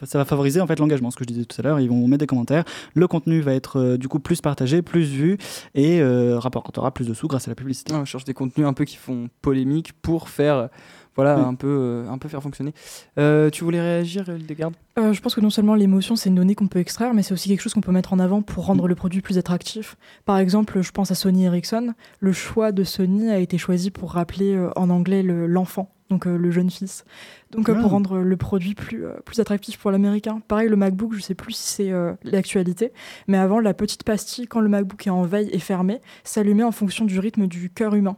ça 0.06 0.18
va 0.18 0.26
favoriser 0.26 0.62
en 0.62 0.68
fait 0.68 0.80
l'engagement. 0.80 1.12
Ce 1.12 1.18
que 1.18 1.24
je 1.24 1.30
disais 1.34 1.46
tout 1.46 1.60
à 1.60 1.64
l'heure, 1.64 1.80
ils 1.80 1.90
vont 1.90 2.08
mettre 2.08 2.22
des 2.22 2.28
commentaires, 2.28 2.64
le 2.94 3.08
contenu 3.08 3.42
va 3.42 3.54
être 3.54 3.80
euh, 3.80 3.98
du 3.98 4.08
coup 4.08 4.20
plus 4.20 4.42
partagé, 4.42 4.82
plus 4.82 5.06
vu 5.06 5.38
et 5.76 6.02
euh, 6.02 6.40
rapportera 6.40 6.92
plus 6.92 7.08
de 7.08 7.14
sous 7.14 7.28
grâce 7.28 7.48
à 7.48 7.52
la 7.52 7.56
publicité. 7.56 7.94
Ah, 7.96 8.00
on 8.02 8.06
cherche 8.06 8.26
des 8.26 8.34
contenus 8.34 8.68
un 8.68 8.74
peu 8.74 8.86
qui 8.86 8.98
font 8.98 9.30
polémique 9.42 9.94
pour 10.02 10.30
faire 10.30 10.70
voilà, 11.16 11.38
oui. 11.38 11.44
un, 11.46 11.56
peu, 11.56 11.68
euh, 11.68 12.10
un 12.10 12.18
peu 12.18 12.28
faire 12.28 12.42
fonctionner. 12.42 12.74
Euh, 13.18 13.50
tu 13.50 13.64
voulais 13.64 13.82
réagir, 13.82 14.28
Hildegarde 14.30 14.74
euh, 14.98 15.14
Je 15.14 15.22
pense 15.22 15.36
que 15.36 15.42
non 15.42 15.50
seulement 15.50 15.76
l'émotion, 15.76 16.16
c'est 16.16 16.30
une 16.30 16.36
donnée 16.36 16.56
qu'on 16.56 16.68
peut 16.68 16.80
extraire, 16.80 17.14
mais 17.14 17.24
c'est 17.24 17.34
aussi 17.34 17.50
quelque 17.50 17.62
chose 17.62 17.74
qu'on 17.74 17.82
peut 17.82 17.92
mettre 17.92 18.14
en 18.14 18.20
avant 18.20 18.42
pour 18.42 18.66
rendre 18.66 18.86
mmh. 18.86 18.90
le 18.90 18.96
produit 18.96 19.22
plus 19.22 19.38
attractif. 19.38 19.96
Par 20.26 20.38
exemple, 20.38 20.82
je 20.82 20.92
pense 20.92 21.12
à 21.12 21.16
Sony 21.16 21.46
Ericsson. 21.46 21.94
Le 22.20 22.34
choix 22.34 22.72
de 22.72 22.84
Sony 22.84 23.30
a 23.30 23.40
été 23.40 23.58
choisi 23.58 23.92
pour 23.92 24.14
rappeler 24.14 24.54
euh, 24.54 24.70
en 24.76 24.90
anglais 24.90 25.24
l'enfant, 25.24 25.90
le, 25.92 26.14
donc 26.14 26.28
euh, 26.28 26.38
le 26.38 26.52
jeune 26.52 26.70
fils. 26.70 27.06
Donc 27.52 27.72
pour 27.72 27.92
rendre 27.92 28.18
le 28.20 28.38
produit 28.38 28.74
plus, 28.74 29.06
euh, 29.06 29.14
plus 29.26 29.40
attractif 29.40 29.78
pour 29.78 29.92
l'américain. 29.92 30.42
Pareil, 30.48 30.70
le 30.70 30.76
MacBook, 30.76 31.14
je 31.14 31.22
sais 31.22 31.36
plus 31.36 31.54
si 31.54 31.74
c'est 31.74 31.92
euh, 31.92 32.14
l'actualité, 32.24 32.92
mais 33.28 33.38
avant, 33.38 33.60
la 33.60 33.74
petite 33.74 34.04
pastille, 34.04 34.48
quand 34.48 34.60
le 34.60 34.70
MacBook 34.70 35.06
est 35.06 35.12
en 35.12 35.24
veille 35.24 35.50
et 35.52 35.60
fermé, 35.60 36.00
s'allumait 36.24 36.64
en 36.64 36.72
fonction 36.72 37.06
du 37.06 37.20
rythme 37.20 37.48
du 37.48 37.70
cœur 37.70 37.96
humain. 37.96 38.16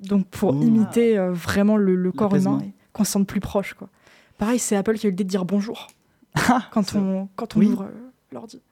Donc 0.00 0.26
pour 0.26 0.54
imiter 0.54 1.18
euh, 1.18 1.32
vraiment 1.32 1.76
le, 1.76 1.94
le 1.94 2.12
corps 2.12 2.34
humain 2.34 2.60
qu'on 2.92 3.04
se 3.04 3.12
sente 3.12 3.26
plus 3.26 3.40
proche. 3.40 3.74
Quoi. 3.74 3.88
Pareil, 4.38 4.58
c'est 4.58 4.76
Apple 4.76 4.96
qui 4.96 5.06
a 5.06 5.08
eu 5.08 5.10
l'idée 5.10 5.24
de 5.24 5.28
dire 5.28 5.44
bonjour 5.44 5.88
quand, 6.70 6.94
on, 6.94 7.28
quand 7.36 7.56
on 7.56 7.60
oui. 7.60 7.66
ouvre 7.66 7.88
l'ordi. 8.32 8.62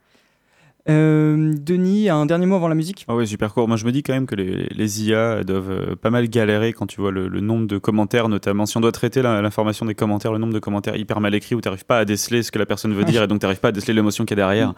Euh, 0.89 1.53
Denis, 1.55 2.09
un 2.09 2.25
dernier 2.25 2.47
mot 2.47 2.57
avant 2.57 2.69
la 2.69 2.75
musique? 2.75 3.05
Ah 3.09 3.15
ouais, 3.15 3.27
super 3.27 3.53
court. 3.53 3.69
Moi, 3.69 3.77
je 3.77 3.85
me 3.85 3.93
dis 3.93 4.03
quand 4.03 4.15
même 4.15 4.27
que 4.27 4.35
les, 4.35 4.69
les 4.75 5.05
IA 5.05 5.45
doivent 5.45 5.71
euh, 5.71 5.97
pas 5.97 6.09
mal 6.09 6.29
galérer 6.29 6.73
quand 6.73 6.87
tu 6.87 7.01
vois 7.01 7.11
le, 7.11 7.29
le, 7.29 7.41
nombre 7.41 7.67
de 7.67 7.77
commentaires, 7.77 8.29
notamment 8.29 8.65
si 8.65 8.77
on 8.79 8.81
doit 8.81 8.93
traiter 8.93 9.21
l'information 9.21 9.85
des 9.85 9.95
commentaires, 9.95 10.33
le 10.33 10.39
nombre 10.39 10.55
de 10.55 10.59
commentaires 10.59 10.97
hyper 10.97 11.21
mal 11.21 11.35
écrits 11.35 11.55
où 11.55 11.61
tu 11.61 11.69
n'arrives 11.69 11.85
pas 11.85 11.99
à 11.99 12.05
déceler 12.07 12.43
ce 12.43 12.51
que 12.51 12.59
la 12.59 12.65
personne 12.65 12.95
veut 12.95 13.05
dire 13.05 13.23
et 13.23 13.27
donc 13.27 13.41
tu 13.41 13.45
n'arrives 13.45 13.61
pas 13.61 13.69
à 13.69 13.73
déceler 13.73 13.93
l'émotion 13.93 14.25
qu'il 14.25 14.37
y 14.39 14.41
a 14.41 14.45
derrière. 14.45 14.73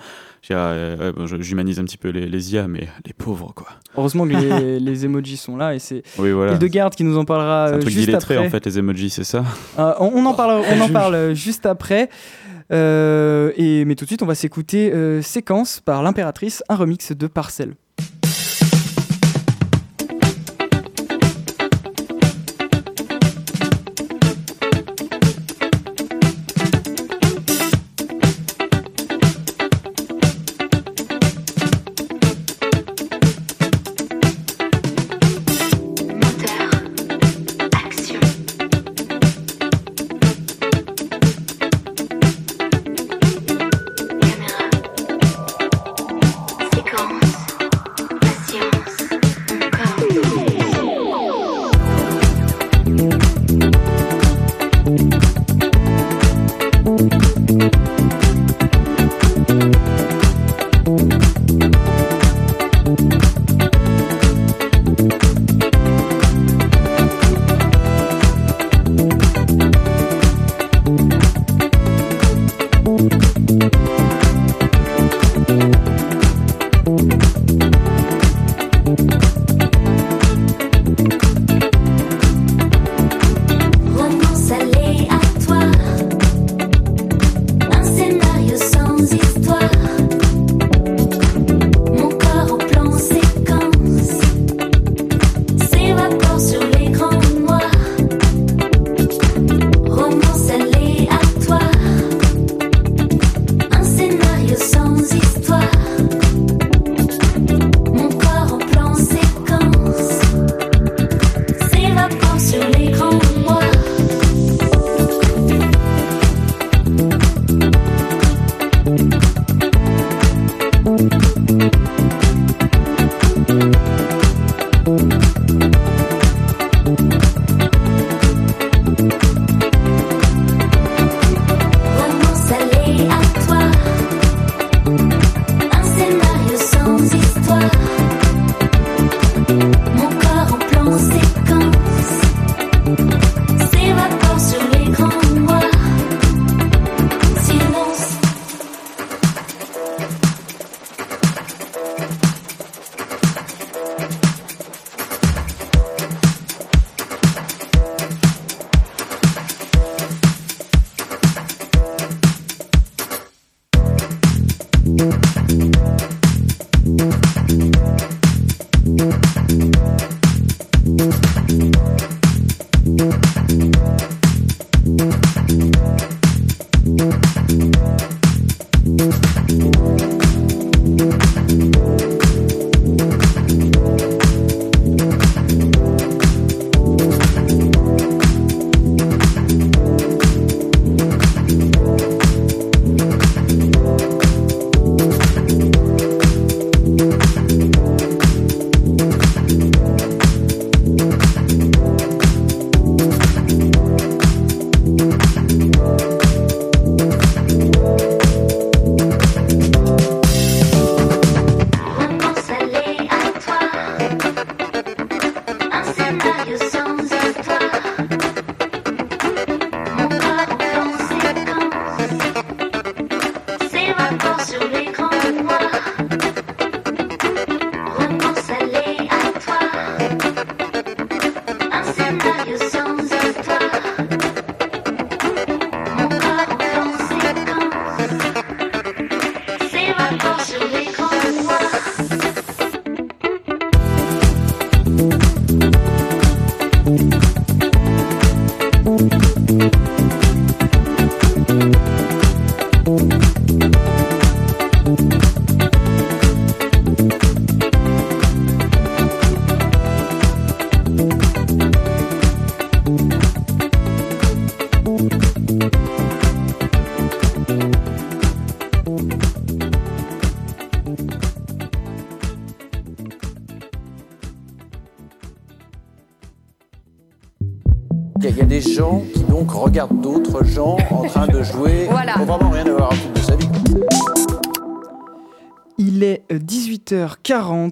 Euh, 0.51 1.12
bon, 1.12 1.27
J'humanise 1.27 1.79
un 1.79 1.85
petit 1.85 1.99
peu 1.99 2.09
les, 2.09 2.27
les, 2.27 2.55
IA, 2.55 2.66
mais 2.66 2.88
les 3.07 3.12
pauvres, 3.12 3.53
quoi. 3.55 3.68
Heureusement 3.96 4.27
que 4.27 4.33
les, 4.35 4.81
les 4.81 5.05
emojis 5.05 5.37
sont 5.37 5.57
là 5.57 5.75
et 5.75 5.79
c'est 5.79 6.03
oui, 6.18 6.33
voilà. 6.33 6.55
Hildegard 6.55 6.90
qui 6.90 7.05
nous 7.05 7.16
en 7.18 7.25
parlera 7.25 7.66
un 7.68 7.79
truc 7.79 7.92
juste 7.92 8.12
après. 8.14 8.37
en 8.37 8.51
fait, 8.51 8.66
les 8.66 8.79
emojis, 8.79 9.11
c'est 9.11 9.25
ça? 9.25 9.44
On, 9.79 10.11
on, 10.14 10.27
en 10.27 10.35
parle, 10.35 10.62
on 10.73 10.81
en 10.81 10.88
parle 10.88 11.35
juste 11.35 11.66
après. 11.66 12.09
Euh, 12.72 13.52
et, 13.56 13.85
mais 13.85 13.94
tout 13.94 14.04
de 14.04 14.09
suite, 14.11 14.22
on 14.22 14.26
va 14.26 14.35
s'écouter 14.35 14.92
euh, 14.92 15.22
Séquence 15.22 15.80
par 15.80 16.02
l'impératrice, 16.02 16.62
un 16.68 16.76
remix 16.76 17.12
de 17.12 17.26
Parcelle. 17.26 17.74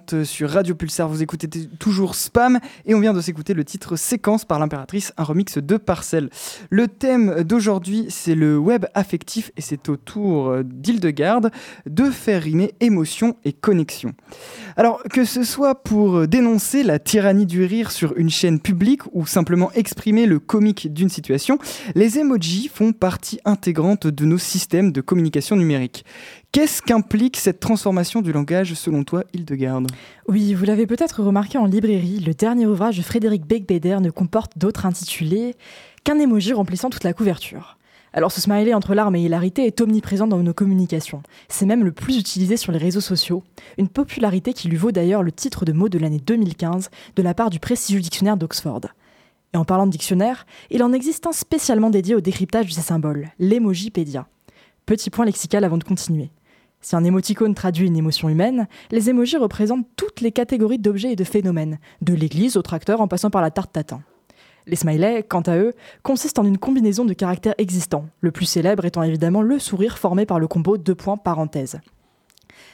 18h40 0.09 0.25
sur 0.25 0.51
Radio 0.51 0.75
Pulsar, 0.75 1.09
vous 1.09 1.23
écoutez 1.23 1.49
toujours 1.79 2.15
Spam 2.15 2.59
et 2.87 2.95
on 2.95 3.01
vient 3.01 3.13
de 3.13 3.21
s'écouter 3.21 3.55
le 3.55 3.65
titre 3.65 3.97
Séquence 3.97 4.45
par 4.45 4.59
l'impératrice, 4.59 5.13
un 5.17 5.25
remix 5.25 5.59
de 5.59 5.77
Parcelles. 5.77 6.31
Le 6.71 6.89
thème 6.89 7.43
d'aujourd'hui 7.43 8.07
c'est 8.09 8.35
le 8.35 8.59
web 8.59 8.87
affectif 8.95 9.51
et 9.57 9.61
c'est 9.61 9.89
au 9.89 9.97
tour 9.97 10.49
euh, 10.49 10.63
d'Hildegarde 10.65 11.51
de 11.87 12.11
faire 12.11 12.43
rimer 12.43 12.75
émotion 12.81 13.37
et 13.45 13.53
connexion. 13.53 14.15
Alors 14.77 15.03
que 15.03 15.25
ce 15.25 15.43
soit 15.43 15.83
pour 15.83 16.27
dénoncer 16.27 16.83
la 16.83 16.99
tyrannie 16.99 17.47
du 17.47 17.65
rire 17.65 17.91
sur 17.91 18.17
une 18.17 18.31
chaîne 18.31 18.61
publique 18.61 19.03
ou 19.13 19.27
simplement 19.27 19.71
exprimer 19.73 20.27
le 20.27 20.39
comique 20.39 20.93
d'une 20.93 21.09
situation, 21.09 21.59
les 21.95 22.19
emojis 22.19 22.71
font 22.73 22.93
partie 22.93 23.41
intégrante 23.45 24.07
de 24.07 24.25
nos 24.25 24.39
systèmes 24.39 24.93
de 24.93 25.01
communication 25.01 25.57
numérique. 25.57 26.05
Qu'est-ce 26.59 26.83
qu'implique 26.83 27.37
cette 27.37 27.61
transformation 27.61 28.21
du 28.21 28.33
langage 28.33 28.75
selon 28.75 29.05
toi, 29.05 29.23
Hildegarde? 29.33 29.87
Oui, 30.27 30.55
vous 30.55 30.65
l'avez 30.65 30.89
peut-être 30.89 31.23
remarqué 31.23 31.57
en 31.57 31.67
librairie, 31.67 32.19
le 32.19 32.35
dernier 32.35 32.67
ouvrage 32.67 32.97
de 32.97 33.03
Frédéric 33.03 33.47
Beigbeder 33.47 33.99
ne 34.01 34.11
comporte 34.11 34.59
d'autre 34.59 34.85
intitulé 34.85 35.55
qu'un 36.03 36.19
emoji 36.19 36.53
remplissant 36.53 36.91
toute 36.91 37.05
la 37.05 37.13
couverture. 37.13 37.79
Alors 38.13 38.33
ce 38.33 38.41
smiley 38.41 38.75
entre 38.75 38.97
larmes 38.97 39.15
et 39.15 39.23
hilarité 39.23 39.67
est 39.67 39.81
omniprésent 39.81 40.27
dans 40.27 40.39
nos 40.39 40.53
communications. 40.53 41.23
C'est 41.49 41.65
même 41.65 41.85
le 41.85 41.93
plus 41.93 42.19
utilisé 42.19 42.57
sur 42.57 42.73
les 42.73 42.79
réseaux 42.79 43.01
sociaux, 43.01 43.45
une 43.79 43.89
popularité 43.89 44.53
qui 44.53 44.67
lui 44.67 44.79
vaut 44.79 44.91
d'ailleurs 44.91 45.23
le 45.23 45.31
titre 45.31 45.65
de 45.65 45.71
mot 45.71 45.89
de 45.89 45.99
l'année 46.01 46.19
2015 46.19 46.91
de 47.15 47.23
la 47.23 47.35
part 47.35 47.51
du 47.51 47.61
prestigieux 47.61 48.01
dictionnaire 48.01 48.37
d'Oxford. 48.37 48.81
Et 49.55 49.59
en 49.59 49.65
parlant 49.65 49.87
de 49.87 49.93
dictionnaire, 49.93 50.45
il 50.71 50.83
en 50.83 50.93
existe 50.93 51.29
un 51.29 51.33
spécialement 51.33 51.91
dédié 51.91 52.17
au 52.17 52.21
décryptage 52.21 52.67
de 52.67 52.73
ces 52.73 52.81
symboles, 52.81 53.29
l'emojipédia. 53.39 54.27
Petit 54.87 55.11
point 55.11 55.25
lexical 55.25 55.63
avant 55.63 55.79
de 55.79 55.85
continuer. 55.85 56.31
Si 56.81 56.95
un 56.95 57.05
émoticône 57.05 57.55
traduit 57.55 57.87
une 57.87 57.97
émotion 57.97 58.29
humaine, 58.29 58.69
les 58.91 59.11
émojis 59.11 59.37
représentent 59.37 59.87
toutes 59.97 60.21
les 60.21 60.33
catégories 60.33 60.79
d'objets 60.79 61.13
et 61.13 61.17
de 61.17 61.25
phénomènes, 61.25 61.79
de 62.03 62.15
l'église 62.15 62.57
au 62.57 62.63
tracteur 62.63 63.01
en 63.01 63.09
passant 63.09 63.31
par 63.31 63.43
la 63.43 63.51
tarte 63.51 63.73
tatin. 63.73 64.01
Les 64.67 64.77
smileys, 64.77 65.23
quant 65.23 65.41
à 65.41 65.57
eux, 65.57 65.75
consistent 66.03 66.39
en 66.39 66.45
une 66.45 66.59
combinaison 66.59 67.05
de 67.05 67.15
caractères 67.15 67.55
existants, 67.59 68.07
le 68.21 68.31
plus 68.31 68.45
célèbre 68.45 68.85
étant 68.85 69.03
évidemment 69.03 69.43
le 69.43 69.59
sourire 69.59 69.99
formé 69.99 70.27
par 70.27 70.39
le 70.39 70.47
combo 70.47 70.77
deux 70.77 70.95
points 70.95 71.17
parenthèse. 71.17 71.81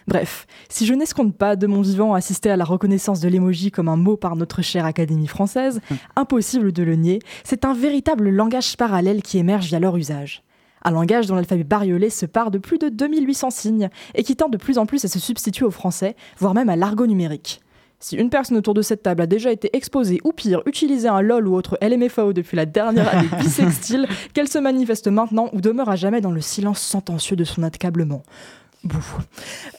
Bref, 0.06 0.46
si 0.68 0.84
je 0.84 0.92
n'escompte 0.92 1.36
pas 1.36 1.56
de 1.56 1.66
mon 1.66 1.80
vivant 1.80 2.12
assister 2.12 2.50
à 2.50 2.56
la 2.56 2.64
reconnaissance 2.64 3.20
de 3.20 3.28
l'émoji 3.28 3.70
comme 3.70 3.88
un 3.88 3.96
mot 3.96 4.16
par 4.16 4.36
notre 4.36 4.60
chère 4.60 4.84
Académie 4.84 5.26
française, 5.26 5.80
impossible 6.14 6.72
de 6.72 6.82
le 6.82 6.96
nier, 6.96 7.20
c'est 7.42 7.64
un 7.64 7.72
véritable 7.72 8.28
langage 8.28 8.76
parallèle 8.76 9.22
qui 9.22 9.38
émerge 9.38 9.66
via 9.66 9.80
leur 9.80 9.96
usage. 9.96 10.43
Un 10.84 10.90
langage 10.90 11.26
dont 11.26 11.34
l'alphabet 11.34 11.64
bariolé 11.64 12.10
se 12.10 12.26
part 12.26 12.50
de 12.50 12.58
plus 12.58 12.78
de 12.78 12.88
2800 12.88 13.50
signes 13.50 13.90
et 14.14 14.22
qui 14.22 14.36
tend 14.36 14.48
de 14.48 14.58
plus 14.58 14.78
en 14.78 14.86
plus 14.86 15.04
à 15.04 15.08
se 15.08 15.18
substituer 15.18 15.64
au 15.64 15.70
français, 15.70 16.14
voire 16.38 16.54
même 16.54 16.68
à 16.68 16.76
l'argot 16.76 17.06
numérique. 17.06 17.62
Si 18.00 18.16
une 18.16 18.28
personne 18.28 18.58
autour 18.58 18.74
de 18.74 18.82
cette 18.82 19.02
table 19.02 19.22
a 19.22 19.26
déjà 19.26 19.50
été 19.50 19.74
exposée 19.74 20.20
ou 20.24 20.32
pire, 20.32 20.60
utilisé 20.66 21.08
un 21.08 21.22
LOL 21.22 21.48
ou 21.48 21.54
autre 21.54 21.78
LMFAO 21.80 22.34
depuis 22.34 22.54
la 22.54 22.66
dernière 22.66 23.14
année 23.14 23.28
bisextile, 23.40 24.06
qu'elle 24.34 24.48
se 24.48 24.58
manifeste 24.58 25.08
maintenant 25.08 25.48
ou 25.54 25.62
demeure 25.62 25.88
à 25.88 25.96
jamais 25.96 26.20
dans 26.20 26.30
le 26.30 26.42
silence 26.42 26.80
sentencieux 26.80 27.36
de 27.36 27.44
son 27.44 27.62
accablement. 27.62 28.22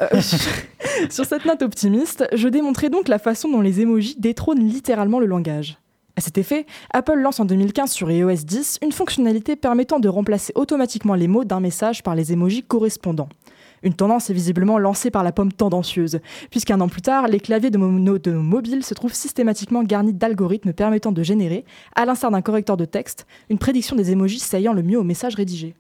Euh, 0.02 0.22
sur, 0.22 0.40
sur 1.12 1.26
cette 1.26 1.46
note 1.46 1.62
optimiste, 1.62 2.28
je 2.34 2.48
démontrais 2.48 2.90
donc 2.90 3.08
la 3.08 3.20
façon 3.20 3.48
dont 3.48 3.62
les 3.62 3.82
émojis 3.82 4.16
détrônent 4.18 4.68
littéralement 4.68 5.20
le 5.20 5.28
langage. 5.28 5.78
À 6.18 6.22
cet 6.22 6.38
effet, 6.38 6.66
Apple 6.92 7.20
lance 7.20 7.42
en 7.42 7.46
2015 7.46 7.92
sur 7.92 8.10
iOS 8.10 8.46
10 8.46 8.80
une 8.82 8.94
fonctionnalité 8.94 9.58
permettant 9.58 10.00
de 10.00 10.08
remplacer 10.08 10.54
automatiquement 10.56 11.14
les 11.14 11.28
mots 11.28 11.44
d'un 11.44 11.60
message 11.60 12.04
par 12.04 12.16
les 12.16 12.32
émojis 12.32 12.64
correspondants. 12.64 13.28
Une 13.84 13.94
tendance 13.94 14.30
est 14.30 14.34
visiblement 14.34 14.80
lancée 14.80 15.12
par 15.12 15.24
la 15.24 15.34
pomme 15.34 15.52
tendancieuse, 15.52 16.20
puisqu'un 16.50 16.80
an 16.80 16.88
plus 16.88 17.02
tard, 17.02 17.28
les 17.28 17.42
claviers 17.42 17.70
de, 17.70 17.78
mo- 17.78 18.18
de 18.18 18.32
mobiles 18.32 18.84
se 18.84 18.94
trouvent 18.94 19.14
systématiquement 19.14 19.84
garnis 19.84 20.14
d'algorithmes 20.14 20.72
permettant 20.74 21.12
de 21.12 21.22
générer, 21.22 21.66
à 21.96 22.06
l'instar 22.06 22.32
d'un 22.32 22.42
correcteur 22.42 22.78
de 22.78 22.86
texte, 22.86 23.28
une 23.50 23.60
prédiction 23.60 23.96
des 23.98 24.12
émojis 24.12 24.40
saillant 24.40 24.74
le 24.74 24.84
mieux 24.84 24.98
au 24.98 25.04
message 25.04 25.36
rédigé. 25.36 25.76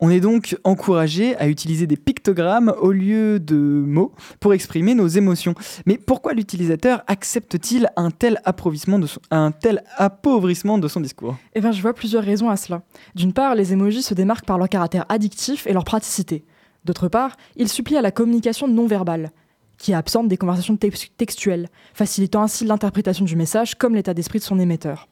On 0.00 0.10
est 0.10 0.20
donc 0.20 0.56
encouragé 0.64 1.36
à 1.36 1.48
utiliser 1.48 1.86
des 1.86 1.96
pictogrammes 1.96 2.74
au 2.80 2.92
lieu 2.92 3.40
de 3.40 3.56
mots 3.56 4.12
pour 4.40 4.52
exprimer 4.52 4.94
nos 4.94 5.06
émotions. 5.06 5.54
Mais 5.86 5.98
pourquoi 5.98 6.34
l'utilisateur 6.34 7.02
accepte-t-il 7.06 7.88
un 7.96 8.10
tel 8.10 8.40
appauvrissement 8.44 8.98
de 8.98 9.06
son, 9.06 9.20
un 9.30 9.52
tel 9.52 9.82
appauvrissement 9.96 10.78
de 10.78 10.88
son 10.88 11.00
discours? 11.00 11.36
Eh 11.54 11.60
bien, 11.60 11.72
je 11.72 11.80
vois 11.82 11.94
plusieurs 11.94 12.24
raisons 12.24 12.50
à 12.50 12.56
cela. 12.56 12.82
D'une 13.14 13.32
part, 13.32 13.54
les 13.54 13.72
émojis 13.72 14.02
se 14.02 14.14
démarquent 14.14 14.46
par 14.46 14.58
leur 14.58 14.68
caractère 14.68 15.06
addictif 15.08 15.66
et 15.66 15.72
leur 15.72 15.84
praticité. 15.84 16.44
D'autre 16.84 17.08
part, 17.08 17.36
ils 17.56 17.68
supplient 17.68 17.96
à 17.96 18.02
la 18.02 18.12
communication 18.12 18.68
non 18.68 18.86
verbale, 18.86 19.32
qui 19.78 19.92
est 19.92 19.94
absente 19.94 20.28
des 20.28 20.36
conversations 20.36 20.76
tex- 20.76 21.10
textuelles, 21.16 21.68
facilitant 21.94 22.42
ainsi 22.42 22.64
l'interprétation 22.64 23.24
du 23.24 23.36
message 23.36 23.74
comme 23.74 23.94
l'état 23.94 24.14
d'esprit 24.14 24.38
de 24.38 24.44
son 24.44 24.58
émetteur. 24.58 25.08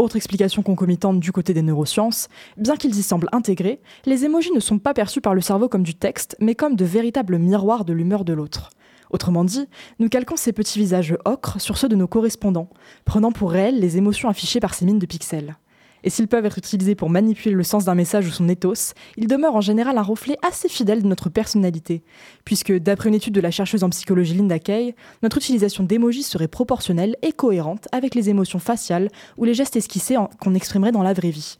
Autre 0.00 0.14
explication 0.14 0.62
concomitante 0.62 1.18
du 1.18 1.32
côté 1.32 1.52
des 1.54 1.62
neurosciences, 1.62 2.28
bien 2.56 2.76
qu'ils 2.76 2.96
y 2.96 3.02
semblent 3.02 3.28
intégrés, 3.32 3.80
les 4.06 4.24
émojis 4.24 4.52
ne 4.52 4.60
sont 4.60 4.78
pas 4.78 4.94
perçus 4.94 5.20
par 5.20 5.34
le 5.34 5.40
cerveau 5.40 5.68
comme 5.68 5.82
du 5.82 5.96
texte, 5.96 6.36
mais 6.38 6.54
comme 6.54 6.76
de 6.76 6.84
véritables 6.84 7.36
miroirs 7.36 7.84
de 7.84 7.92
l'humeur 7.92 8.24
de 8.24 8.32
l'autre. 8.32 8.70
Autrement 9.10 9.42
dit, 9.42 9.66
nous 9.98 10.08
calquons 10.08 10.36
ces 10.36 10.52
petits 10.52 10.78
visages 10.78 11.18
ocres 11.24 11.60
sur 11.60 11.76
ceux 11.76 11.88
de 11.88 11.96
nos 11.96 12.06
correspondants, 12.06 12.70
prenant 13.04 13.32
pour 13.32 13.50
réels 13.50 13.80
les 13.80 13.96
émotions 13.96 14.28
affichées 14.28 14.60
par 14.60 14.72
ces 14.72 14.84
mines 14.84 15.00
de 15.00 15.06
pixels. 15.06 15.56
Et 16.04 16.10
s'ils 16.10 16.28
peuvent 16.28 16.46
être 16.46 16.58
utilisés 16.58 16.94
pour 16.94 17.10
manipuler 17.10 17.54
le 17.54 17.62
sens 17.62 17.84
d'un 17.84 17.94
message 17.94 18.26
ou 18.26 18.30
son 18.30 18.48
ethos, 18.48 18.94
ils 19.16 19.26
demeurent 19.26 19.56
en 19.56 19.60
général 19.60 19.98
un 19.98 20.02
reflet 20.02 20.36
assez 20.46 20.68
fidèle 20.68 21.02
de 21.02 21.08
notre 21.08 21.28
personnalité, 21.28 22.02
puisque 22.44 22.72
d'après 22.72 23.08
une 23.08 23.14
étude 23.14 23.34
de 23.34 23.40
la 23.40 23.50
chercheuse 23.50 23.84
en 23.84 23.90
psychologie 23.90 24.34
Linda 24.34 24.58
Kay, 24.58 24.94
notre 25.22 25.38
utilisation 25.38 25.84
d'émojis 25.84 26.22
serait 26.22 26.48
proportionnelle 26.48 27.16
et 27.22 27.32
cohérente 27.32 27.88
avec 27.92 28.14
les 28.14 28.30
émotions 28.30 28.58
faciales 28.58 29.10
ou 29.36 29.44
les 29.44 29.54
gestes 29.54 29.76
esquissés 29.76 30.16
qu'on 30.40 30.54
exprimerait 30.54 30.92
dans 30.92 31.02
la 31.02 31.12
vraie 31.12 31.30
vie. 31.30 31.58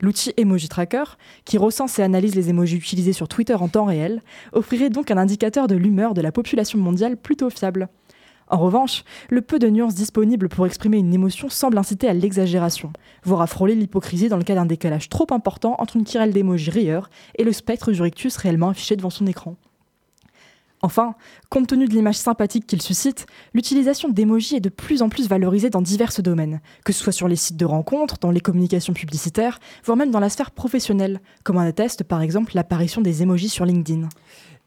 L'outil 0.00 0.32
Emoji 0.38 0.68
Tracker, 0.68 1.04
qui 1.44 1.58
recense 1.58 1.98
et 1.98 2.02
analyse 2.02 2.34
les 2.34 2.48
émojis 2.48 2.76
utilisés 2.76 3.12
sur 3.12 3.28
Twitter 3.28 3.54
en 3.54 3.68
temps 3.68 3.84
réel, 3.84 4.22
offrirait 4.52 4.88
donc 4.88 5.10
un 5.10 5.18
indicateur 5.18 5.66
de 5.66 5.76
l'humeur 5.76 6.14
de 6.14 6.22
la 6.22 6.32
population 6.32 6.78
mondiale 6.78 7.18
plutôt 7.18 7.50
fiable. 7.50 7.88
En 8.50 8.58
revanche, 8.58 9.04
le 9.28 9.42
peu 9.42 9.60
de 9.60 9.70
nuances 9.70 9.94
disponibles 9.94 10.48
pour 10.48 10.66
exprimer 10.66 10.98
une 10.98 11.14
émotion 11.14 11.48
semble 11.48 11.78
inciter 11.78 12.08
à 12.08 12.14
l'exagération, 12.14 12.92
voire 13.22 13.42
à 13.42 13.46
frôler 13.46 13.76
l'hypocrisie 13.76 14.28
dans 14.28 14.36
le 14.36 14.42
cas 14.42 14.56
d'un 14.56 14.66
décalage 14.66 15.08
trop 15.08 15.26
important 15.30 15.76
entre 15.78 15.96
une 15.96 16.04
querelle 16.04 16.32
d'émojis 16.32 16.70
rieurs 16.70 17.10
et 17.38 17.44
le 17.44 17.52
spectre 17.52 17.92
du 17.92 18.02
rictus 18.02 18.36
réellement 18.36 18.70
affiché 18.70 18.96
devant 18.96 19.10
son 19.10 19.28
écran. 19.28 19.54
Enfin, 20.82 21.14
compte 21.50 21.66
tenu 21.66 21.86
de 21.86 21.92
l'image 21.92 22.16
sympathique 22.16 22.66
qu'il 22.66 22.80
suscite, 22.80 23.26
l'utilisation 23.52 24.08
d'émojis 24.08 24.56
est 24.56 24.60
de 24.60 24.70
plus 24.70 25.02
en 25.02 25.10
plus 25.10 25.28
valorisée 25.28 25.68
dans 25.68 25.82
divers 25.82 26.10
domaines, 26.20 26.60
que 26.86 26.94
ce 26.94 27.02
soit 27.02 27.12
sur 27.12 27.28
les 27.28 27.36
sites 27.36 27.58
de 27.58 27.66
rencontres, 27.66 28.16
dans 28.18 28.30
les 28.30 28.40
communications 28.40 28.94
publicitaires, 28.94 29.60
voire 29.84 29.98
même 29.98 30.10
dans 30.10 30.20
la 30.20 30.30
sphère 30.30 30.50
professionnelle, 30.50 31.20
comme 31.44 31.58
en 31.58 31.60
atteste 31.60 32.02
par 32.02 32.22
exemple 32.22 32.52
l'apparition 32.54 33.02
des 33.02 33.22
émojis 33.22 33.50
sur 33.50 33.66
LinkedIn. 33.66 34.08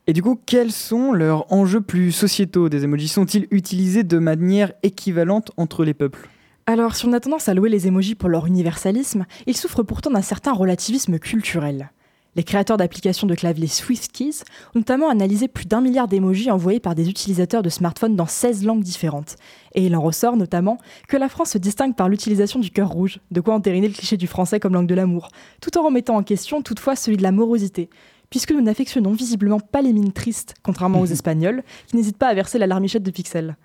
Et 0.05 0.11
du 0.11 0.21
coup, 0.21 0.37
quels 0.45 0.73
sont 0.73 1.13
leurs 1.13 1.51
enjeux 1.53 1.79
plus 1.79 2.11
sociétaux 2.11 2.67
des 2.67 2.83
emojis 2.83 3.07
Sont-ils 3.07 3.47
utilisés 3.51 4.03
de 4.03 4.17
manière 4.17 4.73
équivalente 4.83 5.51
entre 5.55 5.85
les 5.85 5.93
peuples 5.93 6.27
Alors, 6.65 6.95
si 6.95 7.05
on 7.05 7.13
a 7.13 7.21
tendance 7.21 7.47
à 7.47 7.53
louer 7.53 7.69
les 7.69 7.87
émojis 7.87 8.15
pour 8.15 8.27
leur 8.27 8.45
universalisme, 8.45 9.25
ils 9.47 9.55
souffrent 9.55 9.83
pourtant 9.83 10.11
d'un 10.11 10.21
certain 10.21 10.51
relativisme 10.51 11.19
culturel. 11.19 11.89
Les 12.35 12.43
créateurs 12.43 12.77
d'applications 12.77 13.27
de 13.27 13.35
clavier 13.35 13.67
SwiftKeys 13.67 14.43
ont 14.75 14.79
notamment 14.79 15.09
analysé 15.09 15.47
plus 15.47 15.67
d'un 15.67 15.81
milliard 15.81 16.07
d'émojis 16.07 16.51
envoyés 16.51 16.79
par 16.79 16.95
des 16.95 17.07
utilisateurs 17.07 17.61
de 17.61 17.69
smartphones 17.69 18.15
dans 18.15 18.25
16 18.25 18.65
langues 18.65 18.83
différentes. 18.83 19.37
Et 19.75 19.85
il 19.85 19.95
en 19.95 20.01
ressort 20.01 20.35
notamment 20.35 20.79
que 21.07 21.15
la 21.15 21.29
France 21.29 21.51
se 21.51 21.59
distingue 21.59 21.95
par 21.95 22.09
l'utilisation 22.09 22.59
du 22.59 22.71
cœur 22.71 22.89
rouge, 22.89 23.19
de 23.31 23.39
quoi 23.39 23.53
entériner 23.53 23.87
le 23.87 23.93
cliché 23.93 24.17
du 24.17 24.27
français 24.27 24.59
comme 24.59 24.73
langue 24.73 24.87
de 24.87 24.95
l'amour, 24.95 25.29
tout 25.61 25.77
en 25.77 25.83
remettant 25.83 26.17
en 26.17 26.23
question 26.23 26.61
toutefois 26.61 26.95
celui 26.95 27.17
de 27.17 27.23
la 27.23 27.31
morosité, 27.31 27.89
puisque 28.33 28.51
nous 28.51 28.61
n'affectionnons 28.61 29.11
visiblement 29.11 29.59
pas 29.59 29.83
les 29.83 29.93
mines 29.93 30.11
tristes, 30.11 30.55
contrairement 30.63 31.01
aux 31.01 31.05
Espagnols, 31.05 31.61
qui 31.85 31.97
n'hésitent 31.97 32.17
pas 32.17 32.29
à 32.29 32.33
verser 32.33 32.57
la 32.57 32.65
larmichette 32.65 33.03
de 33.03 33.11
pixels. 33.11 33.57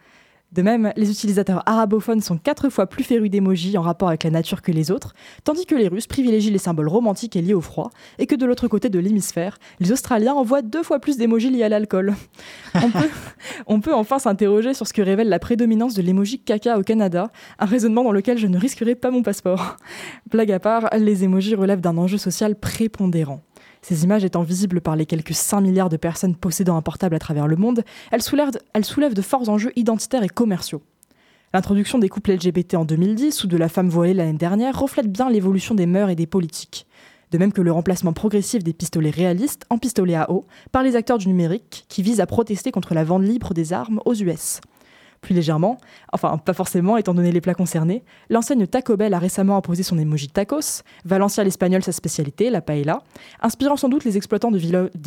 De 0.52 0.60
même, 0.60 0.92
les 0.94 1.10
utilisateurs 1.10 1.62
arabophones 1.64 2.20
sont 2.20 2.36
quatre 2.36 2.68
fois 2.68 2.86
plus 2.86 3.02
férus 3.02 3.30
d'émojis 3.30 3.78
en 3.78 3.82
rapport 3.82 4.08
avec 4.08 4.24
la 4.24 4.30
nature 4.30 4.60
que 4.60 4.70
les 4.70 4.90
autres, 4.90 5.14
tandis 5.42 5.64
que 5.64 5.74
les 5.74 5.88
Russes 5.88 6.06
privilégient 6.06 6.50
les 6.50 6.58
symboles 6.58 6.88
romantiques 6.88 7.34
et 7.34 7.40
liés 7.40 7.54
au 7.54 7.62
froid, 7.62 7.90
et 8.18 8.26
que 8.26 8.34
de 8.34 8.44
l'autre 8.44 8.68
côté 8.68 8.90
de 8.90 8.98
l'hémisphère, 8.98 9.56
les 9.80 9.90
Australiens 9.90 10.34
envoient 10.34 10.60
deux 10.60 10.82
fois 10.82 10.98
plus 10.98 11.16
d'émojis 11.16 11.48
liés 11.48 11.62
à 11.62 11.70
l'alcool. 11.70 12.14
On 12.74 12.90
peut, 12.90 13.10
on 13.66 13.80
peut 13.80 13.94
enfin 13.94 14.18
s'interroger 14.18 14.74
sur 14.74 14.86
ce 14.86 14.92
que 14.92 15.00
révèle 15.00 15.30
la 15.30 15.38
prédominance 15.38 15.94
de 15.94 16.02
l'émoji 16.02 16.40
caca 16.40 16.78
au 16.78 16.82
Canada, 16.82 17.32
un 17.58 17.64
raisonnement 17.64 18.04
dans 18.04 18.12
lequel 18.12 18.36
je 18.36 18.46
ne 18.46 18.58
risquerai 18.58 18.94
pas 18.94 19.10
mon 19.10 19.22
passeport. 19.22 19.76
Blague 20.30 20.52
à 20.52 20.60
part, 20.60 20.90
les 20.96 21.24
émojis 21.24 21.54
relèvent 21.54 21.80
d'un 21.80 21.96
enjeu 21.96 22.18
social 22.18 22.54
prépondérant. 22.54 23.40
Ces 23.82 24.04
images 24.04 24.24
étant 24.24 24.42
visibles 24.42 24.80
par 24.80 24.96
les 24.96 25.06
quelques 25.06 25.34
5 25.34 25.60
milliards 25.60 25.88
de 25.88 25.96
personnes 25.96 26.34
possédant 26.34 26.76
un 26.76 26.82
portable 26.82 27.14
à 27.14 27.18
travers 27.18 27.46
le 27.46 27.56
monde, 27.56 27.84
elles 28.10 28.22
soulèvent, 28.22 29.14
de 29.14 29.22
forts 29.22 29.48
enjeux 29.48 29.72
identitaires 29.76 30.22
et 30.22 30.28
commerciaux. 30.28 30.82
L'introduction 31.54 31.98
des 31.98 32.08
couples 32.08 32.32
LGBT 32.32 32.74
en 32.74 32.84
2010 32.84 33.44
ou 33.44 33.46
de 33.46 33.56
la 33.56 33.68
femme 33.68 33.88
voilée 33.88 34.14
l'année 34.14 34.34
dernière 34.34 34.78
reflète 34.78 35.10
bien 35.10 35.30
l'évolution 35.30 35.74
des 35.74 35.86
mœurs 35.86 36.10
et 36.10 36.14
des 36.14 36.26
politiques. 36.26 36.86
De 37.30 37.38
même 37.38 37.52
que 37.52 37.62
le 37.62 37.72
remplacement 37.72 38.12
progressif 38.12 38.62
des 38.64 38.72
pistolets 38.72 39.10
réalistes 39.10 39.64
en 39.70 39.78
pistolets 39.78 40.14
à 40.14 40.30
eau 40.30 40.46
par 40.72 40.82
les 40.82 40.96
acteurs 40.96 41.18
du 41.18 41.28
numérique 41.28 41.84
qui 41.88 42.02
visent 42.02 42.20
à 42.20 42.26
protester 42.26 42.70
contre 42.70 42.94
la 42.94 43.04
vente 43.04 43.22
libre 43.22 43.54
des 43.54 43.72
armes 43.72 44.00
aux 44.04 44.14
US. 44.14 44.60
Plus 45.20 45.34
légèrement, 45.34 45.78
enfin 46.12 46.38
pas 46.38 46.52
forcément 46.52 46.96
étant 46.96 47.12
donné 47.12 47.32
les 47.32 47.40
plats 47.40 47.54
concernés, 47.54 48.04
l'enseigne 48.30 48.66
Taco 48.66 48.96
Bell 48.96 49.14
a 49.14 49.18
récemment 49.18 49.56
imposé 49.56 49.82
son 49.82 49.98
emoji 49.98 50.28
tacos, 50.28 50.82
Valencia 51.04 51.42
l'espagnol 51.42 51.82
sa 51.82 51.92
spécialité, 51.92 52.50
la 52.50 52.60
paella, 52.60 53.02
inspirant 53.40 53.76
sans 53.76 53.88
doute 53.88 54.04
les 54.04 54.16
exploitants 54.16 54.52
de, 54.52 54.58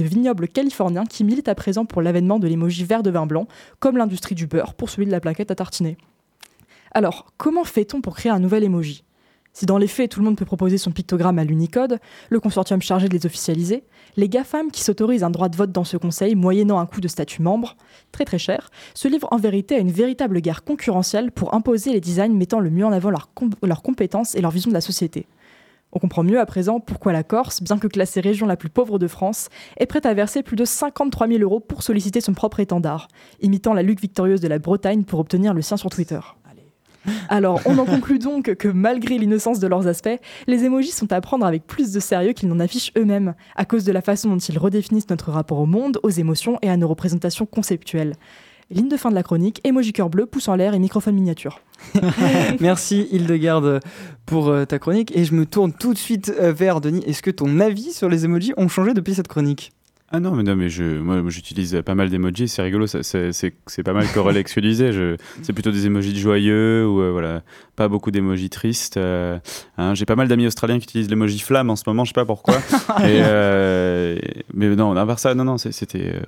vignobles 0.04 0.48
californiens 0.50 1.06
qui 1.06 1.24
militent 1.24 1.48
à 1.48 1.56
présent 1.56 1.86
pour 1.86 2.02
l'avènement 2.02 2.40
de 2.40 2.48
l'emoji 2.48 2.84
vert 2.84 3.04
de 3.04 3.10
vin 3.10 3.26
blanc, 3.26 3.48
comme 3.80 3.98
l'industrie 3.98 4.36
du 4.36 4.48
beurre 4.48 4.74
pour 4.74 4.90
celui 4.90 5.06
de 5.06 5.12
la 5.12 5.22
plaquette 5.22 5.52
à 5.52 5.56
tartiner. 5.56 5.98
Alors, 6.94 7.28
comment 7.38 7.64
fait-on 7.64 8.02
pour 8.02 8.16
créer 8.16 8.32
un 8.32 8.40
nouvel 8.40 8.66
emoji? 8.66 9.04
Si 9.54 9.66
dans 9.66 9.78
les 9.78 9.88
faits 9.88 10.12
tout 10.12 10.20
le 10.22 10.26
monde 10.26 10.38
peut 10.38 10.46
proposer 10.46 10.78
son 10.78 10.92
pictogramme 10.92 11.38
à 11.38 11.44
l'Unicode, 11.44 12.00
le 12.30 12.40
consortium 12.40 12.82
chargé 12.82 13.10
de 13.10 13.14
les 13.14 13.26
officialiser, 13.26 13.84
les 14.16 14.30
GAFAM 14.30 14.72
qui 14.72 14.82
s'autorisent 14.82 15.24
un 15.24 15.30
droit 15.30 15.50
de 15.50 15.58
vote 15.58 15.72
dans 15.72 15.84
ce 15.84 15.98
conseil 15.98 16.36
moyennant 16.36 16.80
un 16.80 16.86
coût 16.86 17.02
de 17.02 17.08
statut 17.10 17.42
membre, 17.42 17.76
très 18.12 18.24
très 18.24 18.40
cher, 18.40 18.70
se 18.94 19.08
livrent 19.10 19.28
en 19.32 19.38
vérité 19.38 19.76
à 19.76 19.80
une 19.80 19.92
véritable 19.92 20.40
guerre 20.40 20.64
concurrentielle 20.64 21.32
pour 21.32 21.54
imposer 21.54 21.92
les 21.92 22.00
designs 22.00 22.34
mettant 22.34 22.60
le 22.60 22.70
mieux 22.70 22.86
en 22.86 22.92
avant 22.94 23.10
leurs 23.10 23.34
com- 23.34 23.52
leurs 23.62 23.82
compétences 23.82 24.36
et 24.36 24.42
leur 24.42 24.52
vision 24.52 24.70
de 24.70 24.76
la 24.76 24.82
société. 24.82 25.28
On 25.94 26.00
comprend 26.00 26.24
mieux 26.24 26.40
à 26.40 26.46
présent 26.46 26.80
pourquoi 26.80 27.12
la 27.12 27.24
Corse, 27.24 27.62
bien 27.62 27.78
que 27.78 27.88
classée 27.88 28.22
région 28.22 28.46
la 28.48 28.56
plus 28.56 28.70
pauvre 28.70 28.98
de 28.98 29.08
France, 29.08 29.50
est 29.76 29.86
prête 29.86 30.06
à 30.06 30.14
verser 30.14 30.42
plus 30.42 30.56
de 30.56 30.64
53 30.64 31.28
000 31.28 31.42
euros 31.42 31.60
pour 31.60 31.84
solliciter 31.84 32.22
son 32.22 32.34
propre 32.34 32.62
étendard, 32.62 33.10
imitant 33.42 33.74
la 33.74 33.84
lutte 33.84 34.00
victorieuse 34.00 34.40
de 34.40 34.48
la 34.48 34.60
Bretagne 34.60 35.04
pour 35.04 35.20
obtenir 35.20 35.54
le 35.54 35.62
sien 35.62 35.76
sur 35.76 35.90
Twitter. 35.90 36.22
Alors, 37.30 37.62
on 37.66 37.78
en 37.78 37.86
conclut 37.86 38.20
donc 38.20 38.56
que 38.56 38.68
malgré 38.68 39.18
l'innocence 39.18 39.60
de 39.60 39.68
leurs 39.68 39.88
aspects, 39.88 40.20
les 40.48 40.64
émojis 40.64 40.92
sont 40.92 41.12
à 41.12 41.22
prendre 41.22 41.46
avec 41.46 41.66
plus 41.66 41.92
de 41.92 42.00
sérieux 42.00 42.34
qu'ils 42.34 42.50
n'en 42.50 42.60
affichent 42.60 42.92
eux-mêmes, 42.98 43.34
à 43.56 43.66
cause 43.66 43.84
de 43.84 43.92
la 43.92 44.02
façon 44.02 44.30
dont 44.30 44.38
ils 44.38 44.58
redéfinissent 44.58 45.10
notre 45.10 45.32
rapport 45.32 45.60
au 45.60 45.66
monde, 45.66 46.00
aux 46.04 46.10
émotions 46.10 46.58
et 46.62 46.70
à 46.70 46.78
nos 46.78 46.88
représentations 46.88 47.46
conceptuelles. 47.46 48.16
Ligne 48.70 48.88
de 48.88 48.96
fin 48.96 49.10
de 49.10 49.16
la 49.16 49.24
chronique, 49.24 49.60
émoji 49.66 49.92
cœur 49.92 50.10
bleu, 50.10 50.26
pouce 50.26 50.48
en 50.48 50.56
l'air 50.56 50.74
et 50.74 50.80
microphone 50.80 51.16
miniature. 51.16 51.60
Merci 52.62 53.08
Hildegarde 53.12 53.82
pour 54.26 54.48
euh, 54.48 54.64
ta 54.64 54.80
chronique. 54.80 55.12
Et 55.14 55.26
je 55.26 55.34
me 55.34 55.46
tourne 55.46 55.74
tout 55.74 55.94
de 55.94 55.98
suite 55.98 56.34
euh, 56.40 56.54
vers 56.54 56.80
Denis. 56.80 57.04
Est-ce 57.06 57.22
que 57.22 57.32
ton 57.32 57.60
avis 57.60 57.92
sur 57.92 58.08
les 58.08 58.24
emojis 58.24 58.54
ont 58.56 58.70
changé 58.70 58.94
depuis 58.94 59.14
cette 59.14 59.28
chronique? 59.28 59.74
Ah 60.14 60.20
non, 60.20 60.32
mais 60.36 60.44
non, 60.44 60.58
mais 60.58 60.68
je, 60.70 60.84
moi, 61.00 61.22
j'utilise 61.30 61.82
pas 61.86 61.96
mal 61.96 62.10
d'emojis, 62.10 62.50
c'est 62.50 62.62
rigolo, 62.62 62.86
c'est 62.86 63.84
pas 63.84 63.94
mal 63.94 64.06
corrélexualisé. 64.14 64.92
je- 64.92 65.16
C'est 65.42 65.54
plutôt 65.54 65.72
des 65.72 65.86
emojis 65.86 66.12
de 66.12 66.18
joyeux 66.20 66.86
ou 66.86 67.02
euh, 67.02 67.12
voilà, 67.12 67.44
pas 67.78 67.88
beaucoup 67.88 68.12
d'emojis 68.12 68.50
tristes. 68.50 68.98
euh, 68.98 69.40
hein. 69.78 69.94
J'ai 69.96 70.04
pas 70.06 70.18
mal 70.18 70.28
d'amis 70.28 70.48
australiens 70.48 70.80
qui 70.80 70.84
utilisent 70.84 71.10
l'emoji 71.10 71.40
flamme 71.40 71.70
en 71.70 71.78
ce 71.78 71.84
moment, 71.88 72.04
je 72.04 72.10
sais 72.10 72.14
pas 72.14 72.26
pourquoi. 72.26 72.56
Et, 73.00 73.22
euh, 73.24 74.18
mais 74.54 74.76
non, 74.76 74.94
à 74.98 75.06
part 75.06 75.18
ça, 75.20 75.34
non, 75.34 75.46
non, 75.46 75.58
c'était 75.58 76.12
euh, 76.16 76.20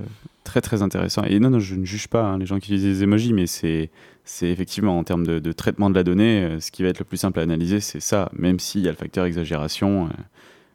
très 0.45 0.61
très 0.61 0.81
intéressant. 0.81 1.23
Et 1.25 1.39
non, 1.41 1.49
non, 1.49 1.59
je 1.59 1.75
ne 1.75 1.83
juge 1.83 2.07
pas 2.07 2.23
hein, 2.23 2.37
les 2.37 2.45
gens 2.45 2.59
qui 2.59 2.71
utilisent 2.73 2.99
des 2.99 3.03
emojis, 3.03 3.33
mais 3.33 3.47
c'est 3.47 3.89
c'est 4.23 4.47
effectivement 4.49 4.97
en 4.97 5.03
termes 5.03 5.25
de, 5.27 5.39
de 5.39 5.51
traitement 5.51 5.89
de 5.89 5.95
la 5.95 6.03
donnée, 6.03 6.55
ce 6.61 6.71
qui 6.71 6.83
va 6.83 6.87
être 6.87 6.99
le 6.99 7.03
plus 7.05 7.17
simple 7.17 7.41
à 7.41 7.43
analyser, 7.43 7.81
c'est 7.81 7.99
ça, 7.99 8.29
même 8.31 8.57
s'il 8.59 8.79
y 8.79 8.87
a 8.87 8.91
le 8.91 8.95
facteur 8.95 9.25
exagération. 9.25 10.07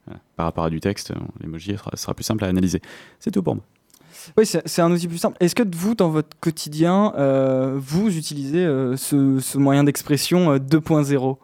Euh, 0.08 0.14
voilà, 0.14 0.20
par 0.36 0.46
rapport 0.46 0.64
à 0.64 0.70
du 0.70 0.80
texte, 0.80 1.10
euh, 1.10 1.14
l'emoji 1.40 1.76
sera, 1.76 1.90
sera 1.96 2.14
plus 2.14 2.24
simple 2.24 2.44
à 2.44 2.48
analyser. 2.48 2.80
C'est 3.20 3.30
tout 3.30 3.42
pour 3.42 3.54
moi. 3.54 3.64
Oui, 4.36 4.44
c'est 4.46 4.82
un 4.82 4.90
outil 4.90 5.08
plus 5.08 5.18
simple. 5.18 5.36
Est-ce 5.40 5.54
que 5.54 5.62
vous, 5.76 5.94
dans 5.94 6.10
votre 6.10 6.36
quotidien, 6.40 7.14
euh, 7.16 7.76
vous 7.78 8.16
utilisez 8.16 8.64
euh, 8.64 8.96
ce, 8.96 9.40
ce 9.40 9.58
moyen 9.58 9.84
d'expression 9.84 10.52
euh, 10.52 10.58
2.0 10.58 11.36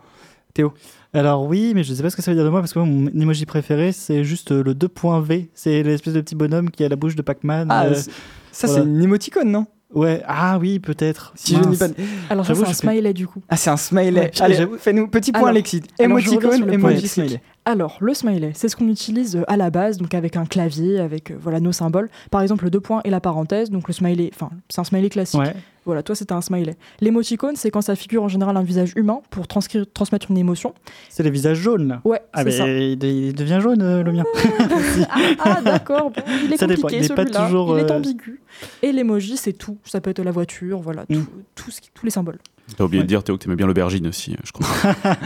Théo? 0.53 0.75
Alors 1.15 1.47
oui, 1.47 1.73
mais 1.75 1.85
je 1.85 1.93
ne 1.93 1.97
sais 1.97 2.03
pas 2.03 2.11
ce 2.11 2.17
que 2.17 2.23
ça 2.23 2.33
veut 2.33 2.35
dire 2.37 2.45
de 2.45 2.51
moi 2.51 2.61
parce 2.61 2.73
que 2.73 2.79
moi, 2.81 2.89
mon 2.89 3.09
emoji 3.09 3.47
préféré, 3.47 3.93
c'est 3.93 4.25
juste 4.25 4.51
euh, 4.51 4.65
le 4.65 4.75
2.V. 4.75 5.49
C'est 5.55 5.83
l'espèce 5.85 6.13
de 6.13 6.21
petit 6.21 6.35
bonhomme 6.35 6.71
qui 6.71 6.85
a 6.85 6.89
la 6.89 6.97
bouche 6.97 7.15
de 7.15 7.23
Pac-Man. 7.23 7.69
Ah, 7.71 7.85
euh, 7.85 7.95
ça, 8.51 8.67
voilà. 8.67 8.83
c'est 8.83 8.89
une 8.89 9.01
émoticône, 9.01 9.51
non? 9.51 9.67
Ouais, 9.95 10.23
ah 10.27 10.59
oui, 10.61 10.81
peut-être. 10.81 11.33
Si 11.37 11.57
je 11.57 11.61
dis 11.63 11.77
pas. 11.77 11.87
Alors 12.29 12.45
ça, 12.45 12.55
c'est 12.55 12.61
un 12.63 12.65
je 12.65 12.71
fais- 12.71 12.75
smiley 12.75 13.13
du 13.15 13.27
coup. 13.27 13.43
Ah, 13.49 13.57
c'est 13.57 13.71
un 13.71 13.77
smiley. 13.77 14.21
Ouais, 14.21 14.31
Allez, 14.41 14.55
j'avoue. 14.55 14.77
fais-nous 14.77 15.07
petit 15.09 15.33
point 15.33 15.53
sur 15.55 15.81
Émoticône, 16.01 16.73
emoji, 16.73 17.09
smiley. 17.09 17.41
Alors, 17.65 17.97
le 18.01 18.13
smiley, 18.13 18.53
c'est 18.55 18.69
ce 18.69 18.77
qu'on 18.77 18.89
utilise 18.89 19.37
euh, 19.37 19.45
à 19.51 19.57
la 19.57 19.71
base, 19.71 19.97
donc 19.97 20.13
avec 20.15 20.37
un 20.37 20.45
clavier, 20.45 21.01
avec 21.01 21.31
euh, 21.31 21.37
voilà 21.41 21.61
nos 21.61 21.73
symboles. 21.73 22.11
Par 22.31 22.43
exemple, 22.43 22.65
le 22.65 22.71
deux 22.71 22.81
points 22.81 23.01
et 23.05 23.11
la 23.11 23.21
parenthèse. 23.21 23.71
Donc 23.71 23.89
le 23.89 23.95
smiley, 23.95 24.31
enfin, 24.35 24.51
c'est 24.69 24.81
un 24.81 24.85
smiley 24.85 25.09
classique. 25.09 25.41
Ouais. 25.41 25.55
Voilà, 25.87 26.03
toi 26.03 26.15
c'était 26.15 26.33
un 26.33 26.41
smiley. 26.41 26.77
L'émoticône, 27.01 27.57
c'est 27.57 27.71
quand 27.71 27.83
ça 27.83 27.95
figure 27.97 28.23
en 28.23 28.29
général 28.29 28.57
un 28.57 28.63
visage 28.63 28.93
humain 28.97 29.21
pour 29.31 29.47
transcrire, 29.47 29.85
transmettre 29.93 30.31
une 30.31 30.39
émotion. 30.39 30.75
C'est 31.11 31.23
les 31.23 31.31
visages 31.31 31.59
jaunes 31.59 31.89
là. 31.89 32.01
Ouais, 32.05 32.21
Ah, 32.33 32.43
c'est 32.45 32.53
ça. 32.53 32.67
il, 32.67 33.03
il 33.05 33.35
devient 33.35 33.59
jaune 33.63 33.83
euh, 33.83 34.03
le 34.03 34.13
mien. 34.13 34.25
Ah, 35.39 35.57
ah, 35.59 35.61
d'accord, 35.63 36.11
bon, 36.11 36.23
il 36.45 36.53
est 36.53 36.57
Ça 36.57 36.67
dépend, 36.67 36.83
compliqué 36.83 37.05
il 37.05 37.11
est 37.13 37.15
pas 37.15 37.25
toujours, 37.25 37.79
il 37.79 37.85
est 37.85 37.91
euh, 37.91 37.95
ambigu. 37.97 38.41
Et 38.83 38.93
l'emoji, 38.93 39.37
c'est 39.37 39.53
tout. 39.53 39.77
Ça 39.85 40.01
peut 40.01 40.11
être 40.11 40.23
la 40.23 40.31
voiture, 40.31 40.81
voilà, 40.81 41.05
tout, 41.07 41.27
tout 41.55 41.71
ce 41.71 41.81
qui- 41.81 41.91
tous 41.93 42.05
les 42.07 42.11
symboles. 42.11 42.39
T'as 42.77 42.85
oublié 42.85 43.03
de 43.03 43.09
dire, 43.09 43.23
Théo, 43.23 43.37
que 43.37 43.45
t'aimais 43.45 43.57
bien 43.57 43.67
l'aubergine 43.67 44.07
aussi, 44.07 44.33
euh, 44.33 44.37
je 44.43 44.51
crois. 44.53 44.67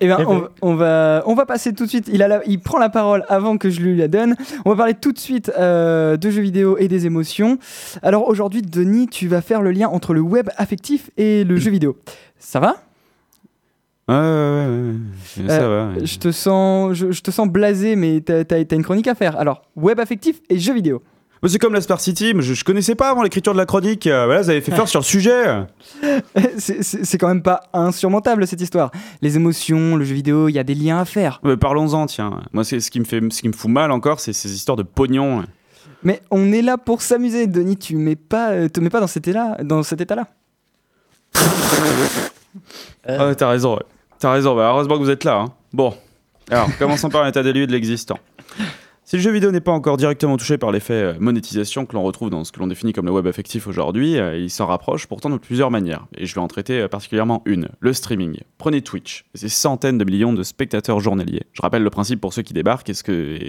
Eh 0.00 0.06
bien, 0.06 0.18
Eh 0.20 0.24
on, 0.26 0.38
ben. 0.40 0.48
on 0.62 0.74
va, 0.74 1.22
on 1.26 1.34
va 1.34 1.46
passer 1.46 1.72
tout 1.72 1.84
de 1.84 1.88
suite. 1.88 2.08
Il, 2.12 2.22
a 2.22 2.28
la- 2.28 2.42
il 2.46 2.60
prend 2.60 2.78
la 2.78 2.90
parole 2.90 3.24
avant 3.28 3.56
que 3.56 3.70
je 3.70 3.80
lui 3.80 3.96
la 3.96 4.06
donne. 4.06 4.36
On 4.66 4.70
va 4.70 4.76
parler 4.76 4.94
tout 4.94 5.12
de 5.12 5.18
suite 5.18 5.50
euh, 5.58 6.16
de 6.18 6.30
jeux 6.30 6.42
vidéo 6.42 6.76
et 6.78 6.86
des 6.88 7.06
émotions. 7.06 7.58
Alors 8.02 8.28
aujourd'hui, 8.28 8.60
Denis, 8.62 9.08
tu 9.08 9.28
vas 9.28 9.40
faire 9.40 9.62
le 9.62 9.70
lien 9.72 9.88
entre 9.88 10.12
le 10.14 10.20
web 10.20 10.50
affectif 10.58 11.10
et 11.16 11.42
le 11.44 11.56
jeu 11.56 11.70
vidéo. 11.70 11.96
Ça 12.38 12.60
va? 12.60 12.76
Ouais, 14.06 14.14
ouais, 14.14 14.66
ouais, 15.42 15.48
ça 15.48 15.66
va, 15.68 15.86
ouais. 15.88 16.04
Je 16.04 16.18
te 16.18 16.30
sens, 16.30 16.92
je, 16.92 17.10
je 17.10 17.22
te 17.22 17.30
sens 17.30 17.48
blasé, 17.48 17.96
mais 17.96 18.20
t'as 18.20 18.44
t'as- 18.44 18.62
t'as 18.62 18.76
une 18.76 18.82
chronique 18.84 19.08
à 19.08 19.14
faire. 19.14 19.38
Alors, 19.38 19.62
web 19.76 19.98
affectif 19.98 20.40
et 20.50 20.58
jeux 20.58 20.74
vidéo. 20.74 21.02
Bah, 21.44 21.50
C'est 21.50 21.58
comme 21.58 21.74
la 21.74 21.80
Star 21.82 22.00
City, 22.00 22.32
mais 22.34 22.42
je, 22.42 22.54
je 22.54 22.64
connaissais 22.64 22.94
pas 22.94 23.10
avant 23.10 23.22
l'écriture 23.22 23.52
de 23.52 23.58
la 23.58 23.66
chronique. 23.66 24.06
Euh, 24.06 24.24
voilà, 24.24 24.40
vous 24.42 24.50
avez 24.50 24.60
fait 24.62 24.72
fort 24.74 24.88
sur 24.88 24.98
le 25.00 25.04
sujet. 25.04 25.44
C'est- 26.58 26.82
C'est 26.82 27.04
c'est 27.04 27.18
quand 27.18 27.28
même 27.28 27.42
pas 27.42 27.60
insurmontable 27.74 28.46
cette 28.46 28.60
histoire. 28.62 28.90
Les 29.22 29.36
émotions, 29.36 29.94
le 29.96 30.04
jeu 30.04 30.14
vidéo, 30.14 30.48
il 30.48 30.52
y 30.52 30.58
a 30.58 30.64
des 30.64 30.74
liens 30.74 30.98
à 31.00 31.04
faire. 31.04 31.40
Parlons-en, 31.60 32.06
tiens. 32.06 32.40
Moi, 32.52 32.64
c'est 32.64 32.80
ce 32.80 32.90
qui 32.90 32.98
me 32.98 33.04
fait, 33.04 33.20
ce 33.30 33.42
qui 33.42 33.48
me 33.48 33.52
fout 33.52 33.70
mal 33.70 33.90
encore, 33.92 34.20
c'est 34.20 34.32
ces 34.32 34.52
histoires 34.54 34.76
de 34.76 34.82
pognon. 34.82 35.44
Mais 36.02 36.20
on 36.30 36.50
est 36.52 36.62
là 36.62 36.76
pour 36.78 37.02
s'amuser, 37.02 37.46
Denis. 37.46 37.76
Tu 37.76 37.96
mets 37.96 38.16
pas, 38.16 38.50
euh, 38.52 38.68
te 38.68 38.80
mets 38.80 38.90
pas 38.90 39.00
dans 39.00 39.06
cet 39.06 39.28
état-là. 39.28 39.58
Dans 39.62 39.82
cet 39.82 40.00
état-là. 40.00 40.26
Ah, 43.06 43.34
t'as 43.34 43.48
raison, 43.50 43.74
ouais. 43.74 43.82
T'as 44.18 44.32
raison, 44.32 44.54
bah, 44.56 44.70
heureusement 44.72 44.94
que 44.94 45.00
vous 45.02 45.10
êtes 45.10 45.24
là. 45.24 45.34
hein. 45.40 45.52
Bon, 45.72 45.92
alors, 46.50 46.68
commençons 46.78 47.08
par 47.08 47.24
un 47.24 47.28
état 47.28 47.42
des 47.42 47.52
lieux 47.52 47.66
de 47.66 47.72
l'existant. 47.72 48.18
Si 49.06 49.16
le 49.16 49.22
jeu 49.22 49.30
vidéo 49.32 49.50
n'est 49.50 49.60
pas 49.60 49.72
encore 49.72 49.98
directement 49.98 50.38
touché 50.38 50.56
par 50.56 50.72
l'effet 50.72 50.94
euh, 50.94 51.14
monétisation 51.20 51.84
que 51.84 51.94
l'on 51.94 52.02
retrouve 52.02 52.30
dans 52.30 52.42
ce 52.42 52.52
que 52.52 52.58
l'on 52.58 52.66
définit 52.68 52.94
comme 52.94 53.04
le 53.04 53.12
web 53.12 53.26
affectif 53.26 53.66
aujourd'hui, 53.66 54.16
euh, 54.16 54.38
il 54.38 54.48
s'en 54.48 54.64
rapproche 54.64 55.06
pourtant 55.06 55.28
de 55.28 55.36
plusieurs 55.36 55.70
manières. 55.70 56.06
Et 56.16 56.24
je 56.24 56.34
vais 56.34 56.40
en 56.40 56.48
traiter 56.48 56.80
euh, 56.80 56.88
particulièrement 56.88 57.42
une, 57.44 57.68
le 57.80 57.92
streaming. 57.92 58.38
Prenez 58.56 58.80
Twitch, 58.80 59.26
ses 59.34 59.50
centaines 59.50 59.98
de 59.98 60.04
millions 60.04 60.32
de 60.32 60.42
spectateurs 60.42 61.00
journaliers. 61.00 61.42
Je 61.52 61.60
rappelle 61.60 61.82
le 61.82 61.90
principe 61.90 62.18
pour 62.18 62.32
ceux 62.32 62.40
qui 62.40 62.54
débarquent, 62.54 62.88
et, 62.88 62.94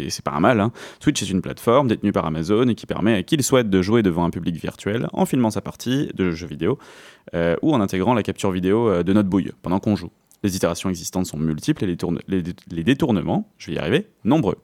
c'est 0.09 0.25
pas 0.25 0.31
un 0.33 0.41
mal. 0.41 0.59
hein. 0.59 0.73
Twitch 0.99 1.23
est 1.23 1.29
une 1.29 1.41
plateforme 1.41 1.87
détenue 1.87 2.11
par 2.11 2.25
Amazon 2.25 2.67
et 2.67 2.75
qui 2.75 2.85
permet 2.85 3.13
à 3.15 3.23
qui 3.23 3.37
le 3.37 3.43
souhaite 3.43 3.69
de 3.69 3.81
jouer 3.81 4.03
devant 4.03 4.25
un 4.25 4.31
public 4.31 4.57
virtuel 4.57 5.07
en 5.13 5.25
filmant 5.25 5.51
sa 5.51 5.61
partie 5.61 6.09
de 6.15 6.31
jeu 6.31 6.47
vidéo 6.47 6.77
ou 7.61 7.73
en 7.73 7.79
intégrant 7.81 8.13
la 8.13 8.23
capture 8.23 8.51
vidéo 8.51 9.03
de 9.03 9.13
notre 9.13 9.29
bouille 9.29 9.51
pendant 9.61 9.79
qu'on 9.79 9.95
joue. 9.95 10.11
Les 10.43 10.55
itérations 10.55 10.89
existantes 10.89 11.25
sont 11.25 11.37
multiples 11.37 11.85
et 11.85 11.87
les- 12.27 12.43
les 12.71 12.83
détournements, 12.83 13.49
je 13.57 13.67
vais 13.71 13.77
y 13.77 13.79
arriver, 13.79 14.07
nombreux. 14.25 14.57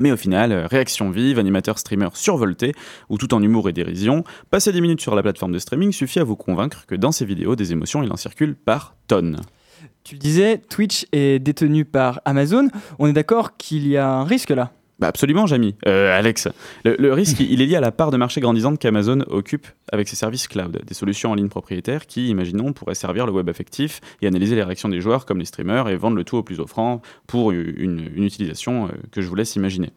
Mais 0.00 0.10
au 0.10 0.16
final, 0.16 0.52
euh, 0.52 0.66
réaction 0.66 1.10
vive, 1.10 1.38
animateur 1.38 1.78
streamer 1.78 2.08
survolté, 2.14 2.72
ou 3.08 3.18
tout 3.18 3.32
en 3.34 3.42
humour 3.42 3.68
et 3.68 3.72
dérision, 3.72 4.24
passer 4.50 4.72
10 4.72 4.80
minutes 4.80 5.00
sur 5.00 5.14
la 5.14 5.22
plateforme 5.22 5.52
de 5.52 5.58
streaming 5.58 5.92
suffit 5.92 6.18
à 6.18 6.24
vous 6.24 6.36
convaincre 6.36 6.86
que 6.86 6.94
dans 6.94 7.12
ces 7.12 7.24
vidéos, 7.24 7.56
des 7.56 7.72
émotions, 7.72 8.02
il 8.02 8.12
en 8.12 8.16
circule 8.16 8.54
par 8.54 8.96
tonnes. 9.06 9.40
Tu 10.02 10.16
le 10.16 10.20
disais, 10.20 10.58
Twitch 10.58 11.06
est 11.12 11.38
détenu 11.38 11.84
par 11.84 12.20
Amazon. 12.24 12.68
On 12.98 13.06
est 13.06 13.12
d'accord 13.12 13.56
qu'il 13.56 13.86
y 13.86 13.96
a 13.96 14.08
un 14.08 14.24
risque 14.24 14.50
là? 14.50 14.72
Bah 15.00 15.08
absolument, 15.08 15.46
Jamy. 15.46 15.74
Euh, 15.86 16.16
Alex, 16.16 16.48
le, 16.84 17.12
risque, 17.12 17.40
il 17.40 17.60
est 17.60 17.66
lié 17.66 17.76
à 17.76 17.80
la 17.80 17.90
part 17.90 18.12
de 18.12 18.16
marché 18.16 18.40
grandissante 18.40 18.78
qu'Amazon 18.78 19.24
occupe 19.26 19.66
avec 19.90 20.08
ses 20.08 20.14
services 20.14 20.46
cloud, 20.46 20.82
des 20.86 20.94
solutions 20.94 21.32
en 21.32 21.34
ligne 21.34 21.48
propriétaires 21.48 22.06
qui, 22.06 22.28
imaginons, 22.28 22.72
pourraient 22.72 22.94
servir 22.94 23.26
le 23.26 23.32
web 23.32 23.48
affectif 23.48 24.00
et 24.22 24.28
analyser 24.28 24.54
les 24.54 24.62
réactions 24.62 24.88
des 24.88 25.00
joueurs 25.00 25.26
comme 25.26 25.38
les 25.38 25.46
streamers 25.46 25.88
et 25.88 25.96
vendre 25.96 26.16
le 26.16 26.24
tout 26.24 26.36
au 26.36 26.42
plus 26.44 26.60
offrant 26.60 27.02
pour 27.26 27.50
une, 27.50 28.08
une 28.14 28.24
utilisation 28.24 28.86
euh, 28.86 28.90
que 29.10 29.20
je 29.20 29.28
vous 29.28 29.34
laisse 29.34 29.56
imaginer. 29.56 29.90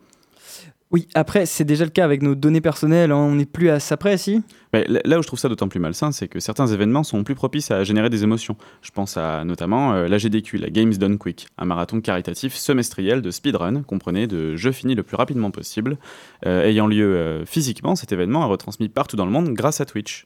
Oui, 0.90 1.08
après, 1.16 1.46
c'est 1.46 1.66
déjà 1.66 1.84
le 1.84 1.90
cas 1.90 2.06
avec 2.06 2.22
nos 2.22 2.34
données 2.34 2.62
personnelles. 2.62 3.12
hein. 3.12 3.18
On 3.18 3.36
n'est 3.36 3.46
plus 3.46 3.70
à 3.70 3.80
ça 3.80 3.98
près, 3.98 4.18
si? 4.18 4.42
Là 4.72 5.20
où 5.20 5.22
je 5.22 5.28
trouve 5.28 5.40
ça 5.40 5.50
d'autant 5.50 5.68
plus 5.68 5.80
malsain, 5.82 6.12
c'est 6.14 6.28
que 6.30 6.40
certains 6.40 6.68
événements 6.68 7.04
sont 7.04 7.24
plus 7.26 7.36
propices 7.36 7.72
à 7.72 7.84
générer 7.84 8.10
des 8.10 8.24
émotions. 8.24 8.56
Je 8.82 8.92
pense 8.92 9.18
à 9.18 9.44
notamment 9.44 9.94
euh, 9.94 10.08
la 10.08 10.18
GDQ, 10.18 10.58
la 10.58 10.70
Games 10.70 10.94
Done 10.94 11.18
Quick, 11.18 11.48
un 11.58 11.66
marathon 11.66 12.00
caritatif 12.00 12.54
semestriel 12.56 13.22
de 13.22 13.32
speedrun, 13.32 13.82
comprenez 13.84 14.28
de 14.28 14.56
jeux 14.56 14.72
finis 14.72 14.96
le 14.96 15.04
plus 15.04 15.18
rapidement 15.18 15.52
possible, 15.52 15.98
euh, 16.46 16.64
ayant 16.64 16.88
lieu 16.88 17.18
euh, 17.18 17.46
physiquement. 17.46 17.96
Cet 17.96 18.14
événement 18.14 18.44
est 18.44 18.50
retransmis 18.50 18.88
partout 18.88 19.18
dans 19.18 19.26
le 19.26 19.32
monde 19.32 19.50
grâce 19.54 19.82
à 19.82 19.86
Twitch. 19.86 20.26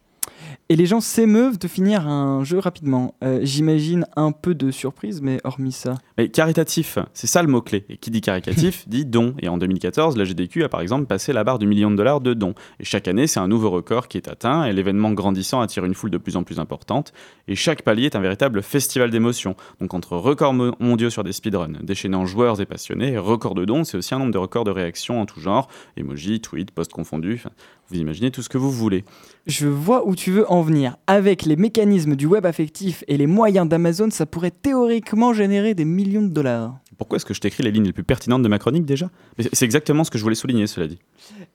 Et 0.72 0.78
les 0.78 0.86
gens 0.86 1.01
s'émeuvent 1.01 1.59
de 1.59 1.67
finir 1.67 2.07
un 2.07 2.45
jeu 2.45 2.57
rapidement. 2.57 3.13
Euh, 3.26 3.41
J'imagine 3.43 4.05
un 4.15 4.32
peu 4.32 4.55
de 4.55 4.72
surprise, 4.72 5.22
mais 5.22 5.41
hormis 5.43 5.74
ça. 5.74 5.95
Mais 6.17 6.30
caritatif, 6.30 6.97
c'est 7.13 7.28
ça 7.28 7.41
le 7.41 7.49
mot-clé. 7.49 7.84
Et 7.89 7.97
qui 7.97 8.09
dit 8.09 8.22
caricatif 8.22 8.86
dit 8.88 9.03
don. 9.05 9.36
Et 9.39 9.49
en 9.49 9.57
2014, 9.57 10.15
la 10.15 10.24
GDQ 10.24 10.63
a 10.63 10.69
par 10.69 10.80
exemple 10.80 11.07
passé 11.07 11.34
la 11.34 11.43
barre 11.43 11.59
du 11.59 11.67
million 11.67 11.91
de 11.91 11.97
dollars 11.97 12.22
de 12.22 12.34
dons. 12.34 12.53
Et 12.80 12.86
chaque 12.86 13.09
année, 13.09 13.28
c'est 13.28 13.41
un 13.41 13.49
nouveau 13.49 13.69
record 13.69 14.07
qui 14.07 14.15
est 14.15 14.30
atteint, 14.30 14.63
et 14.63 14.72
l'événement 14.72 15.11
grandissant 15.11 15.59
attire 15.59 15.84
une 15.84 15.93
foule 15.93 16.09
de 16.09 16.17
plus 16.17 16.38
en 16.38 16.43
plus 16.43 16.57
importante. 16.57 17.11
Et 17.49 17.55
chaque 17.55 17.82
palier 17.82 18.05
est 18.05 18.15
un 18.15 18.22
véritable 18.22 18.61
festival 18.61 19.09
d'émotions. 19.09 19.57
Donc 19.82 19.93
entre 19.93 20.15
records 20.15 20.53
mo- 20.53 20.74
mondiaux 20.80 21.09
sur 21.09 21.26
des 21.26 21.34
speedruns, 21.34 21.74
déchaînant 21.84 22.26
joueurs 22.26 22.61
et 22.61 22.65
passionnés, 22.65 23.11
et 23.11 23.17
records 23.17 23.55
de 23.55 23.65
dons, 23.65 23.84
c'est 23.84 23.97
aussi 23.97 24.15
un 24.15 24.19
nombre 24.19 24.32
de 24.32 24.38
records 24.38 24.63
de 24.63 24.72
réactions 24.72 25.19
en 25.19 25.26
tout 25.26 25.41
genre, 25.41 25.67
emojis, 25.97 26.39
tweets, 26.39 26.72
posts 26.72 26.93
confondus, 26.93 27.43
vous 27.91 27.99
imaginez 27.99 28.31
tout 28.31 28.41
ce 28.41 28.49
que 28.49 28.57
vous 28.57 28.71
voulez. 28.71 29.03
Je 29.47 29.67
vois 29.67 30.07
où 30.07 30.15
tu 30.15 30.31
veux 30.31 30.49
en 30.49 30.61
venir. 30.61 30.97
Avec 31.07 31.43
les 31.43 31.55
mécanismes 31.55 32.15
du 32.15 32.25
web 32.25 32.45
affectif 32.45 33.03
et 33.07 33.17
les 33.17 33.27
moyens 33.27 33.67
d'Amazon, 33.67 34.09
ça 34.09 34.25
pourrait 34.25 34.51
théoriquement 34.51 35.33
générer 35.33 35.73
des 35.73 35.85
millions 35.85 36.21
de 36.21 36.29
dollars. 36.29 36.79
Pourquoi 37.02 37.16
est-ce 37.16 37.26
que 37.26 37.34
je 37.34 37.41
t'écris 37.41 37.64
les 37.64 37.72
lignes 37.72 37.86
les 37.86 37.93
plus 37.93 38.04
pertinentes 38.04 38.43
de 38.43 38.47
ma 38.47 38.60
chronique 38.60 38.86
déjà? 38.86 39.10
C'est 39.54 39.66
exactement 39.66 40.04
ce 40.04 40.12
que 40.12 40.20
je 40.20 40.24
voulais 40.24 40.36
souligner, 40.36 40.68
cela 40.68 40.86
dit. 40.86 40.99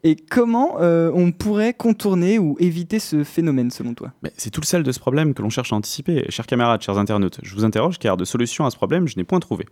Et 0.03 0.17
comment 0.17 0.79
euh, 0.81 1.09
on 1.15 1.31
pourrait 1.31 1.73
contourner 1.73 2.41
ou 2.41 2.57
éviter 2.59 2.99
ce 2.99 3.23
phénomène 3.23 3.71
selon 3.71 3.95
toi? 3.95 4.11
C'est 4.39 4.51
tout 4.51 4.61
le 4.61 4.67
sel 4.67 4.83
de 4.83 4.91
ce 4.91 4.99
problème 4.99 5.35
que 5.35 5.43
l'on 5.43 5.49
cherche 5.49 5.73
à 5.73 5.77
anticiper. 5.77 6.27
Chers 6.31 6.49
camarades, 6.49 6.83
chers 6.83 6.99
internautes, 6.99 7.39
je 7.45 7.55
vous 7.55 7.65
interroge 7.65 8.01
car 8.01 8.17
de 8.17 8.25
solution 8.25 8.67
à 8.67 8.73
ce 8.73 8.77
problème, 8.77 9.07
je 9.07 9.17
n'ai 9.19 9.23
point 9.23 9.39
trouvé. 9.39 9.67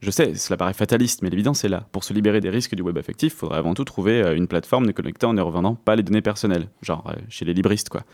Je 0.00 0.10
sais, 0.10 0.34
cela 0.34 0.56
paraît 0.56 0.72
fataliste, 0.72 1.20
mais 1.20 1.28
l'évidence 1.28 1.62
est 1.62 1.68
là. 1.68 1.86
Pour 1.92 2.04
se 2.04 2.14
libérer 2.14 2.40
des 2.40 2.48
risques 2.48 2.74
du 2.74 2.80
web 2.80 2.96
affectif, 2.96 3.34
il 3.34 3.36
faudrait 3.36 3.58
avant 3.58 3.74
tout 3.74 3.84
trouver 3.84 4.22
euh, 4.22 4.34
une 4.34 4.46
plateforme 4.46 4.86
ne 4.86 4.92
connectant 4.92 5.34
ne 5.34 5.42
revendant 5.42 5.74
pas 5.74 5.94
les 5.94 6.02
données 6.02 6.22
personnelles, 6.22 6.68
genre 6.80 7.04
euh, 7.06 7.20
chez 7.28 7.44
les 7.44 7.52
libristes 7.52 7.90
quoi. 7.90 8.04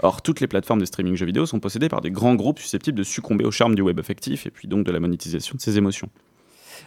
Or, 0.00 0.22
toutes 0.22 0.40
les 0.40 0.48
plateformes 0.48 0.80
de 0.80 0.86
streaming 0.86 1.14
jeux 1.14 1.26
vidéo 1.26 1.46
sont 1.46 1.60
possédées 1.60 1.88
par 1.88 2.00
des 2.00 2.10
grands 2.10 2.34
groupes 2.34 2.58
susceptibles 2.58 2.98
de 2.98 3.04
succomber 3.04 3.44
au 3.44 3.52
charme 3.52 3.76
du 3.76 3.82
web 3.82 4.00
affectif 4.00 4.44
et 4.44 4.50
puis 4.50 4.66
donc 4.66 4.84
de 4.84 4.90
la 4.90 4.98
monétisation 4.98 5.54
de 5.54 5.60
ses 5.60 5.78
émotions. 5.78 6.10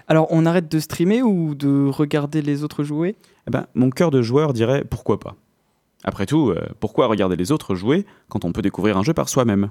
Alors, 0.07 0.27
on 0.29 0.45
arrête 0.45 0.71
de 0.71 0.79
streamer 0.79 1.21
ou 1.21 1.55
de 1.55 1.89
regarder 1.89 2.41
les 2.41 2.63
autres 2.63 2.83
jouer? 2.83 3.15
Eh 3.47 3.51
ben, 3.51 3.67
mon 3.75 3.89
cœur 3.89 4.11
de 4.11 4.21
joueur 4.21 4.53
dirait 4.53 4.83
pourquoi 4.83 5.19
pas. 5.19 5.35
Après 6.03 6.25
tout, 6.25 6.49
euh, 6.49 6.67
pourquoi 6.79 7.07
regarder 7.07 7.35
les 7.35 7.51
autres 7.51 7.75
jouer 7.75 8.05
quand 8.29 8.45
on 8.45 8.51
peut 8.51 8.61
découvrir 8.61 8.97
un 8.97 9.03
jeu 9.03 9.13
par 9.13 9.29
soi-même? 9.29 9.69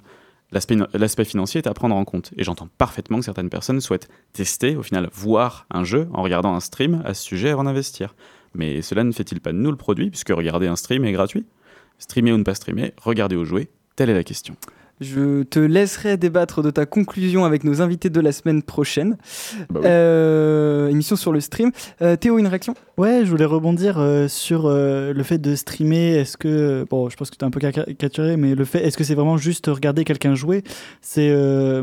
L'aspect 0.53 1.25
financier 1.25 1.59
est 1.59 1.67
à 1.67 1.75
prendre 1.75 1.97
en 1.97 2.05
compte, 2.05 2.33
et 2.37 2.45
j'entends 2.45 2.69
parfaitement 2.79 3.19
que 3.19 3.25
certaines 3.25 3.51
personnes 3.51 3.81
souhaitent 3.81 4.09
tester, 4.33 4.77
au 4.77 4.83
final 4.83 5.09
voir 5.13 5.67
un 5.71 5.83
jeu 5.83 6.09
en 6.13 6.23
regardant 6.23 6.55
un 6.55 6.61
stream 6.61 7.03
à 7.05 7.15
ce 7.15 7.23
sujet 7.23 7.51
avant 7.51 7.65
d'investir. 7.65 8.15
Mais 8.55 8.81
cela 8.81 9.03
ne 9.03 9.11
fait-il 9.13 9.41
pas 9.41 9.53
de 9.53 9.59
nous 9.59 9.71
le 9.71 9.77
produit, 9.77 10.09
puisque 10.09 10.29
regarder 10.29 10.69
un 10.69 10.77
stream 10.77 11.05
est 11.05 11.13
gratuit? 11.13 11.47
Streamer 11.99 12.33
ou 12.33 12.39
ne 12.39 12.45
pas 12.45 12.55
streamer, 12.55 12.95
regarder 13.03 13.35
ou 13.35 13.45
jouer, 13.45 13.71
telle 13.97 14.11
est 14.11 14.15
la 14.15 14.25
question. 14.25 14.57
Je 15.01 15.43
te 15.43 15.59
laisserai 15.59 16.17
débattre 16.17 16.63
de 16.63 16.71
ta 16.71 16.87
conclusion 16.87 17.45
avec 17.45 17.65
nos 17.65 17.83
invités 17.83 18.09
de 18.09 18.21
la 18.21 18.33
semaine 18.33 18.63
prochaine. 18.63 19.17
Bah 19.69 19.81
oui. 19.81 19.87
Euh, 19.87 20.89
émission 20.89 21.17
sur 21.17 21.33
le 21.33 21.41
stream. 21.41 21.71
Euh, 22.01 22.17
Théo, 22.17 22.39
une 22.39 22.47
réaction? 22.47 22.75
Ouais, 22.97 23.23
je 23.25 23.31
voulais 23.31 23.45
rebondir 23.45 23.99
euh, 23.99 24.27
sur 24.27 24.65
euh, 24.65 25.13
le 25.13 25.23
fait 25.23 25.39
de 25.39 25.55
streamer. 25.55 26.15
Est-ce 26.15 26.39
que, 26.39 26.87
bon, 26.89 27.11
je 27.11 27.17
pense 27.17 27.31
que 27.31 27.37
tu 27.37 27.45
es 27.45 27.47
un 27.47 27.51
peu 27.51 27.61
caricaturé, 27.61 28.39
mais 28.39 28.55
le 28.55 28.65
fait, 28.65 28.87
est-ce 28.87 28.97
que 28.97 29.05
c'est 29.05 29.15
vraiment 29.15 29.37
juste 29.37 29.67
regarder 29.67 30.05
quelqu'un 30.05 30.35
jouer? 30.35 30.65
C'est 31.03 31.29
euh, 31.31 31.83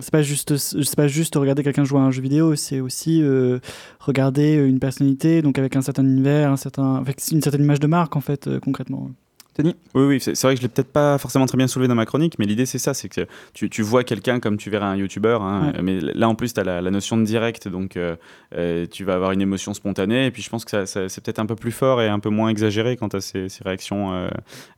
c'est 0.00 0.10
pas 0.12 0.22
juste, 0.22 0.56
c'est 0.56 0.96
pas 0.96 1.08
juste 1.08 1.36
regarder 1.36 1.62
quelqu'un 1.62 1.84
jouer 1.84 2.00
à 2.00 2.02
un 2.02 2.10
jeu 2.10 2.20
vidéo, 2.20 2.56
c'est 2.56 2.80
aussi 2.80 3.22
euh, 3.22 3.58
regarder 4.00 4.54
une 4.54 4.80
personnalité, 4.80 5.40
donc 5.40 5.58
avec 5.58 5.76
un 5.76 5.82
certain 5.82 6.04
univers, 6.04 6.50
un 6.50 6.56
certain, 6.56 6.96
avec 6.96 7.22
une 7.32 7.40
certaine 7.40 7.62
image 7.62 7.80
de 7.80 7.86
marque 7.86 8.16
en 8.16 8.20
fait, 8.20 8.46
euh, 8.46 8.60
concrètement. 8.60 9.10
Denis 9.56 9.76
Oui, 9.94 10.02
oui, 10.04 10.20
c'est 10.20 10.40
vrai 10.42 10.54
que 10.54 10.60
je 10.60 10.66
l'ai 10.66 10.68
peut-être 10.68 10.90
pas 10.92 11.16
forcément 11.18 11.46
très 11.46 11.56
bien 11.56 11.68
soulevé 11.68 11.86
dans 11.86 11.94
ma 11.94 12.06
chronique, 12.06 12.40
mais 12.40 12.44
l'idée 12.44 12.66
c'est 12.66 12.78
ça, 12.78 12.92
c'est 12.92 13.08
que 13.08 13.26
tu, 13.52 13.70
tu 13.70 13.82
vois 13.82 14.02
quelqu'un 14.02 14.40
comme 14.40 14.56
tu 14.56 14.68
verrais 14.68 14.86
un 14.86 14.96
youtubeur, 14.96 15.42
hein, 15.42 15.72
Ouais. 15.76 15.82
mais 15.82 16.00
là 16.00 16.28
en 16.28 16.34
plus 16.34 16.52
tu 16.54 16.58
as 16.60 16.64
la, 16.64 16.80
la 16.82 16.90
notion 16.90 17.16
de 17.16 17.22
direct, 17.24 17.68
donc 17.68 17.96
euh, 17.96 18.16
euh, 18.56 18.86
tu 18.90 19.04
vas 19.04 19.14
avoir 19.14 19.30
une 19.30 19.40
émotion 19.40 19.72
spontanée, 19.72 20.26
et 20.26 20.30
puis 20.32 20.42
je 20.42 20.50
pense 20.50 20.64
que 20.64 20.72
ça, 20.72 20.86
ça- 20.86 21.08
c'est 21.08 21.22
peut-être 21.22 21.38
un 21.38 21.46
peu 21.46 21.54
plus 21.54 21.70
fort 21.70 22.02
et 22.02 22.08
un 22.08 22.18
peu 22.18 22.30
moins 22.30 22.48
exagéré 22.48 22.96
quand 22.96 23.10
tu 23.10 23.16
as 23.16 23.20
ces, 23.20 23.48
ces 23.48 23.62
réactions 23.62 24.12
euh, 24.12 24.28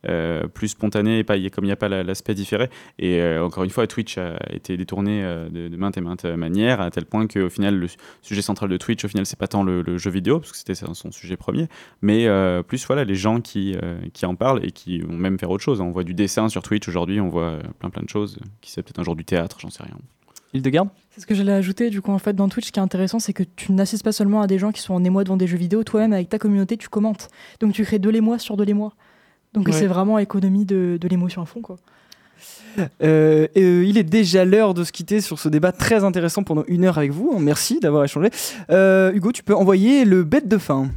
euh, 0.08 0.46
plus 0.46 0.68
spontanées, 0.68 1.20
et 1.20 1.24
pas, 1.24 1.38
y 1.38 1.50
comme 1.50 1.64
il 1.64 1.68
n'y 1.68 1.72
a 1.72 1.76
pas 1.76 1.88
la- 1.88 2.02
l'aspect 2.02 2.34
différé. 2.34 2.68
Et 2.98 3.22
encore 3.38 3.64
une 3.64 3.70
fois, 3.70 3.86
Twitch 3.86 4.18
a 4.18 4.36
été 4.50 4.76
détourné 4.76 5.22
de, 5.50 5.68
de 5.68 5.76
maintes 5.76 5.96
et 5.96 6.00
maintes 6.02 6.24
manières, 6.26 6.82
à 6.82 6.90
tel 6.90 7.06
point 7.06 7.26
qu'au 7.26 7.48
final, 7.48 7.76
le 7.78 7.86
sujet 8.20 8.42
central 8.42 8.68
de 8.68 8.76
Twitch, 8.76 9.04
au 9.04 9.08
final, 9.08 9.24
c'est 9.24 9.38
pas 9.38 9.48
tant 9.48 9.62
le, 9.64 9.80
le 9.80 9.96
jeu 9.96 10.10
vidéo, 10.10 10.38
parce 10.40 10.52
que 10.52 10.58
c'était 10.58 10.74
son 10.74 11.10
sujet 11.12 11.36
premier, 11.38 11.68
mais 12.02 12.26
plus 12.68 12.86
voilà, 12.86 13.04
les 13.04 13.14
gens 13.14 13.40
qui, 13.40 13.74
qui 14.12 14.26
en 14.26 14.34
parlent 14.34 14.65
et 14.66 14.72
qui 14.72 14.98
vont 15.00 15.16
même 15.16 15.38
faire 15.38 15.50
autre 15.50 15.62
chose. 15.64 15.80
On 15.80 15.90
voit 15.90 16.04
du 16.04 16.14
dessin 16.14 16.48
sur 16.48 16.62
Twitch 16.62 16.86
aujourd'hui, 16.88 17.20
on 17.20 17.28
voit 17.28 17.42
euh, 17.44 17.62
plein 17.78 17.90
plein 17.90 18.02
de 18.02 18.08
choses, 18.08 18.38
qui 18.60 18.70
c'est 18.70 18.82
peut-être 18.82 18.98
un 18.98 19.04
jour 19.04 19.16
du 19.16 19.24
théâtre, 19.24 19.58
j'en 19.60 19.70
sais 19.70 19.82
rien. 19.82 19.96
Hildegarde 20.52 20.88
C'est 21.10 21.20
ce 21.20 21.26
que 21.26 21.34
j'allais 21.34 21.52
ajouter. 21.52 21.90
Du 21.90 22.00
coup, 22.00 22.12
en 22.12 22.18
fait, 22.18 22.32
dans 22.34 22.48
Twitch, 22.48 22.66
ce 22.66 22.72
qui 22.72 22.78
est 22.78 22.82
intéressant, 22.82 23.18
c'est 23.18 23.32
que 23.32 23.42
tu 23.42 23.72
n'assistes 23.72 24.04
pas 24.04 24.12
seulement 24.12 24.40
à 24.42 24.46
des 24.46 24.58
gens 24.58 24.72
qui 24.72 24.80
sont 24.80 24.94
en 24.94 25.02
émoi 25.04 25.24
devant 25.24 25.36
des 25.36 25.46
jeux 25.46 25.58
vidéo. 25.58 25.82
Toi-même, 25.84 26.12
avec 26.12 26.28
ta 26.28 26.38
communauté, 26.38 26.76
tu 26.76 26.88
commentes. 26.88 27.28
Donc, 27.60 27.72
tu 27.72 27.84
crées 27.84 27.98
de 27.98 28.08
l'émoi 28.08 28.38
sur 28.38 28.56
de 28.56 28.64
l'émoi. 28.64 28.92
Donc, 29.52 29.66
Ouais. 29.66 29.72
c'est 29.72 29.86
vraiment 29.86 30.18
économie 30.18 30.64
de, 30.64 30.98
de 31.00 31.08
l'émotion 31.08 31.42
à 31.42 31.46
fond, 31.46 31.60
quoi. 31.62 31.76
Euh, 33.02 33.48
et, 33.54 33.62
euh, 33.62 33.84
il 33.86 33.96
est 33.98 34.02
déjà 34.04 34.44
l'heure 34.44 34.74
de 34.74 34.84
se 34.84 34.92
quitter 34.92 35.20
sur 35.20 35.38
ce 35.38 35.48
débat 35.48 35.72
très 35.72 36.04
intéressant 36.04 36.42
pendant 36.42 36.64
une 36.68 36.84
heure 36.84 36.98
avec 36.98 37.10
vous. 37.10 37.38
Merci 37.38 37.80
d'avoir 37.80 38.04
échangé. 38.04 38.28
Euh, 38.70 39.12
Hugo, 39.14 39.32
tu 39.32 39.42
peux 39.42 39.54
envoyer 39.54 40.04
le 40.04 40.24
bête 40.24 40.46
de 40.48 40.58
fin. 40.58 40.90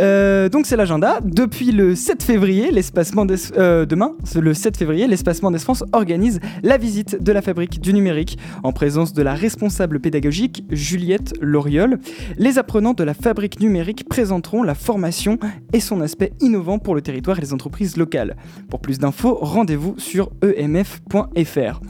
Euh, 0.00 0.48
donc 0.48 0.66
c'est 0.66 0.76
l'agenda. 0.76 1.20
Depuis 1.24 1.72
le 1.72 1.94
7 1.94 2.22
février, 2.22 2.70
l'espacement 2.70 3.24
d'Es- 3.24 3.52
euh, 3.56 3.86
demain, 3.86 4.14
le 4.34 4.54
7 4.54 4.76
février, 4.76 5.06
l'espacement 5.06 5.50
d'Espace 5.50 5.84
organise 5.92 6.40
la 6.62 6.76
visite 6.78 7.22
de 7.22 7.32
la 7.32 7.42
fabrique 7.42 7.80
du 7.80 7.92
numérique 7.94 8.38
en 8.62 8.72
présence 8.72 9.12
de 9.12 9.22
la 9.22 9.34
responsable 9.34 10.00
pédagogique 10.00 10.64
Juliette 10.70 11.32
Loriol. 11.40 11.98
Les 12.36 12.58
apprenants 12.58 12.92
de 12.94 13.04
la 13.04 13.14
fabrique 13.14 13.60
numérique 13.60 14.08
présenteront 14.08 14.62
la 14.62 14.74
formation 14.74 15.38
et 15.72 15.80
son 15.80 16.00
aspect 16.00 16.32
innovant 16.40 16.78
pour 16.78 16.94
le 16.94 17.00
territoire 17.02 17.38
et 17.38 17.40
les 17.40 17.52
entreprises 17.52 17.96
locales. 17.96 18.36
Pour 18.68 18.80
plus 18.80 18.98
d'infos, 18.98 19.38
rendez-vous 19.40 19.94
sur 19.98 20.30
emf.fr. 20.42 21.80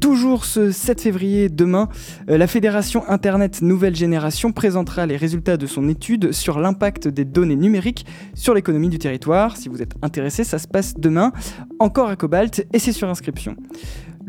Toujours 0.00 0.44
ce 0.44 0.70
7 0.70 1.00
février, 1.00 1.48
demain, 1.48 1.88
euh, 2.30 2.38
la 2.38 2.46
Fédération 2.46 3.02
Internet 3.08 3.62
Nouvelle 3.62 3.96
Génération 3.96 4.52
présentera 4.52 5.06
les 5.06 5.16
résultats 5.16 5.56
de 5.56 5.66
son 5.66 5.88
étude 5.88 6.32
sur 6.32 6.58
l'impact 6.58 7.08
des 7.08 7.24
données 7.24 7.49
numériques 7.56 8.06
sur 8.34 8.54
l'économie 8.54 8.88
du 8.88 8.98
territoire. 8.98 9.56
Si 9.56 9.68
vous 9.68 9.82
êtes 9.82 9.94
intéressé, 10.02 10.44
ça 10.44 10.58
se 10.58 10.68
passe 10.68 10.94
demain, 10.96 11.32
encore 11.78 12.08
à 12.08 12.16
Cobalt, 12.16 12.66
et 12.72 12.78
c'est 12.78 12.92
sur 12.92 13.08
inscription. 13.08 13.56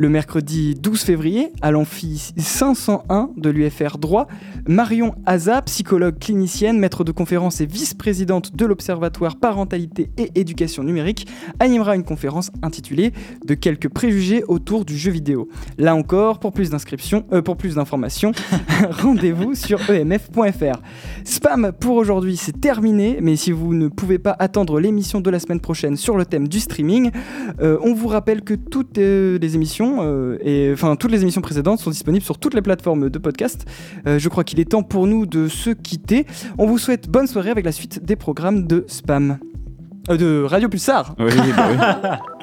Le 0.01 0.09
mercredi 0.09 0.73
12 0.73 0.99
février, 1.01 1.51
à 1.61 1.69
l'amphi 1.69 2.33
501 2.35 3.29
de 3.37 3.51
l'UFR 3.51 3.99
Droit, 3.99 4.25
Marion 4.67 5.13
Aza, 5.27 5.61
psychologue 5.61 6.17
clinicienne, 6.17 6.79
maître 6.79 7.03
de 7.03 7.11
conférence 7.11 7.61
et 7.61 7.67
vice-présidente 7.67 8.55
de 8.55 8.65
l'Observatoire 8.65 9.35
Parentalité 9.35 10.09
et 10.17 10.31
Éducation 10.33 10.83
Numérique, 10.83 11.27
animera 11.59 11.95
une 11.95 12.03
conférence 12.03 12.49
intitulée 12.63 13.13
De 13.45 13.53
quelques 13.53 13.89
préjugés 13.89 14.43
autour 14.47 14.85
du 14.85 14.97
jeu 14.97 15.11
vidéo. 15.11 15.49
Là 15.77 15.93
encore, 15.93 16.39
pour 16.39 16.51
plus 16.51 16.71
d'inscriptions, 16.71 17.27
euh, 17.31 17.43
pour 17.43 17.55
plus 17.55 17.75
d'informations, 17.75 18.31
rendez-vous 18.89 19.53
sur 19.53 19.81
emf.fr. 19.81 20.81
Spam 21.25 21.73
pour 21.79 21.97
aujourd'hui, 21.97 22.37
c'est 22.37 22.59
terminé, 22.59 23.19
mais 23.21 23.35
si 23.35 23.51
vous 23.51 23.75
ne 23.75 23.87
pouvez 23.87 24.17
pas 24.17 24.35
attendre 24.39 24.79
l'émission 24.79 25.21
de 25.21 25.29
la 25.29 25.37
semaine 25.37 25.59
prochaine 25.59 25.95
sur 25.95 26.17
le 26.17 26.25
thème 26.25 26.47
du 26.47 26.59
streaming, 26.59 27.11
euh, 27.61 27.77
on 27.83 27.93
vous 27.93 28.07
rappelle 28.07 28.41
que 28.41 28.55
toutes 28.55 28.97
euh, 28.97 29.37
les 29.37 29.53
émissions, 29.53 29.90
euh, 30.01 30.37
et 30.41 30.71
enfin 30.73 30.95
toutes 30.95 31.11
les 31.11 31.21
émissions 31.21 31.41
précédentes 31.41 31.79
sont 31.79 31.89
disponibles 31.89 32.23
sur 32.23 32.37
toutes 32.37 32.53
les 32.53 32.61
plateformes 32.61 33.09
de 33.09 33.19
podcast. 33.19 33.65
Euh, 34.07 34.19
je 34.19 34.29
crois 34.29 34.43
qu'il 34.43 34.59
est 34.59 34.71
temps 34.71 34.83
pour 34.83 35.07
nous 35.07 35.25
de 35.25 35.47
se 35.47 35.69
quitter. 35.69 36.25
On 36.57 36.65
vous 36.65 36.77
souhaite 36.77 37.09
bonne 37.09 37.27
soirée 37.27 37.49
avec 37.49 37.65
la 37.65 37.71
suite 37.71 38.03
des 38.03 38.15
programmes 38.15 38.67
de 38.67 38.85
Spam. 38.87 39.37
Euh, 40.09 40.17
de 40.17 40.43
Radio 40.43 40.69
Pulsar. 40.69 41.15
Oui, 41.19 41.31
bah 41.55 41.67
oui. 41.69 42.09